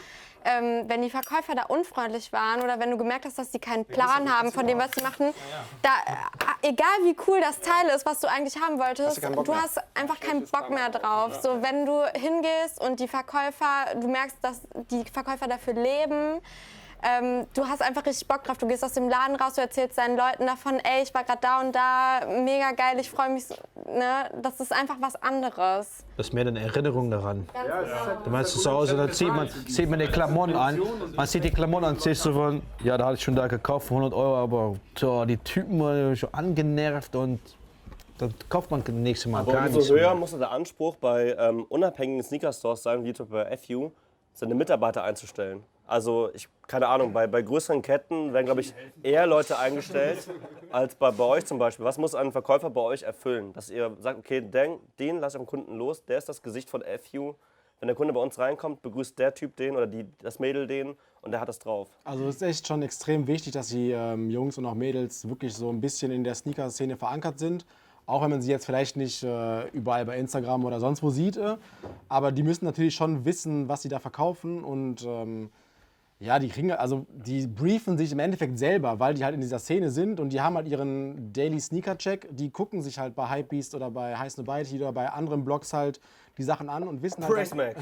[0.44, 3.84] Ähm, wenn die Verkäufer da unfreundlich waren oder wenn du gemerkt hast, dass die keinen
[3.84, 5.34] Plan haben von dem, was sie machen,
[5.82, 9.20] da, äh, egal wie cool das Teil ist, was du eigentlich haben wolltest, Hast du
[9.22, 9.62] keinen Bock du mehr.
[9.62, 11.40] hast einfach keinen Bock mehr drauf.
[11.42, 14.60] So, wenn du hingehst und die Verkäufer, du merkst, dass
[14.90, 16.40] die Verkäufer dafür leben,
[17.02, 18.58] ähm, du hast einfach richtig Bock drauf.
[18.58, 21.40] Du gehst aus dem Laden raus, du erzählst deinen Leuten davon, ey, ich war gerade
[21.40, 23.46] da und da, mega geil, ich freue mich.
[23.46, 23.54] so,
[23.86, 24.30] Ne?
[24.42, 26.04] Das ist einfach was anderes.
[26.16, 27.48] Das ist mehr eine Erinnerung daran.
[28.24, 30.80] Du meinst zu Hause, dann zieht man, zieht man die Klamotten an.
[31.16, 33.88] Man sieht die Klamotten an, siehst du von, ja, da hatte ich schon da gekauft
[33.88, 37.40] für 100 Euro, aber tja, die Typen waren schon angenervt und
[38.18, 41.34] dann kauft man das nächste Mal Aber gar umso nichts höher muss der Anspruch bei
[41.38, 43.90] ähm, unabhängigen Sneaker-Stores sein, wie zum Beispiel bei FU,
[44.34, 45.64] seine Mitarbeiter einzustellen.
[45.90, 48.72] Also, ich, keine Ahnung, bei, bei größeren Ketten werden, glaube ich,
[49.02, 50.18] eher Leute eingestellt
[50.70, 51.84] als bei, bei euch zum Beispiel.
[51.84, 53.52] Was muss ein Verkäufer bei euch erfüllen?
[53.54, 56.70] Dass ihr sagt, okay, den, den lasse ich am Kunden los, der ist das Gesicht
[56.70, 57.34] von FU.
[57.80, 60.94] Wenn der Kunde bei uns reinkommt, begrüßt der Typ den oder die, das Mädel den
[61.22, 61.88] und der hat das drauf.
[62.04, 65.54] Also es ist echt schon extrem wichtig, dass die ähm, Jungs und auch Mädels wirklich
[65.54, 67.66] so ein bisschen in der Sneaker-Szene verankert sind.
[68.06, 71.36] Auch wenn man sie jetzt vielleicht nicht äh, überall bei Instagram oder sonst wo sieht.
[71.36, 71.56] Äh,
[72.08, 74.62] aber die müssen natürlich schon wissen, was sie da verkaufen.
[74.62, 75.50] Und ähm,
[76.22, 79.58] ja, die kriegen, also die briefen sich im Endeffekt selber, weil die halt in dieser
[79.58, 82.28] Szene sind und die haben halt ihren Daily Sneaker-Check.
[82.30, 85.98] Die gucken sich halt bei Hypebeast oder bei Heiß Bite oder bei anderen Blogs halt
[86.36, 87.32] die Sachen an und wissen halt.
[87.32, 87.74] Praise Mac.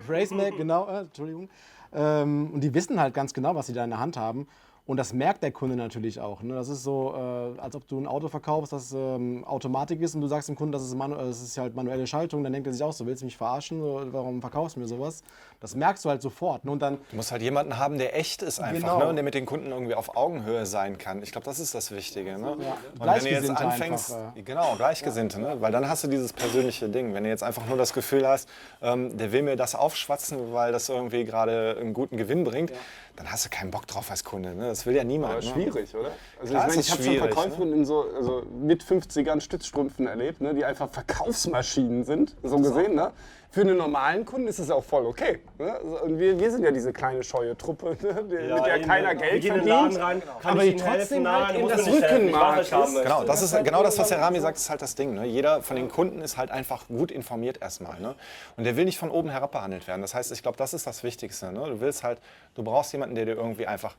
[0.06, 1.48] Praise Mac, genau, äh, Entschuldigung.
[1.94, 4.46] Ähm, und die wissen halt ganz genau, was sie da in der Hand haben.
[4.86, 6.42] Und das merkt der Kunde natürlich auch.
[6.42, 6.54] Ne?
[6.54, 10.20] Das ist so, äh, als ob du ein Auto verkaufst, das ähm, Automatik ist und
[10.20, 12.72] du sagst dem Kunden, das ist, manu das ist halt manuelle Schaltung, dann denkt er
[12.72, 13.80] sich auch so, willst du mich verarschen?
[14.12, 15.24] Warum verkaufst du mir sowas?
[15.58, 16.64] Das merkst du halt sofort.
[16.64, 16.70] Ne?
[16.70, 18.98] Und dann, Du musst halt jemanden haben, der echt ist einfach Genau.
[19.00, 19.08] ne?
[19.08, 21.20] und der mit den Kunden irgendwie auf Augenhöhe sein kann.
[21.22, 22.38] Ich glaube, das ist das Wichtige.
[22.38, 22.52] Ne?
[22.52, 25.60] Und wenn du jetzt Gleichgesinnte anfängst, einfach, genau, Gleichgesinnte, ne?
[25.60, 27.12] weil dann hast du dieses persönliche Ding.
[27.12, 28.48] Wenn du jetzt einfach nur das Gefühl hast,
[28.82, 32.70] ähm, der will mir das aufschwatzen, weil das irgendwie gerade einen guten Gewinn bringt,
[33.16, 34.54] dann hast du keinen Bock drauf als Kunde.
[34.54, 34.68] Ne?
[34.68, 35.32] Das will ja niemand.
[35.32, 35.50] Aber ne?
[35.50, 36.12] schwierig, oder?
[36.38, 40.40] Also Klar, ich meine, ich habe schon Verkäuferinnen in so also mit 50ern Stützstrümpfen erlebt,
[40.40, 42.94] ne, die einfach Verkaufsmaschinen sind, so gesehen.
[42.94, 43.12] Ne?
[43.56, 45.38] Für einen normalen Kunden ist es auch voll okay.
[45.58, 45.78] Ne?
[45.80, 48.22] Und wir, wir sind ja diese kleine scheue Truppe, ne?
[48.24, 49.98] die, mit der keiner wir Geld verdient.
[49.98, 51.28] rein, kann aber ich die trotzdem helfen?
[51.32, 52.04] halt Nein, in muss das helfen.
[52.04, 52.70] Rückenmark ist.
[52.70, 55.14] Genau, das ist genau das, was der Rami sagt, ist halt das Ding.
[55.14, 55.24] Ne?
[55.24, 57.98] Jeder von den Kunden ist halt einfach gut informiert erstmal.
[57.98, 58.14] Ne?
[58.58, 60.02] Und der will nicht von oben herab behandelt werden.
[60.02, 61.50] Das heißt, ich glaube, das ist das Wichtigste.
[61.50, 61.60] Ne?
[61.66, 62.20] Du willst halt,
[62.56, 63.96] du brauchst jemanden, der dir irgendwie einfach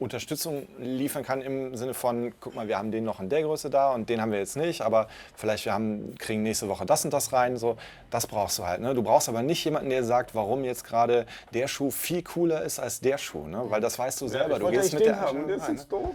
[0.00, 3.68] Unterstützung liefern kann im Sinne von, guck mal, wir haben den noch in der Größe
[3.68, 7.04] da und den haben wir jetzt nicht, aber vielleicht wir haben, kriegen nächste Woche das
[7.04, 7.58] und das rein.
[7.58, 7.76] So,
[8.08, 8.80] das brauchst du halt.
[8.80, 8.94] Ne?
[8.94, 12.78] Du brauchst aber nicht jemanden, der sagt, warum jetzt gerade der Schuh viel cooler ist
[12.80, 13.46] als der Schuh.
[13.46, 13.62] Ne?
[13.68, 14.56] Weil das weißt du selber.
[14.56, 16.14] Ich du gehst mit der haben, der ist Nein, jetzt doof.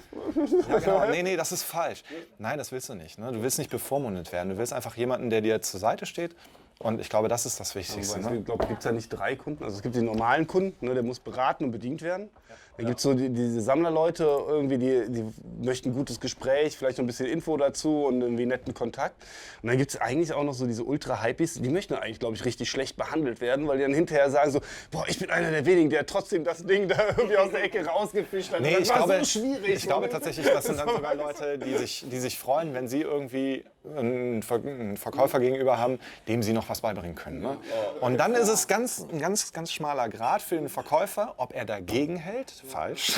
[0.68, 1.06] ja, genau.
[1.12, 2.04] Nee, nee, das ist falsch.
[2.40, 3.20] Nein, das willst du nicht.
[3.20, 3.32] Ne?
[3.32, 4.50] Du willst nicht bevormundet werden.
[4.50, 6.36] Du willst einfach jemanden, der dir zur Seite steht.
[6.80, 8.18] Und ich glaube, das ist das Wichtigste.
[8.18, 8.38] Also, Ne?
[8.40, 9.64] ich glaube, gibt es ja nicht drei Kunden.
[9.64, 12.30] Also es gibt den normalen Kunden, ne, der muss beraten und bedient werden.
[12.78, 15.26] Dann gibt es so die, diese Sammlerleute, irgendwie, die, die
[15.64, 19.16] möchten ein gutes Gespräch, vielleicht noch ein bisschen Info dazu und irgendwie netten Kontakt.
[19.62, 22.44] Und dann gibt es eigentlich auch noch so diese Ultra-Hypies, die möchten eigentlich, glaube ich,
[22.44, 24.60] richtig schlecht behandelt werden, weil die dann hinterher sagen so,
[24.92, 27.86] boah, ich bin einer der wenigen, der trotzdem das Ding da irgendwie aus der Ecke
[27.86, 28.62] rausgefischt hat.
[28.62, 29.76] Nee, das ich war glaube, so schwierig.
[29.76, 33.02] ich glaube tatsächlich, das sind dann sogar Leute, die sich, die sich freuen, wenn sie
[33.02, 33.64] irgendwie
[33.98, 37.42] einen, Ver einen Verkäufer gegenüber haben, dem sie noch was beibringen können.
[37.42, 37.58] Ne?
[38.02, 41.66] Und dann ist es ganz, ein ganz, ganz schmaler Grad für den Verkäufer, ob er
[41.66, 43.14] dagegen hält, falsch,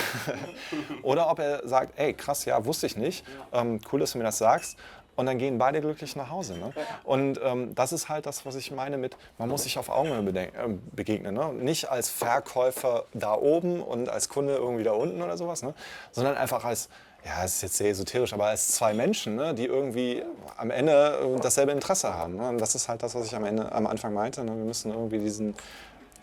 [1.04, 4.24] oder ob er sagt, ey, krass, ja, wusste ich nicht, ähm, cool, dass du mir
[4.24, 4.78] das sagst.
[5.18, 6.54] Und dann gehen beide glücklich nach Hause.
[6.58, 6.72] Ne?
[7.04, 10.22] Und ähm, das ist halt das, was ich meine mit, man muss sich auf Augenhöhe
[10.22, 11.34] beden- äh, begegnen.
[11.34, 11.52] Ne?
[11.54, 15.74] Nicht als Verkäufer da oben und als Kunde irgendwie da unten oder sowas, ne?
[16.12, 16.88] sondern einfach als,
[17.26, 19.56] ja, es ist jetzt sehr esoterisch, aber als zwei Menschen, ne?
[19.56, 20.24] die irgendwie
[20.56, 22.36] am Ende äh, dasselbe Interesse haben.
[22.38, 22.50] Ne?
[22.50, 24.44] Und das ist halt das, was ich am, Ende, am Anfang meinte.
[24.44, 24.56] Ne?
[24.56, 25.56] Wir müssen irgendwie diesen,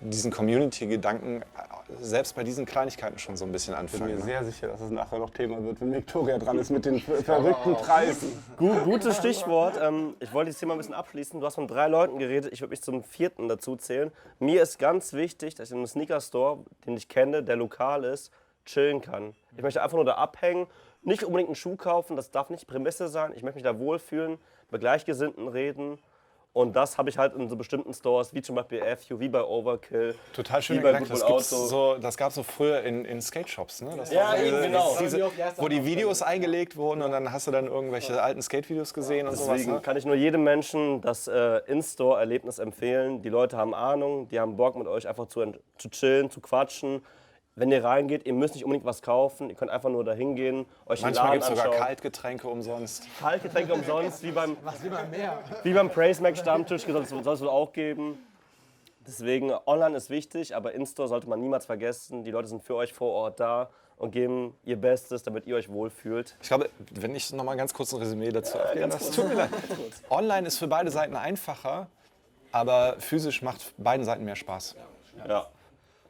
[0.04, 1.44] diesen Community-Gedanken äh,
[2.00, 4.10] selbst bei diesen Kleinigkeiten schon so ein bisschen Ich bin anfangen.
[4.12, 4.22] mir Ne?
[4.24, 7.16] sehr sicher, dass es nachher noch Thema wird, wenn Victoria dran ist mit den ver-
[7.24, 8.32] verrückten Preisen.
[8.56, 9.78] Gu- Gutes Stichwort.
[9.82, 11.40] Ähm, ich wollte das Thema ein bisschen abschließen.
[11.40, 12.52] Du hast von drei Leuten geredet.
[12.52, 14.12] Ich würde mich zum vierten dazu zählen.
[14.38, 18.30] Mir ist ganz wichtig, dass ich in einem Sneaker-Store, den ich kenne, der lokal ist,
[18.64, 19.34] chillen kann.
[19.56, 20.66] Ich möchte einfach nur da abhängen,
[21.02, 22.16] nicht unbedingt einen Schuh kaufen.
[22.16, 23.32] Das darf nicht Prämisse sein.
[23.36, 24.38] Ich möchte mich da wohlfühlen,
[24.70, 25.98] mit Gleichgesinnten reden.
[26.54, 29.42] Und das habe ich halt in so bestimmten Stores, wie zum Beispiel FU, wie bei
[29.42, 30.14] Overkill.
[30.32, 31.08] Total bei Gedanke.
[31.08, 31.66] Das, gibt's Auto.
[31.66, 33.82] so, das gab es so früher in, in Skate-Shops.
[33.82, 33.90] Ne?
[33.96, 34.96] Das Ja, eben, genau.
[35.00, 39.26] Diese, wo die Videos eingelegt wurden und dann hast du dann irgendwelche alten Skate-Videos gesehen
[39.26, 39.56] und sowas.
[39.56, 39.80] Deswegen Ne?
[39.80, 43.20] kann ich nur jedem Menschen das äh, In-Store-Erlebnis empfehlen.
[43.20, 45.44] Die Leute haben Ahnung, die haben Bock mit euch einfach zu,
[45.76, 47.02] zu chillen, zu quatschen.
[47.56, 50.66] Wenn ihr reingeht, ihr müsst nicht unbedingt was kaufen, ihr könnt einfach nur da hingehen,
[50.86, 51.70] euch den Manchmal gibt es sogar.
[51.70, 53.06] Kaltgetränke umsonst.
[53.20, 54.56] Kaltgetränke umsonst, wie beim,
[55.62, 58.18] wie beim Praise Mac Stammtisch soll es soll es wohl auch geben.
[59.06, 62.24] Deswegen, online ist wichtig, aber In-Store sollte man niemals vergessen.
[62.24, 65.68] Die Leute sind für euch vor Ort da und geben ihr Bestes, damit ihr euch
[65.68, 66.36] wohlfühlt.
[66.42, 69.10] Ich glaube, wenn ich noch mal ganz kurz ein Resümee dazu abgeben darf.
[69.14, 69.50] Tut mir leid.
[70.10, 71.86] Online ist für beide Seiten einfacher,
[72.50, 74.74] aber physisch macht beiden Seiten mehr Spaß.
[75.28, 75.46] Ja.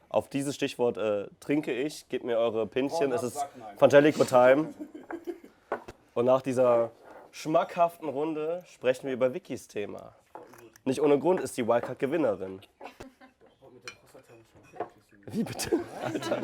[0.09, 2.07] Auf dieses Stichwort äh, trinke ich.
[2.09, 3.11] Gebt mir eure Pinchen.
[3.11, 3.45] es ist
[3.77, 4.73] Fangelico Time.
[6.13, 6.91] Und nach dieser
[7.31, 10.15] schmackhaften Runde sprechen wir über Wikis Thema.
[10.85, 12.61] Nicht ohne Grund ist die Wildcard Gewinnerin.
[15.25, 15.71] Wie bitte?
[16.03, 16.41] Alter.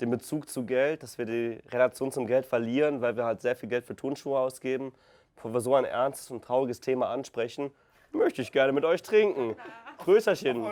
[0.00, 3.54] Den Bezug zu Geld, dass wir die Relation zum Geld verlieren, weil wir halt sehr
[3.54, 4.92] viel Geld für Turnschuhe ausgeben.
[5.36, 7.70] Bevor wir so ein ernstes und trauriges Thema ansprechen,
[8.10, 9.56] möchte ich gerne mit euch trinken.
[9.98, 10.66] Prösterchen.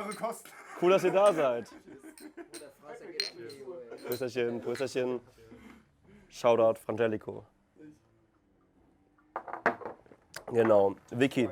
[0.81, 1.69] Cool, dass ihr da seid.
[4.07, 5.21] Prösterchen, Prösterchen.
[6.29, 7.45] Shoutout Frangelico.
[10.53, 10.95] Genau.
[11.11, 11.49] Vicky,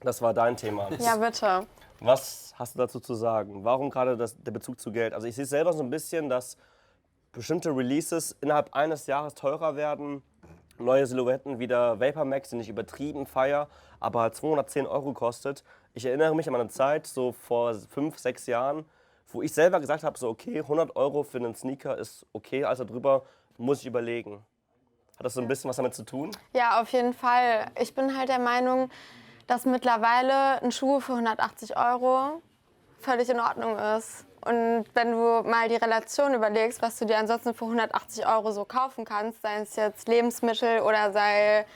[0.00, 0.90] das war dein Thema.
[0.98, 1.66] Ja, bitte.
[2.00, 3.64] Was hast du dazu zu sagen?
[3.64, 5.14] Warum gerade das, der Bezug zu Geld?
[5.14, 6.56] Also ich sehe selber so ein bisschen, dass
[7.32, 10.22] bestimmte Releases innerhalb eines Jahres teurer werden.
[10.78, 13.68] Neue Silhouetten wie der Vapor Max, den ich übertrieben feier,
[14.00, 15.62] aber halt 210 Euro kostet.
[15.94, 18.84] Ich erinnere mich an eine Zeit, so vor fünf, sechs Jahren,
[19.28, 22.84] wo ich selber gesagt habe, so okay, 100 Euro für einen Sneaker ist okay, also
[22.84, 23.24] drüber
[23.56, 24.44] muss ich überlegen.
[25.16, 26.32] Hat das so ein bisschen was damit zu tun?
[26.54, 27.66] Ja, auf jeden Fall.
[27.80, 28.90] Ich bin halt der Meinung,
[29.46, 32.42] dass mittlerweile ein Schuh für 180 Euro
[32.98, 34.26] völlig in Ordnung ist.
[34.44, 38.64] Und wenn du mal die Relation überlegst, was du dir ansonsten für 180 Euro so
[38.64, 41.66] kaufen kannst, sei es jetzt Lebensmittel oder sei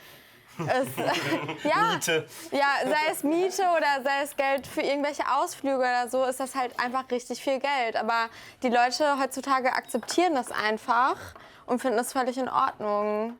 [0.59, 0.87] es,
[1.63, 2.27] ja, Miete.
[2.51, 6.55] ja, sei es Miete oder sei es Geld für irgendwelche Ausflüge oder so, ist das
[6.55, 7.95] halt einfach richtig viel Geld.
[7.95, 8.29] Aber
[8.61, 11.17] die Leute heutzutage akzeptieren das einfach
[11.65, 13.37] und finden das völlig in Ordnung.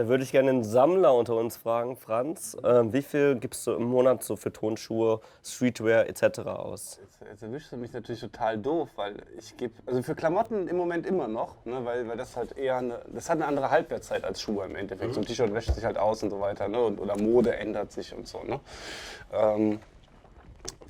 [0.00, 2.56] Da würde ich gerne einen Sammler unter uns fragen, Franz.
[2.64, 6.38] Ähm, wie viel gibst du im Monat so für Tonschuhe, Streetwear etc.
[6.38, 6.98] aus?
[7.02, 10.78] Jetzt, jetzt erwischst du mich natürlich total doof, weil ich gebe, also für Klamotten im
[10.78, 14.24] Moment immer noch, ne, weil, weil das halt eher eine, das hat eine andere Halbwertszeit
[14.24, 15.12] als Schuhe im Endeffekt.
[15.12, 17.92] So ein T-Shirt wäscht sich halt aus und so weiter, ne, und, oder Mode ändert
[17.92, 18.58] sich und so, ne.
[19.34, 19.80] Ähm,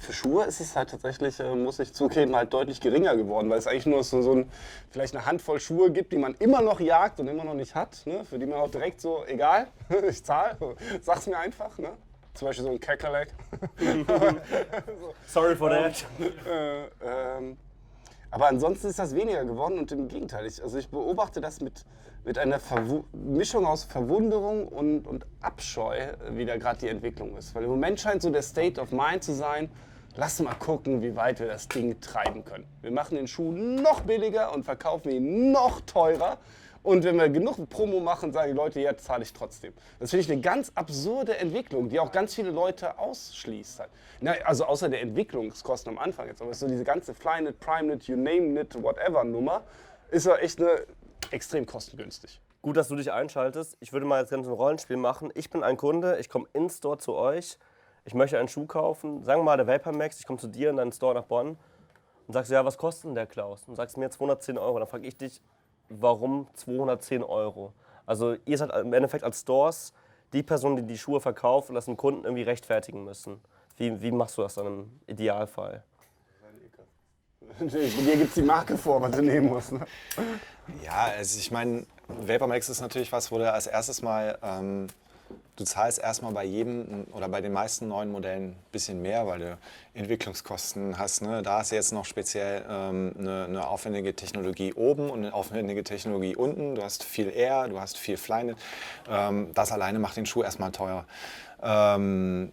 [0.01, 3.59] für Schuhe ist es halt tatsächlich, äh, muss ich zugeben, halt deutlich geringer geworden, weil
[3.59, 4.51] es eigentlich nur so, so ein,
[4.90, 8.01] vielleicht eine Handvoll Schuhe gibt, die man immer noch jagt und immer noch nicht hat,
[8.06, 8.24] ne?
[8.24, 9.68] für die man auch direkt so, egal,
[10.09, 10.56] ich zahle,
[11.02, 11.77] sag's mir einfach.
[11.78, 11.90] Ne?
[12.35, 13.28] Zum Beispiel so ein Kakerlak.
[15.27, 16.06] Sorry for that.
[16.48, 17.56] Äh, ähm,
[18.31, 20.47] aber ansonsten ist das weniger geworden und im Gegenteil.
[20.47, 21.85] Ich, also ich beobachte das mit,
[22.24, 27.55] mit einer Verwu Mischung aus Verwunderung und, und Abscheu, wie da gerade die Entwicklung ist.
[27.55, 29.68] Weil im Moment scheint so der State of Mind zu sein,
[30.16, 32.66] lass mal gucken, wie weit wir das Ding treiben können.
[32.82, 36.39] Wir machen den Schuh noch billiger und verkaufen ihn noch teurer.
[36.82, 39.74] Und wenn wir genug Promo machen, sagen die Leute, ja, zahle ich trotzdem.
[39.99, 43.81] Das finde ich eine ganz absurde Entwicklung, die auch ganz viele Leute ausschließt.
[43.81, 43.91] Halt.
[44.20, 46.41] Na, also außer der Entwicklungskosten am Anfang jetzt.
[46.41, 49.62] Aber so diese ganze Flynet, PrimeNet, you name it, whatever Nummer,
[50.11, 50.87] ist ja echt eine
[51.31, 52.41] extrem kostengünstig.
[52.62, 53.77] Gut, dass du dich einschaltest.
[53.81, 55.31] Ich würde mal jetzt ganz ein Rollenspiel machen.
[55.35, 57.59] Ich bin ein Kunde, ich komme in Store zu euch.
[58.05, 59.24] Ich möchte einen Schuh kaufen.
[59.24, 61.59] Sagen wir mal, der Vapor Max, ich komme zu dir in deinen Store nach Bonn
[62.27, 63.62] und sagst, ja, was kostet denn der Klaus?
[63.66, 64.78] Und sagst mir 210 Euro.
[64.78, 65.40] Dann frage ich dich,
[65.89, 67.72] warum 210 Euro?
[68.06, 69.93] Also ihr seid im Endeffekt als Stores
[70.32, 73.40] die Person, die die Schuhe verkauft und das dem Kunden irgendwie rechtfertigen müssen.
[73.77, 75.82] Wie, wie machst du das dann im Idealfall?
[77.59, 79.72] Hier gibt es die Marke vor, was du nehmen musst.
[79.72, 79.86] Ne?
[80.85, 84.86] Ja, also ich meine, VaporMax ist natürlich was, wo du als erstes mal, ähm,
[85.57, 89.39] du zahlst erstmal bei jedem oder bei den meisten neuen Modellen ein bisschen mehr, weil
[89.39, 89.59] du
[89.94, 91.23] Entwicklungskosten hast.
[91.23, 91.43] Ne?
[91.43, 95.85] Da hast du jetzt noch speziell ähm, eine, eine aufwendige Technologie oben und eine aufwendige
[95.85, 96.74] Technologie unten.
[96.74, 98.57] Du hast viel Air, du hast viel Flynet.
[99.09, 101.05] Ähm, das alleine macht den Schuh erstmal teuer.
[101.62, 102.52] Ähm,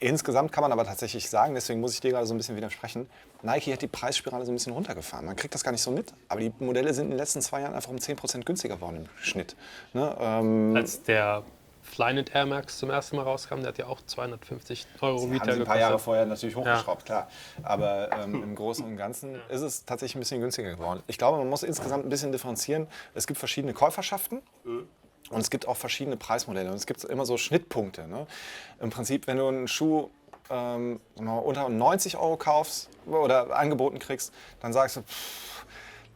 [0.00, 3.08] Insgesamt kann man aber tatsächlich sagen, deswegen muss ich dir gerade so ein bisschen widersprechen,
[3.42, 5.24] Nike hat die Preisspirale so ein bisschen runtergefahren.
[5.24, 7.60] Man kriegt das gar nicht so mit, aber die Modelle sind in den letzten zwei
[7.62, 9.56] Jahren einfach um 10% günstiger geworden im Schnitt.
[9.94, 10.14] Ne?
[10.20, 11.42] Ähm, Als der
[11.84, 15.60] Flyknit Air Max zum ersten Mal rauskam, der hat ja auch 250 Euro Retail sie
[15.60, 16.04] ein paar Jahre gekostet.
[16.04, 17.28] vorher natürlich hochgeschraubt, klar.
[17.62, 21.02] Aber ähm, im Großen und Ganzen ist es tatsächlich ein bisschen günstiger geworden.
[21.06, 22.88] Ich glaube, man muss insgesamt ein bisschen differenzieren.
[23.14, 24.42] Es gibt verschiedene Käuferschaften.
[25.30, 26.70] Und es gibt auch verschiedene Preismodelle.
[26.70, 28.06] Und es gibt immer so Schnittpunkte.
[28.08, 28.26] Ne?
[28.80, 30.10] Im Prinzip, wenn du einen Schuh
[30.50, 35.53] ähm, mal, unter 90 Euro kaufst oder angeboten kriegst, dann sagst du, pff,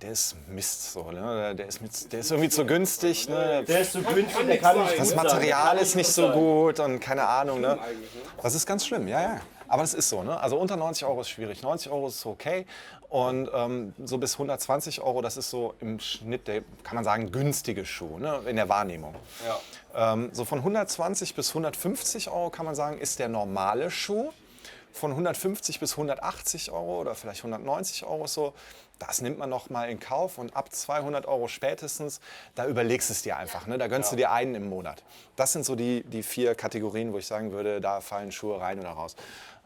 [0.03, 0.93] der ist Mist.
[0.93, 1.55] So, ne?
[1.55, 3.29] der, ist mit, der ist irgendwie zu günstig.
[3.29, 3.65] Ne?
[3.67, 7.27] Der ist so günstig, der kann nicht Das Material ist nicht so gut und keine
[7.27, 7.61] Ahnung.
[7.61, 7.79] Ne?
[8.43, 9.41] Das ist ganz schlimm, ja, ja.
[9.69, 10.41] Aber das ist so, ne?
[10.41, 11.63] Also unter 90 Euro ist schwierig.
[11.63, 12.65] 90 Euro ist okay.
[13.11, 17.31] Und ähm, so bis 120 Euro, das ist so im Schnitt der, kann man sagen,
[17.33, 18.41] günstige Schuh, ne?
[18.47, 19.15] in der Wahrnehmung.
[19.95, 24.31] Ähm, so von 120 bis 150 Euro kann man sagen, ist der normale Schuh.
[24.91, 28.55] Von 150 bis 180 Euro oder vielleicht 190 Euro so,
[28.99, 30.39] das nimmt man noch mal in Kauf.
[30.39, 32.21] Und ab 200 Euro spätestens,
[32.55, 33.67] da überlegst du es dir einfach.
[33.67, 33.79] Ne?
[33.79, 35.03] Da gönnst du dir einen im Monat.
[35.37, 38.79] Das sind so die, die vier Kategorien, wo ich sagen würde, da fallen Schuhe rein
[38.81, 39.17] oder raus.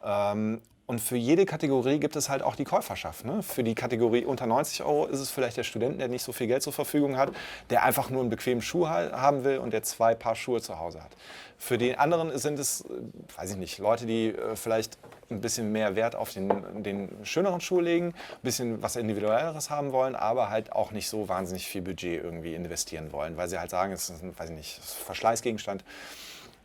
[0.04, 0.60] Ähm,
[0.92, 3.24] und für jede Kategorie gibt es halt auch die Käuferschaft.
[3.24, 3.42] Ne?
[3.42, 6.48] Für die Kategorie unter 90 Euro ist es vielleicht der Student, der nicht so viel
[6.48, 7.30] Geld zur Verfügung hat,
[7.70, 10.78] der einfach nur einen bequemen Schuh ha- haben will und der zwei Paar Schuhe zu
[10.78, 11.12] Hause hat.
[11.56, 12.88] Für die anderen sind es, äh,
[13.38, 14.98] weiß ich nicht, Leute, die äh, vielleicht
[15.30, 19.92] ein bisschen mehr Wert auf den, den schöneren Schuh legen, ein bisschen was Individuelleres haben
[19.92, 23.70] wollen, aber halt auch nicht so wahnsinnig viel Budget irgendwie investieren wollen, weil sie halt
[23.70, 25.84] sagen, es ist ein, weiß ich nicht, Verschleißgegenstand.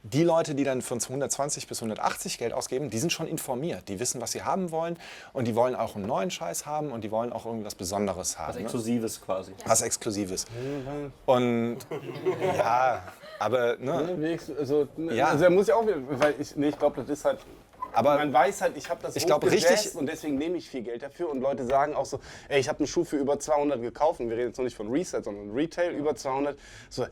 [0.03, 3.89] Die Leute, die dann von 120 bis 180 Geld ausgeben, die sind schon informiert.
[3.89, 4.97] Die wissen, was sie haben wollen
[5.33, 8.49] und die wollen auch einen neuen Scheiß haben und die wollen auch irgendwas Besonderes haben.
[8.49, 8.61] Was ne?
[8.61, 9.53] Exklusives quasi.
[9.65, 10.45] Was Exklusives.
[11.25, 11.77] Und
[12.57, 13.03] ja,
[13.39, 15.27] aber ne, Also, Ja.
[15.27, 17.39] also er muss ja auch, weil ich, nee, ich glaube, das ist halt.
[17.93, 20.83] Aber man weiß halt, ich habe das ich glaub, richtig- und deswegen nehme ich viel
[20.83, 23.81] Geld dafür und Leute sagen auch so, ey, ich habe einen Schuh für über 200
[23.81, 26.59] gekauft und wir reden jetzt noch nicht von Reset, sondern Retail über 200.
[26.91, 27.07] So,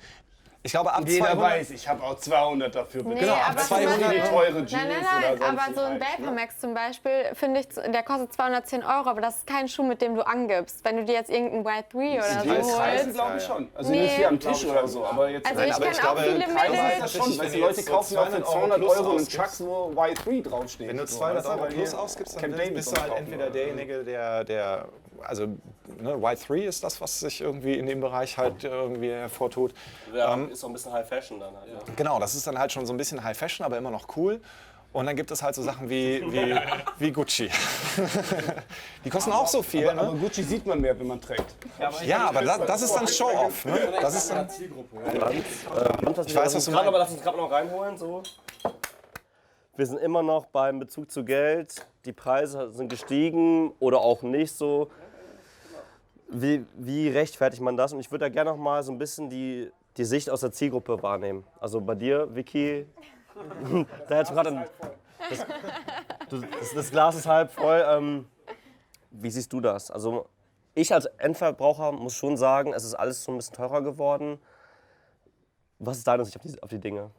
[0.66, 3.22] Ich glaube, ab Jeder 200 weiß, ich habe auch 200 dafür bezahlt.
[3.22, 5.74] Nee, aber Das zum sind Beispiel- die teure Jeans Nein, nein, oder nein, sonst aber
[5.76, 6.48] so ein halt, ne?
[6.60, 10.16] Zum Beispiel, finde ich, der kostet 210 Euro, aber das ist kein Schuh, mit dem
[10.16, 10.84] du angibst.
[10.84, 13.14] Wenn du dir jetzt irgendeinen White 3 oder Die so holst.
[13.14, 13.70] glaube ich schon.
[13.76, 14.02] Also Nee.
[14.02, 16.24] nicht hier am Tisch oder so, aber jetzt Also Nein, ich aber ich glaube, auch
[16.24, 16.94] viele Mädels.
[16.96, 19.06] ist das schon, weil die wenn du Leute kaufen auch für 200 Euro 200 einen
[19.20, 19.32] ausgibst.
[19.38, 20.88] Chucks, wo Y3 draufsteht.
[20.90, 22.98] Wenn du So, 200 weißt du, Euro weil plus hier ausgibst, dann Camp bist David
[22.98, 23.54] du halt entweder oder so.
[23.54, 24.86] derjenige, der, der
[25.24, 25.46] also
[26.00, 29.74] ne, Y3 ist das, was sich irgendwie in dem Bereich halt irgendwie hervortut.
[30.14, 31.68] Ja, Ähm, ist so ein bisschen High Fashion dann halt.
[31.70, 31.80] Ja.
[31.96, 34.42] Genau, das ist dann halt schon so ein bisschen High Fashion, aber immer noch cool.
[34.94, 36.56] Und dann gibt es halt so Sachen wie, wie,
[37.00, 37.50] wie Gucci.
[39.04, 39.90] Die kosten auch so viel.
[39.90, 40.20] Aber, aber Ne?
[40.22, 41.54] Gucci sieht man mehr, wenn man trägt.
[42.06, 43.66] Ja, aber das, das ist dann Show-Off.
[43.66, 43.78] Ne?
[44.00, 44.48] Das ist dann,
[46.26, 46.88] Ich weiß, was du meinst.
[46.88, 47.98] aber lass uns gerade noch reinholen.
[47.98, 48.24] So.
[49.76, 51.86] Wir sind immer noch beim Bezug zu Geld.
[52.06, 54.90] Die Preise sind gestiegen oder auch nicht so.
[56.30, 57.94] Wie, wie rechtfertigt man das?
[57.94, 60.52] Und ich würde da gerne noch mal so ein bisschen die, die Sicht aus der
[60.52, 61.46] Zielgruppe wahrnehmen.
[61.60, 62.88] Also bei dir, Vicky,
[64.08, 64.66] da hättest du gerade ein,
[65.30, 65.46] das,
[66.30, 67.84] du- das, das Glas ist halb voll.
[67.88, 68.26] Ähm,
[69.12, 69.92] wie siehst du das?
[69.92, 70.28] Also
[70.74, 74.40] ich als Endverbraucher muss schon sagen, es ist alles so ein bisschen teurer geworden.
[75.80, 77.12] Was ist deine Sicht auf die, auf die Dinge?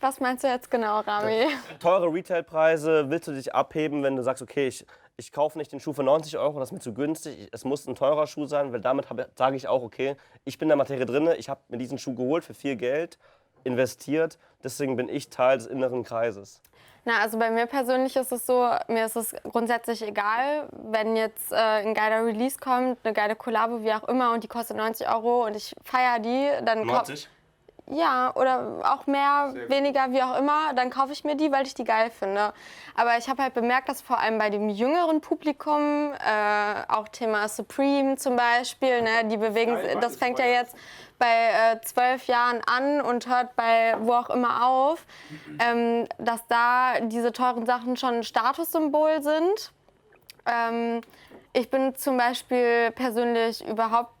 [0.00, 1.46] Was meinst du jetzt genau, Rami?
[1.80, 4.86] Teure Retailpreise, willst du dich abheben, wenn du sagst, okay, ich,
[5.18, 7.86] ich kaufe nicht den Schuh für 90 Euro, das ist mir zu günstig, es muss
[7.86, 10.76] ein teurer Schuh sein, weil damit habe- sage ich auch, okay, ich bin in der
[10.76, 13.18] Materie drin, ich habe mir diesen Schuh geholt für viel Geld,
[13.64, 16.60] investiert, deswegen bin ich Teil des inneren Kreises.
[17.04, 21.52] Na, also bei mir persönlich ist es so, mir ist es grundsätzlich egal, wenn jetzt
[21.52, 25.08] äh, ein geiler Release kommt, eine geile Kollabo, wie auch immer, und die kostet 90
[25.08, 26.94] Euro und ich feiere die, dann kau-
[27.88, 31.74] Ja, oder auch mehr, weniger, wie auch immer, dann kaufe ich mir die, weil ich
[31.74, 32.52] die geil finde.
[32.96, 37.48] Aber ich habe halt bemerkt, dass vor allem bei dem jüngeren Publikum, äh, auch Thema
[37.48, 40.74] Supreme zum Beispiel, ne, die bewegen, das fängt ja jetzt
[41.20, 45.06] bei äh, zwölf Jahren an und hört bei wo auch immer auf,
[45.60, 49.72] ähm, dass da diese teuren Sachen schon ein Statussymbol sind.
[50.44, 51.02] Ähm,
[51.52, 54.15] ich bin zum Beispiel persönlich überhaupt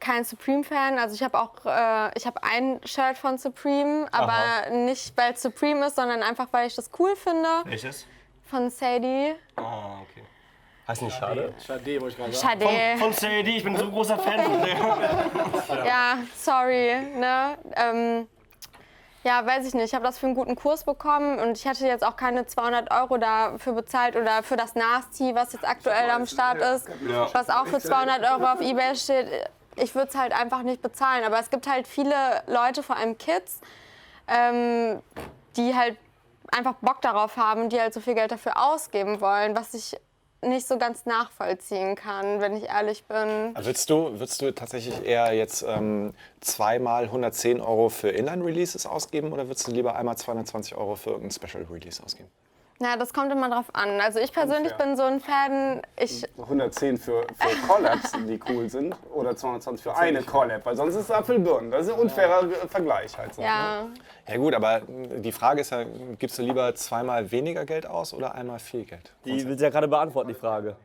[0.00, 0.98] kein Supreme-Fan.
[0.98, 5.42] Also ich habe auch, äh, ich habe ein Shirt von Supreme, aber nicht weil es
[5.42, 7.48] Supreme ist, sondern einfach weil ich das cool finde.
[7.64, 8.06] Welches?
[8.44, 9.34] Von Sadie.
[9.56, 10.24] Ah, okay.
[10.86, 11.54] Heißt nicht schade?
[11.66, 12.60] Schade, wollte ich gerade sagen.
[12.60, 12.98] Schade.
[12.98, 14.76] Von Sadie, ich bin so ein großer Fan von der.
[15.86, 16.94] Ja, sorry.
[17.16, 17.56] Ne?
[17.74, 18.28] Ähm,
[19.22, 19.86] ja, weiß ich nicht.
[19.86, 22.92] Ich habe das für einen guten Kurs bekommen und ich hätte jetzt auch keine 200
[22.92, 26.86] Euro dafür bezahlt oder für das Nasty, was jetzt aktuell am Start ist,
[27.32, 29.26] was auch für 200 Euro auf Ebay steht.
[29.76, 31.24] Ich würde es halt einfach nicht bezahlen.
[31.24, 32.14] Aber es gibt halt viele
[32.46, 33.60] Leute, vor allem Kids,
[34.28, 35.02] ähm,
[35.56, 35.96] die halt
[36.52, 39.96] einfach Bock darauf haben, die halt so viel Geld dafür ausgeben wollen, was ich
[40.42, 43.54] nicht so ganz nachvollziehen kann, wenn ich ehrlich bin.
[43.56, 49.48] Würdest du, würdest du tatsächlich eher jetzt ähm, zweimal 110 Euro für Inline-Releases ausgeben oder
[49.48, 52.28] würdest du lieber einmal 220 Euro für irgendein Special-Release ausgeben?
[52.80, 54.00] Na, das kommt immer drauf an.
[54.00, 58.96] Also ich persönlich bin so ein Fan, ich 110 für, für Collabs, die cool sind,
[59.12, 61.70] oder 220 für eine Collab, weil sonst ist es Apfelbirnen.
[61.70, 63.42] Das ist ein unfairer Vergleich halt so.
[63.42, 63.92] Ne?
[64.26, 65.84] Ja, gut, aber die Frage ist ja,
[66.18, 69.12] gibst du lieber zweimal weniger Geld aus oder einmal viel Geld?
[69.24, 70.76] Die will sie ja gerade beantworten, die Frage.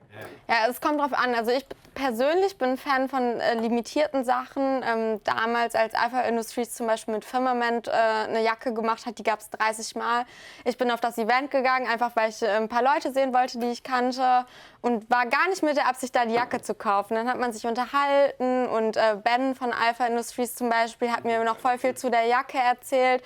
[0.47, 1.33] ja, es kommt drauf an.
[1.35, 4.83] Also ich persönlich bin Fan von äh, limitierten Sachen.
[4.83, 9.23] Ähm, damals, als Alpha Industries zum Beispiel mit Firmament äh, eine Jacke gemacht hat, die
[9.23, 10.25] gab es 30 Mal.
[10.65, 13.59] Ich bin auf das Event gegangen, einfach weil ich äh, ein paar Leute sehen wollte,
[13.59, 14.45] die ich kannte
[14.81, 17.15] und war gar nicht mit der Absicht, da die Jacke zu kaufen.
[17.15, 21.43] Dann hat man sich unterhalten und äh, Ben von Alpha Industries zum Beispiel hat mir
[21.43, 23.21] noch voll viel zu der Jacke erzählt.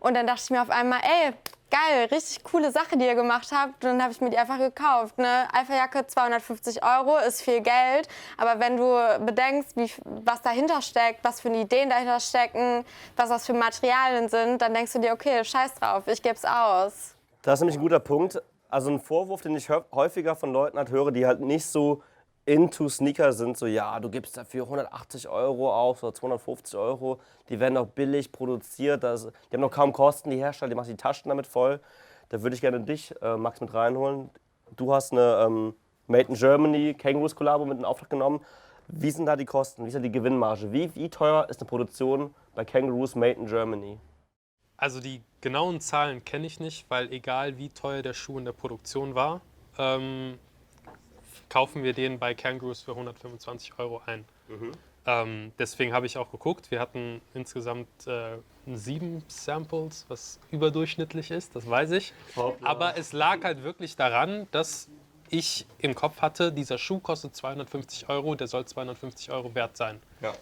[0.00, 1.32] Und dann dachte ich mir auf einmal, ey,
[1.70, 3.84] geil, richtig coole Sache, die ihr gemacht habt.
[3.84, 5.18] Und dann habe ich mir die einfach gekauft.
[5.18, 5.48] Ne?
[5.52, 8.08] Alpha-Jacke 250 Euro ist viel Geld.
[8.36, 12.84] Aber wenn du bedenkst, wie, was dahinter steckt, was für Ideen dahinter stecken,
[13.16, 16.44] was das für Materialien sind, dann denkst du dir, okay, scheiß drauf, ich gebe es
[16.44, 17.14] aus.
[17.42, 18.40] Das ist nämlich ein guter Punkt.
[18.68, 22.02] Also ein Vorwurf, den ich häufiger von Leuten halt höre, die halt nicht so
[22.46, 27.60] into Sneaker sind, so ja, du gibst dafür 180 Euro auf oder 250 Euro, die
[27.60, 30.96] werden auch billig produziert, das, die haben noch kaum Kosten, die Hersteller, die machen die
[30.96, 31.80] Taschen damit voll.
[32.28, 34.30] Da würde ich gerne dich, äh, Max, mit reinholen.
[34.76, 35.74] Du hast eine ähm,
[36.06, 38.40] Made in Germany Kangaroos Kollabo mit in Auftrag genommen.
[38.88, 39.84] Wie sind da die Kosten?
[39.84, 40.72] Wie ist da die Gewinnmarge?
[40.72, 43.98] Wie, wie teuer ist eine Produktion bei Kangaroos Made in Germany?
[44.76, 48.52] Also die genauen Zahlen kenne ich nicht, weil egal wie teuer der Schuh in der
[48.52, 49.40] Produktion war,
[49.78, 50.38] ähm,
[51.48, 54.24] kaufen wir den bei Kangaroos für 125 Euro ein.
[55.06, 56.70] Ähm, deswegen habe ich auch geguckt.
[56.70, 62.12] Wir hatten insgesamt äh, sieben Samples, was überdurchschnittlich ist, das weiß ich.
[62.62, 64.88] Aber es lag halt wirklich daran, dass
[65.30, 70.00] ich im Kopf hatte, dieser Schuh kostet 250 Euro, der soll 250 Euro wert sein.
[70.20, 70.34] Ja.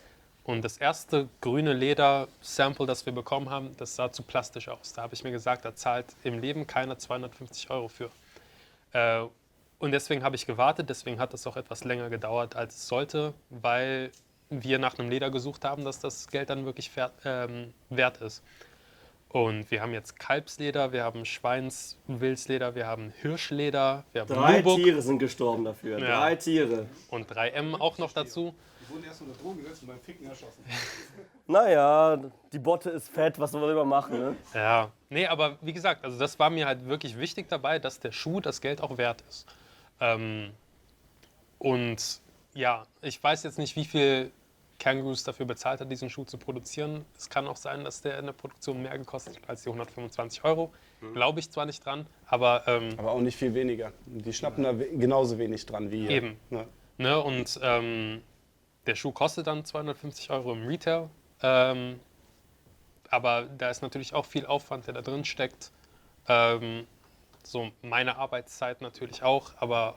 [0.44, 4.92] Und das erste grüne Leder-Sample, das wir bekommen haben, das sah zu plastisch aus.
[4.92, 8.10] Da habe ich mir gesagt, da zahlt im Leben keiner 250 Euro für.
[8.92, 9.24] Äh,
[9.84, 13.34] und deswegen habe ich gewartet, deswegen hat es auch etwas länger gedauert, als es sollte,
[13.50, 14.10] weil
[14.48, 16.90] wir nach einem Leder gesucht haben, dass das Geld dann wirklich
[17.26, 18.42] ähm, wert ist.
[19.28, 24.76] Und wir haben jetzt Kalbsleder, wir haben Schweinswildsleder, wir haben Hirschleder, wir haben Drei Nubuck
[24.76, 25.98] Tiere sind gestorben dafür.
[25.98, 26.20] Ja.
[26.20, 26.86] Drei Tiere.
[27.10, 28.54] und 3M auch noch dazu.
[28.80, 30.64] Die wurden erst unter Drogen gesetzt und beim Ficken erschossen.
[31.46, 32.18] Naja,
[32.54, 34.36] die Botte ist fett, was wir immer machen, ne?
[34.54, 38.12] Ja, nee, aber wie gesagt, also das war mir halt wirklich wichtig dabei, dass der
[38.12, 39.46] Schuh das Geld auch wert ist.
[40.00, 40.52] Ähm,
[41.58, 42.20] und
[42.54, 44.30] ja, ich weiß jetzt nicht, wie viel
[44.78, 47.04] Kangaroos dafür bezahlt hat, diesen Schuh zu produzieren.
[47.16, 50.44] Es kann auch sein, dass der in der Produktion mehr gekostet hat als die 125
[50.44, 50.72] Euro.
[51.12, 53.92] Glaube ich zwar nicht dran, aber ähm, Aber auch nicht viel weniger.
[54.06, 56.10] Die schnappen da we- genauso wenig dran wie hier.
[56.10, 56.36] Eben.
[56.50, 56.66] Ja.
[56.98, 58.22] Ne, und ähm,
[58.86, 61.10] der Schuh kostet dann 250 Euro im Retail.
[61.42, 62.00] Ähm,
[63.10, 65.70] aber da ist natürlich auch viel Aufwand, der da drin steckt.
[66.28, 66.86] Ähm,
[67.46, 69.96] so meine Arbeitszeit natürlich auch, aber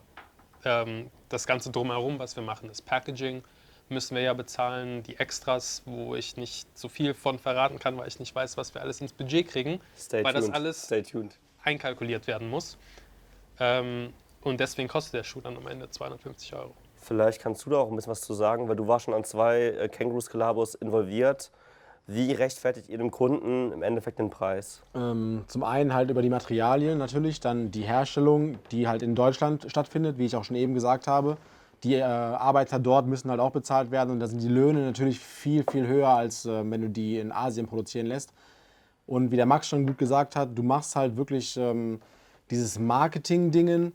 [0.66, 3.44] ähm, das Ganze drumherum, was wir machen, das Packaging
[3.90, 8.08] müssen wir ja bezahlen, die Extras, wo ich nicht so viel von verraten kann, weil
[8.08, 10.56] ich nicht weiß, was wir alles ins Budget kriegen, Stay weil das tuned.
[10.56, 11.38] alles Stay tuned.
[11.64, 12.78] einkalkuliert werden muss.
[13.60, 16.74] Ähm, und deswegen kostet der Schuh dann am Ende 250 Euro.
[16.96, 19.24] Vielleicht kannst du da auch ein bisschen was zu sagen, weil du warst schon an
[19.24, 21.52] zwei äh, Kangaroos-Kollabos involviert.
[22.10, 24.82] Wie rechtfertigt ihr dem Kunden im Endeffekt den Preis?
[24.96, 29.66] Ähm, zum einen halt über die Materialien natürlich, dann die Herstellung, die halt in Deutschland
[29.68, 31.36] stattfindet, wie ich auch schon eben gesagt habe.
[31.84, 35.20] Die äh, Arbeiter dort müssen halt auch bezahlt werden und da sind die Löhne natürlich
[35.20, 38.34] viel, viel höher, als äh, wenn du die in Asien produzieren lässt.
[39.06, 42.00] Und wie der Max schon gut gesagt hat, du machst halt wirklich ähm,
[42.50, 43.92] dieses Marketing-Dingen,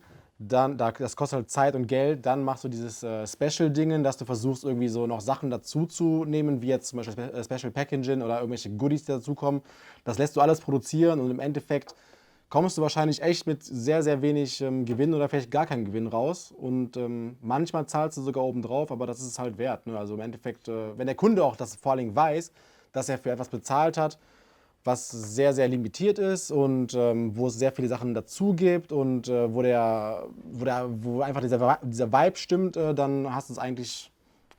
[0.49, 2.27] dann, da, das kostet halt Zeit und Geld.
[2.27, 6.69] Dann machst du dieses äh, Special-Dingen, dass du versuchst, irgendwie so noch Sachen dazuzunehmen, wie
[6.69, 9.63] jetzt zum Beispiel Spe- äh, Special Packaging oder irgendwelche Goodies, die dazukommen.
[10.05, 11.95] Das lässt du alles produzieren und im Endeffekt
[12.49, 16.07] kommst du wahrscheinlich echt mit sehr, sehr wenig ähm, Gewinn oder vielleicht gar keinen Gewinn
[16.07, 16.53] raus.
[16.55, 19.87] Und ähm, manchmal zahlst du sogar oben drauf, aber das ist es halt wert.
[19.87, 19.99] Ne?
[19.99, 22.53] Also im Endeffekt, äh, wenn der Kunde auch das vor allen Dingen weiß,
[22.93, 24.19] dass er für etwas bezahlt hat,
[24.85, 29.29] was sehr, sehr limitiert ist und ähm, wo es sehr viele Sachen dazu gibt und
[29.29, 33.53] äh, wo, der, wo, der, wo einfach dieser, dieser Vibe stimmt, äh, dann hast du
[33.53, 34.11] es eigentlich,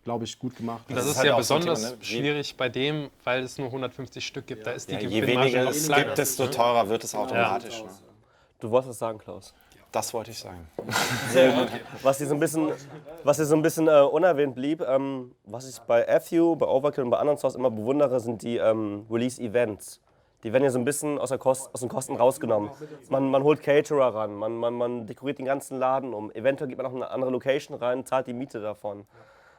[0.05, 0.85] glaube ich, gut gemacht.
[0.87, 1.97] Das, ist ist halt ja auch so ein besonders Thema, ne?
[1.99, 4.65] Wie- schwierig bei dem, weil es nur 150 Stück gibt.
[4.65, 6.05] Da ist die Ja, je weniger es kleiner.
[6.05, 7.83] gibt, desto teurer wird es automatisch.
[7.83, 7.89] Ne?
[8.59, 9.53] Du wolltest was sagen, Klaus.
[9.91, 10.67] Das wollte ich sagen.
[12.01, 12.71] Was hier so ein bisschen,
[13.23, 17.03] was hier so ein bisschen äh, unerwähnt blieb, ähm, was ich bei FU, bei Overkill
[17.03, 19.99] und bei anderen Stores immer bewundere, sind die ähm, Release-Events.
[20.43, 22.69] Die werden ja so ein bisschen aus, der Kost, aus den Kosten rausgenommen.
[23.09, 26.31] Man, man holt Caterer ran, man, man, man dekoriert den ganzen Laden um.
[26.31, 29.05] Eventuell geht man noch eine andere Location rein, zahlt die Miete davon.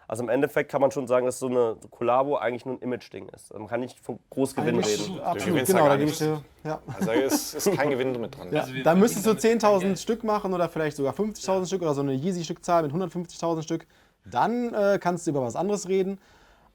[0.06, 3.28] Also im Endeffekt kann man schon sagen, dass so eine Kollabo eigentlich nur ein Image-Ding
[3.30, 3.50] ist.
[3.50, 5.20] Also man kann nicht von Großgewinn reden.
[5.20, 6.20] Absolut, genau, da ich.
[6.20, 6.80] Ja.
[6.98, 8.48] Also es ist kein Gewinn mit drin.
[8.50, 12.12] Ja, da müsstest du 10.000 Stück machen oder vielleicht sogar 50.000 Stück oder so eine
[12.12, 13.86] Yeezy-Stückzahl mit 150.000 Stück.
[14.26, 16.18] Dann äh, kannst du über was anderes reden.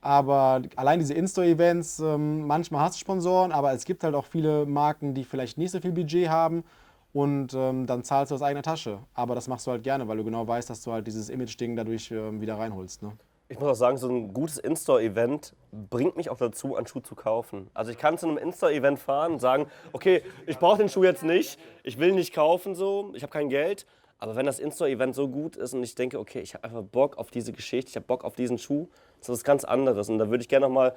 [0.01, 4.65] Aber allein diese In-Store-Events, ähm, manchmal hast du Sponsoren, aber es gibt halt auch viele
[4.65, 6.63] Marken, die vielleicht nicht so viel Budget haben
[7.11, 8.99] und ähm, dann zahlst du aus eigener Tasche.
[9.13, 11.75] Aber das machst du halt gerne, weil du genau weißt, dass du halt dieses Image-Ding
[11.75, 13.01] dadurch ähm, wieder reinholst.
[13.03, 13.11] Ne?
[13.49, 15.55] Ich muss auch sagen, so ein gutes In-Store-Event
[15.89, 17.69] bringt mich auch dazu, einen Schuh zu kaufen.
[17.73, 21.23] Also ich kann zu einem In-Store-Event fahren und sagen, okay, ich brauche den Schuh jetzt
[21.23, 23.87] nicht, ich will nicht kaufen, so, ich habe kein Geld.
[24.19, 27.17] Aber wenn das In-Store-Event so gut ist und ich denke, okay, ich habe einfach Bock
[27.17, 28.87] auf diese Geschichte, ich habe Bock auf diesen Schuh,
[29.19, 30.09] das ist was ganz anderes.
[30.09, 30.95] Und da würde ich gerne nochmal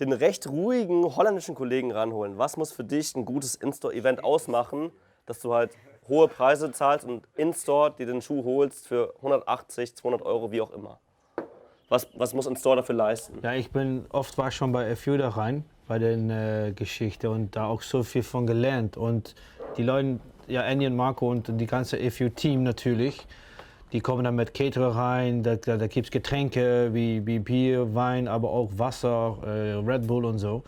[0.00, 2.38] den recht ruhigen holländischen Kollegen ranholen.
[2.38, 4.90] Was muss für dich ein gutes In-Store-Event ausmachen,
[5.26, 5.70] dass du halt
[6.08, 10.72] hohe Preise zahlst und in-Store dir den Schuh holst für 180, 200 Euro, wie auch
[10.72, 10.98] immer?
[11.88, 13.38] Was, was muss ein Store dafür leisten?
[13.42, 17.56] Ja, ich bin oft war schon bei FU da rein, bei den äh, Geschichte und
[17.56, 18.96] da auch so viel von gelernt.
[18.96, 19.34] Und
[19.76, 23.26] die Leute, ja, Andy und Marco und die ganze FU-Team natürlich,
[23.94, 27.94] die kommen dann mit Caterer rein, da, da, da gibt es Getränke wie, wie Bier,
[27.94, 30.64] Wein, aber auch Wasser, äh, Red Bull und so.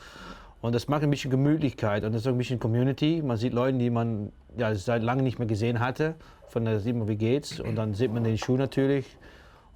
[0.61, 3.21] Und das macht ein bisschen Gemütlichkeit und das ist ein bisschen Community.
[3.25, 6.15] Man sieht Leute, die man ja, seit langem nicht mehr gesehen hatte.
[6.47, 7.59] Von da sieht man, wie geht's.
[7.59, 9.07] Und dann sieht man den Schuh natürlich.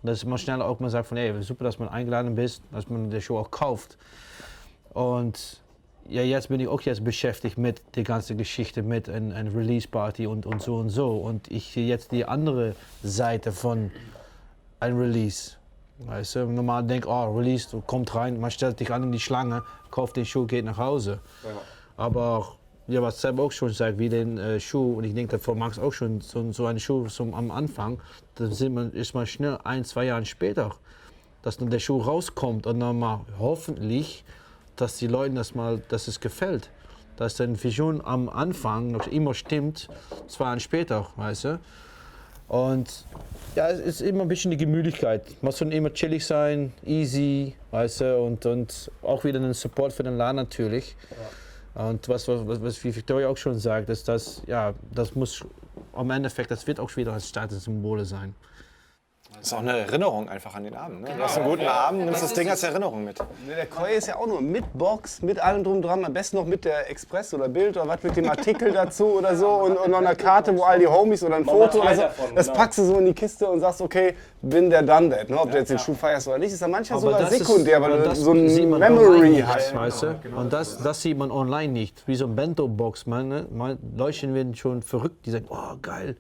[0.01, 2.63] Und das ist immer schneller auch, man sagt von, ey, super, dass man eingeladen bist,
[2.71, 3.99] dass man den Schuh auch kauft.
[4.95, 5.60] Und
[6.11, 10.27] ja, jetzt bin ich auch jetzt beschäftigt mit der ganzen Geschichte, mit einer ein Release-Party
[10.27, 11.17] und, und so und so.
[11.17, 13.91] Und ich sehe jetzt die andere Seite von
[14.81, 15.53] einem Release.
[15.99, 19.21] Weißt du, normal denk, oh, Release, du kommt rein, man stellt dich an in die
[19.21, 21.21] Schlange, kauft den Schuh, geht nach Hause.
[21.97, 22.57] Aber
[22.89, 25.79] ja, was Seb auch schon sagt, wie den äh, Schuh, und ich denke, von Max
[25.79, 28.01] auch schon, so, so ein Schuh zum, am Anfang,
[28.35, 30.75] da sind man, ist man schnell ein, zwei Jahre später
[31.43, 34.25] dass dann der Schuh rauskommt und dann mal hoffentlich,
[34.81, 36.71] dass die Leuten das mal, dass es gefällt.
[37.17, 39.89] Dass dann Vision am Anfang noch immer stimmt,
[40.27, 41.61] zwei Jahre später, weißt du.
[42.49, 43.05] Und
[43.55, 45.23] ja, es ist immer ein bisschen die Gemütlichkeit.
[45.43, 50.03] Muss schon immer chillig sein, easy, weißt du, und, und auch wieder einen Support für
[50.03, 50.97] den Laden natürlich.
[51.75, 55.45] Und was, was, was wie Victoria auch schon sagt, ist, dass ja, das muss
[55.93, 58.35] am Endeffekt, das wird auch wieder als Statussymbole sein.
[59.37, 61.01] Das ist auch eine Erinnerung einfach an den Abend.
[61.01, 61.09] Ne?
[61.17, 63.19] Du hast einen guten Abend, nimmst das Ding als Erinnerung mit.
[63.49, 66.45] Der Koi ist ja auch nur mit Box, mit allem drum dran, am besten noch
[66.45, 69.91] mit der Express oder Bild oder was mit dem Artikel dazu oder so und, und
[69.91, 72.03] noch eine Karte, wo all die Homies oder ein Foto oder so.
[72.35, 75.31] Das packst du so in die Kiste und sagst, okay, bin der done that.
[75.31, 75.41] Ne?
[75.41, 78.09] Ob du jetzt den Schuh feierst oder nicht, ist ja manchmal sogar sekundär, weil aber
[78.09, 79.75] du so ein sieht man Memory hast.
[79.75, 80.21] Weißt du?
[80.37, 82.03] Und das, das sieht man online nicht.
[82.07, 83.07] Wie so ein Bento-Box.
[83.07, 83.47] Ne?
[83.97, 86.17] Leute werden schon verrückt, die sagen, oh geil,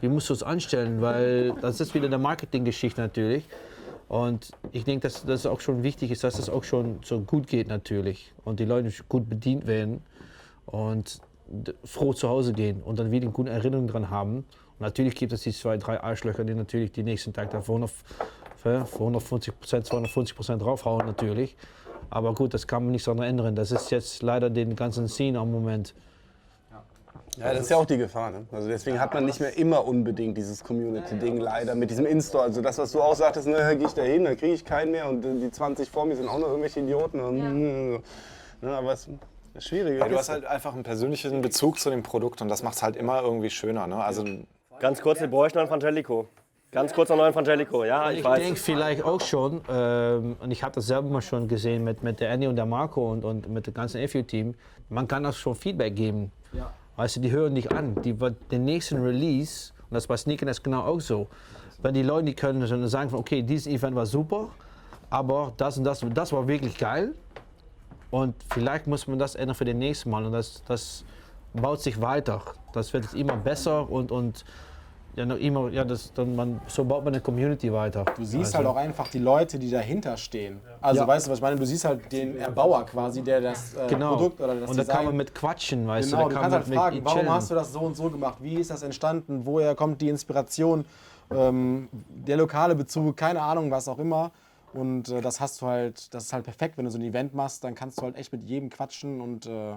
[0.00, 1.00] wie musst du es anstellen?
[1.00, 3.44] Weil das ist wieder eine Marketinggeschichte natürlich.
[4.08, 7.46] Und ich denke, dass das auch schon wichtig ist, dass es auch schon so gut
[7.46, 8.32] geht natürlich.
[8.44, 10.02] Und die Leute gut bedient werden
[10.66, 11.20] und
[11.84, 14.36] froh zu Hause gehen und dann wieder eine gute Erinnerung dran haben.
[14.36, 19.58] Und natürlich gibt es die zwei, drei Arschlöcher, die natürlich die nächsten Tag für 150
[19.58, 21.56] Prozent, 250 Prozent draufhauen natürlich.
[22.10, 23.54] Aber gut, das kann man nicht so ändern.
[23.54, 25.94] Das ist jetzt leider den ganzen Scene am Moment.
[27.38, 28.30] Ja, das ist ja auch die Gefahr.
[28.30, 28.46] Ne?
[28.52, 32.44] Also deswegen hat man nicht mehr immer unbedingt dieses Community-Ding leider mit diesem In-Store.
[32.44, 34.92] Also das, was du auch sagtest, ne, gehe ich da hin, da kriege ich keinen
[34.92, 37.20] mehr und die 20 vor mir sind auch noch irgendwelche Idioten.
[37.20, 38.00] Und, ne,
[38.62, 39.08] aber es
[39.54, 39.98] ist schwierig.
[39.98, 42.82] Ja, du hast halt einfach einen persönlichen Bezug zu dem Produkt und das macht es
[42.82, 43.86] halt immer irgendwie schöner.
[43.86, 43.96] Ne?
[43.96, 44.24] Also
[44.80, 46.26] Ganz kurz, wir bräuchten einen Frangelico.
[46.70, 48.42] Ganz kurz einen neuen Frangelico, ja, ich, Ich weiß.
[48.42, 52.18] denke vielleicht auch schon, ähm, und ich habe das selber mal schon gesehen mit, mit
[52.18, 54.56] der Andy und der Marco und, und mit dem ganzen FU-Team,
[54.88, 56.32] man kann auch schon Feedback geben.
[56.96, 58.00] Weißt du, die hören dich an.
[58.02, 58.14] Die,
[58.50, 61.26] den nächsten Release, und das bei Sneaker ist genau auch so,
[61.82, 64.48] wenn die Leute die können sagen, okay, dieses Event war super,
[65.10, 67.14] aber das und das, das war wirklich geil.
[68.10, 70.24] Und vielleicht muss man das ändern für den nächsten Mal.
[70.24, 71.04] Und das, das
[71.52, 72.40] baut sich weiter.
[72.72, 74.44] Das wird immer besser und, und
[75.16, 78.04] ja, noch immer, ja, das, dann man, so baut man eine Community weiter.
[78.16, 80.60] Du siehst Also- halt auch einfach die Leute, die dahinter stehen.
[80.80, 81.06] Also Ja.
[81.06, 81.56] weißt du, was ich meine?
[81.56, 84.16] Du siehst halt den Erbauer quasi, der das äh, Genau.
[84.16, 84.96] Produkt oder das und da Design...
[84.96, 86.28] kann man mit quatschen, weißt Genau, du.
[86.30, 88.38] du Da kannst kann halt fragen, warum hast du das so und so gemacht?
[88.40, 89.42] Wie ist das entstanden?
[89.46, 90.84] Woher kommt die Inspiration?
[91.30, 94.30] Ähm, der lokale Bezug, keine Ahnung, was auch immer.
[94.74, 97.32] Und äh, das hast du halt, das ist halt perfekt, wenn du so ein Event
[97.34, 99.74] machst, dann kannst du halt echt mit jedem quatschen und äh,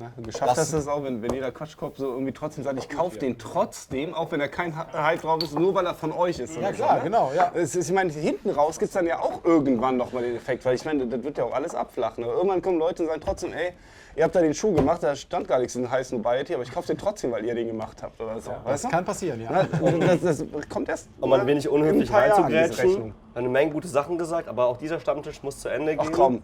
[0.00, 2.88] Ja, geschafft hast du es auch, wenn, wenn jeder Quatschkopf so irgendwie trotzdem sagt, ich
[2.88, 6.40] kaufe den trotzdem, auch wenn er kein Hype drauf ist, nur weil er von euch
[6.40, 6.56] ist.
[6.56, 7.02] Ja, klar, so, ne?
[7.04, 7.52] genau, ja.
[7.54, 10.34] Es ist, ich meine, hinten raus gibt es dann ja auch irgendwann noch mal den
[10.34, 12.24] Effekt, weil ich meine, das wird ja auch alles abflachen.
[12.24, 13.72] Aber Irgendwann kommen Leute und sagen trotzdem, ey,
[14.16, 16.72] ihr habt da den Schuh gemacht, da stand gar nichts in High Nobiety, aber ich
[16.72, 18.50] kaufe den trotzdem, weil ihr den gemacht habt oder so.
[18.50, 18.88] das weißt du?
[18.88, 19.62] kann passieren, ja.
[19.62, 23.14] Ja, das, das kommt erst Um ein ne, wenig unhöflich reinzugrätschen.
[23.34, 26.06] Eine Menge gute Sachen gesagt, aber auch dieser Stammtisch muss zu Ende gehen.
[26.08, 26.42] Ach komm,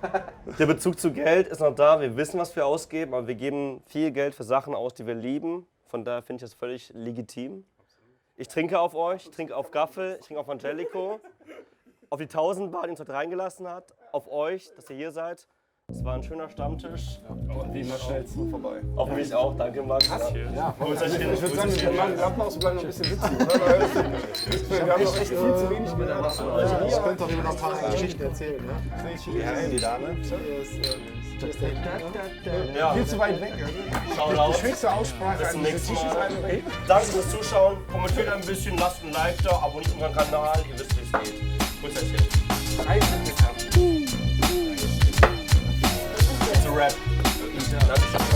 [0.58, 2.00] Der Bezug zu Geld ist noch da.
[2.00, 5.14] Wir wissen, was wir ausgeben, aber wir geben viel Geld für Sachen aus, die wir
[5.14, 5.66] lieben.
[5.86, 7.64] Von daher finde ich das völlig legitim.
[8.36, 11.20] Ich trinke auf euch, ich trinke auf Gaffel, ich trinke auf Angelico,
[12.10, 15.46] auf die 1000 Bar, die uns heute reingelassen hat, auf euch, dass ihr hier seid.
[15.88, 17.20] Es war ein schöner Stammtisch.
[17.70, 18.80] wie immer schnellst du vorbei.
[18.96, 20.08] Auf mich auch, danke Max.
[20.08, 20.74] Ja.
[20.80, 21.32] Holst euch hin.
[21.32, 24.86] Ich würde sagen, wir machen Applaus und bleiben noch ein bisschen sitzen, oder?
[24.86, 26.88] Wir haben noch echt viel zu wenig gehört.
[26.88, 28.66] Ich könnte doch immer noch ein paar Geschichten erzählen.
[28.66, 28.72] Ne?
[29.32, 30.16] wie heißt die Dame?
[32.76, 33.52] Ja, Viel zu weit weg.
[34.16, 34.62] Shoutout.
[34.62, 36.28] Höchste Aussprache Bis zum nächsten Mal.
[36.88, 37.76] Danke fürs Zuschauen.
[37.92, 40.58] Kommentiert ein bisschen, lasst ein Like da, abonniert unseren Kanal.
[40.68, 41.42] Ihr wisst, wie es geht.
[41.82, 43.35] Holst euch
[46.78, 48.35] hin.